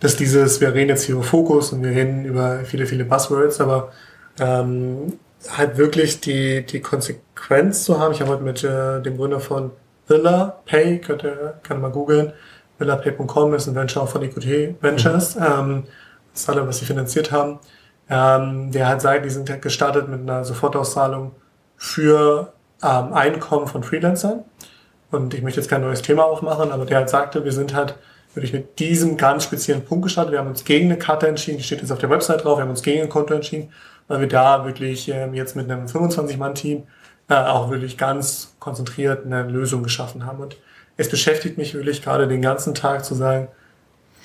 dass 0.00 0.16
dieses, 0.16 0.60
wir 0.60 0.74
reden 0.74 0.90
jetzt 0.90 1.04
hier 1.04 1.14
über 1.14 1.24
Fokus 1.24 1.72
und 1.72 1.82
wir 1.82 1.90
reden 1.90 2.24
über 2.24 2.60
viele, 2.64 2.86
viele 2.86 3.04
Buzzwords, 3.04 3.60
aber 3.60 3.92
ähm, 4.38 5.14
halt 5.50 5.76
wirklich 5.76 6.20
die, 6.20 6.64
die 6.64 6.80
Konsequenz 6.80 7.84
zu 7.84 7.98
haben. 7.98 8.12
Ich 8.12 8.20
habe 8.20 8.30
heute 8.30 8.42
mit 8.42 8.62
äh, 8.64 9.00
dem 9.02 9.16
Gründer 9.16 9.40
von 9.40 9.72
Villa 10.06 10.60
Pay, 10.66 11.00
könnt 11.00 11.24
ihr, 11.24 11.54
kann 11.62 11.80
mal 11.80 11.90
googeln, 11.90 12.32
villapay.com 12.78 13.54
ist 13.54 13.68
ein 13.68 13.74
Venture 13.74 14.06
von 14.06 14.22
EQT 14.22 14.82
Ventures, 14.82 15.36
mhm. 15.36 15.42
ähm, 15.44 15.84
das 16.32 16.42
ist 16.42 16.48
alle, 16.48 16.66
was 16.66 16.78
sie 16.78 16.84
finanziert 16.84 17.30
haben. 17.30 17.58
Ähm, 18.08 18.72
der 18.72 18.88
hat 18.88 19.00
sagt, 19.00 19.24
die 19.24 19.30
sind 19.30 19.48
halt 19.48 19.62
gestartet 19.62 20.08
mit 20.08 20.20
einer 20.20 20.44
Sofortauszahlung 20.44 21.32
für 21.76 22.52
ähm, 22.82 23.12
Einkommen 23.12 23.66
von 23.66 23.82
Freelancern. 23.82 24.44
Und 25.10 25.34
ich 25.34 25.42
möchte 25.42 25.60
jetzt 25.60 25.68
kein 25.68 25.82
neues 25.82 26.02
Thema 26.02 26.24
aufmachen, 26.24 26.72
aber 26.72 26.86
der 26.86 26.98
halt 26.98 27.10
sagte, 27.10 27.44
wir 27.44 27.52
sind 27.52 27.74
halt 27.74 27.94
wirklich 28.34 28.52
mit 28.52 28.78
diesem 28.78 29.18
ganz 29.18 29.44
speziellen 29.44 29.84
Punkt 29.84 30.04
gestartet. 30.04 30.32
Wir 30.32 30.38
haben 30.38 30.48
uns 30.48 30.64
gegen 30.64 30.86
eine 30.86 30.98
Karte 30.98 31.28
entschieden, 31.28 31.58
die 31.58 31.64
steht 31.64 31.80
jetzt 31.80 31.92
auf 31.92 31.98
der 31.98 32.08
Website 32.08 32.44
drauf, 32.44 32.58
wir 32.58 32.62
haben 32.62 32.70
uns 32.70 32.82
gegen 32.82 33.02
ein 33.02 33.08
Konto 33.10 33.34
entschieden 33.34 33.72
weil 34.12 34.20
wir 34.20 34.28
da 34.28 34.66
wirklich 34.66 35.08
ähm, 35.08 35.32
jetzt 35.32 35.56
mit 35.56 35.70
einem 35.70 35.86
25-Mann-Team 35.86 36.82
äh, 37.30 37.34
auch 37.34 37.70
wirklich 37.70 37.96
ganz 37.96 38.54
konzentriert 38.58 39.24
eine 39.24 39.44
Lösung 39.44 39.82
geschaffen 39.82 40.26
haben. 40.26 40.40
Und 40.40 40.58
es 40.98 41.08
beschäftigt 41.08 41.56
mich 41.56 41.72
wirklich 41.72 42.02
gerade 42.02 42.28
den 42.28 42.42
ganzen 42.42 42.74
Tag 42.74 43.06
zu 43.06 43.14
sagen, 43.14 43.48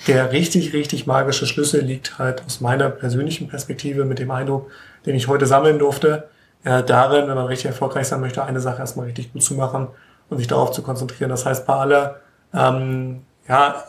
der 0.07 0.33
richtig, 0.33 0.73
richtig 0.73 1.07
magische 1.07 1.47
Schlüssel 1.47 1.81
liegt 1.81 2.19
halt 2.19 2.43
aus 2.45 2.59
meiner 2.59 2.89
persönlichen 2.89 3.47
Perspektive 3.47 4.03
mit 4.03 4.19
dem 4.19 4.29
Eindruck, 4.29 4.69
den 5.05 5.15
ich 5.15 5.29
heute 5.29 5.45
sammeln 5.45 5.79
durfte, 5.79 6.27
äh, 6.65 6.83
darin, 6.83 7.29
wenn 7.29 7.35
man 7.35 7.45
richtig 7.45 7.67
erfolgreich 7.67 8.09
sein 8.09 8.19
möchte, 8.19 8.43
eine 8.43 8.59
Sache 8.59 8.81
erstmal 8.81 9.05
richtig 9.05 9.31
gut 9.31 9.41
zu 9.41 9.53
machen 9.53 9.87
und 10.29 10.37
sich 10.37 10.47
darauf 10.47 10.71
zu 10.71 10.81
konzentrieren. 10.81 11.29
Das 11.29 11.45
heißt, 11.45 11.65
bei 11.65 11.75
aller 11.75 12.19
ähm, 12.53 13.21
ja, 13.47 13.81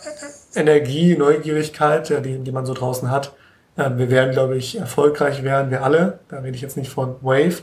Energie, 0.55 1.17
Neugierigkeit, 1.17 2.09
ja, 2.09 2.21
die, 2.21 2.39
die 2.39 2.53
man 2.53 2.67
so 2.67 2.73
draußen 2.73 3.11
hat, 3.11 3.33
wir 3.79 4.11
werden, 4.11 4.33
glaube 4.33 4.57
ich, 4.57 4.79
erfolgreich 4.79 5.45
werden, 5.45 5.71
wir 5.71 5.85
alle, 5.85 6.19
da 6.29 6.41
rede 6.41 6.57
ich 6.57 6.63
jetzt 6.63 6.77
nicht 6.77 6.91
von 6.91 7.17
Wave, 7.23 7.63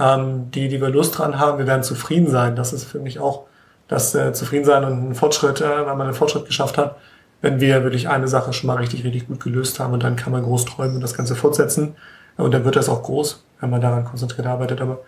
ähm, 0.00 0.50
die, 0.50 0.68
die 0.68 0.80
wir 0.80 0.88
Lust 0.88 1.16
dran 1.16 1.38
haben, 1.38 1.58
wir 1.58 1.66
werden 1.66 1.84
zufrieden 1.84 2.28
sein. 2.28 2.56
Das 2.56 2.72
ist 2.72 2.84
für 2.84 2.98
mich 2.98 3.20
auch 3.20 3.44
das 3.86 4.14
äh, 4.14 4.32
Zufriedensein 4.32 4.84
und 4.84 5.10
ein 5.10 5.14
Fortschritt, 5.14 5.60
äh, 5.60 5.86
weil 5.86 5.96
man 5.96 6.02
einen 6.02 6.14
Fortschritt 6.14 6.46
geschafft 6.46 6.78
hat, 6.78 6.96
wenn 7.42 7.60
wir 7.60 7.82
wirklich 7.84 8.08
eine 8.08 8.26
Sache 8.26 8.52
schon 8.52 8.68
mal 8.68 8.78
richtig, 8.78 9.04
richtig 9.04 9.28
gut 9.28 9.40
gelöst 9.40 9.78
haben 9.78 9.92
und 9.92 10.02
dann 10.02 10.16
kann 10.16 10.32
man 10.32 10.42
groß 10.42 10.64
träumen 10.64 10.96
und 10.96 11.00
das 11.00 11.14
Ganze 11.14 11.36
fortsetzen. 11.36 11.94
Und 12.36 12.52
dann 12.54 12.64
wird 12.64 12.76
das 12.76 12.88
auch 12.88 13.02
groß, 13.02 13.44
wenn 13.60 13.70
man 13.70 13.80
daran 13.80 14.04
konzentriert 14.04 14.46
arbeitet. 14.46 14.80
Aber 14.80 15.00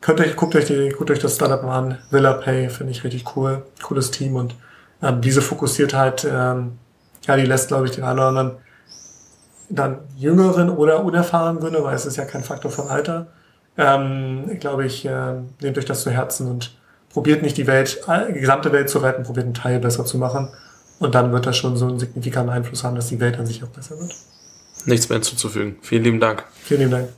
könnt 0.00 0.20
euch, 0.20 0.36
guckt 0.36 0.56
euch 0.56 0.66
die, 0.66 0.90
guckt 0.90 1.10
euch 1.10 1.20
das 1.20 1.36
Startup 1.36 1.62
an. 1.64 1.98
Villa 2.10 2.32
Pay 2.34 2.68
finde 2.68 2.90
ich 2.90 3.04
richtig 3.04 3.36
cool, 3.36 3.62
cooles 3.82 4.10
Team 4.10 4.36
und 4.36 4.54
ähm, 5.02 5.20
diese 5.20 5.40
Fokussiertheit, 5.40 6.26
ähm, 6.30 6.78
ja, 7.26 7.36
die 7.36 7.46
lässt, 7.46 7.68
glaube 7.68 7.86
ich, 7.86 7.92
den 7.92 8.04
einen 8.04 8.18
oder 8.18 8.28
anderen 8.28 8.56
dann 9.70 9.98
jüngeren 10.16 10.70
oder 10.70 11.04
unerfahrenen, 11.04 11.62
weil 11.62 11.94
es 11.94 12.06
ist 12.06 12.16
ja 12.16 12.24
kein 12.24 12.42
Faktor 12.42 12.70
von 12.70 12.88
Alter, 12.88 13.26
ähm, 13.76 14.58
glaube 14.58 14.86
ich, 14.86 15.04
äh, 15.04 15.34
nehmt 15.60 15.78
euch 15.78 15.84
das 15.84 16.02
zu 16.02 16.10
Herzen 16.10 16.48
und 16.50 16.76
probiert 17.10 17.42
nicht 17.42 17.56
die 17.56 17.66
Welt, 17.66 18.00
die 18.28 18.40
gesamte 18.40 18.72
Welt 18.72 18.88
zu 18.88 18.98
retten, 18.98 19.22
probiert 19.22 19.46
einen 19.46 19.54
Teil 19.54 19.78
besser 19.78 20.04
zu 20.04 20.18
machen. 20.18 20.48
Und 20.98 21.14
dann 21.14 21.32
wird 21.32 21.46
das 21.46 21.56
schon 21.56 21.76
so 21.76 21.86
einen 21.86 21.98
signifikanten 21.98 22.52
Einfluss 22.52 22.82
haben, 22.82 22.96
dass 22.96 23.08
die 23.08 23.20
Welt 23.20 23.38
an 23.38 23.46
sich 23.46 23.62
auch 23.62 23.68
besser 23.68 23.98
wird. 23.98 24.14
Nichts 24.84 25.08
mehr 25.08 25.16
hinzuzufügen. 25.16 25.76
Vielen 25.82 26.04
lieben 26.04 26.20
Dank. 26.20 26.44
Vielen 26.64 26.80
lieben 26.80 26.92
Dank. 26.92 27.08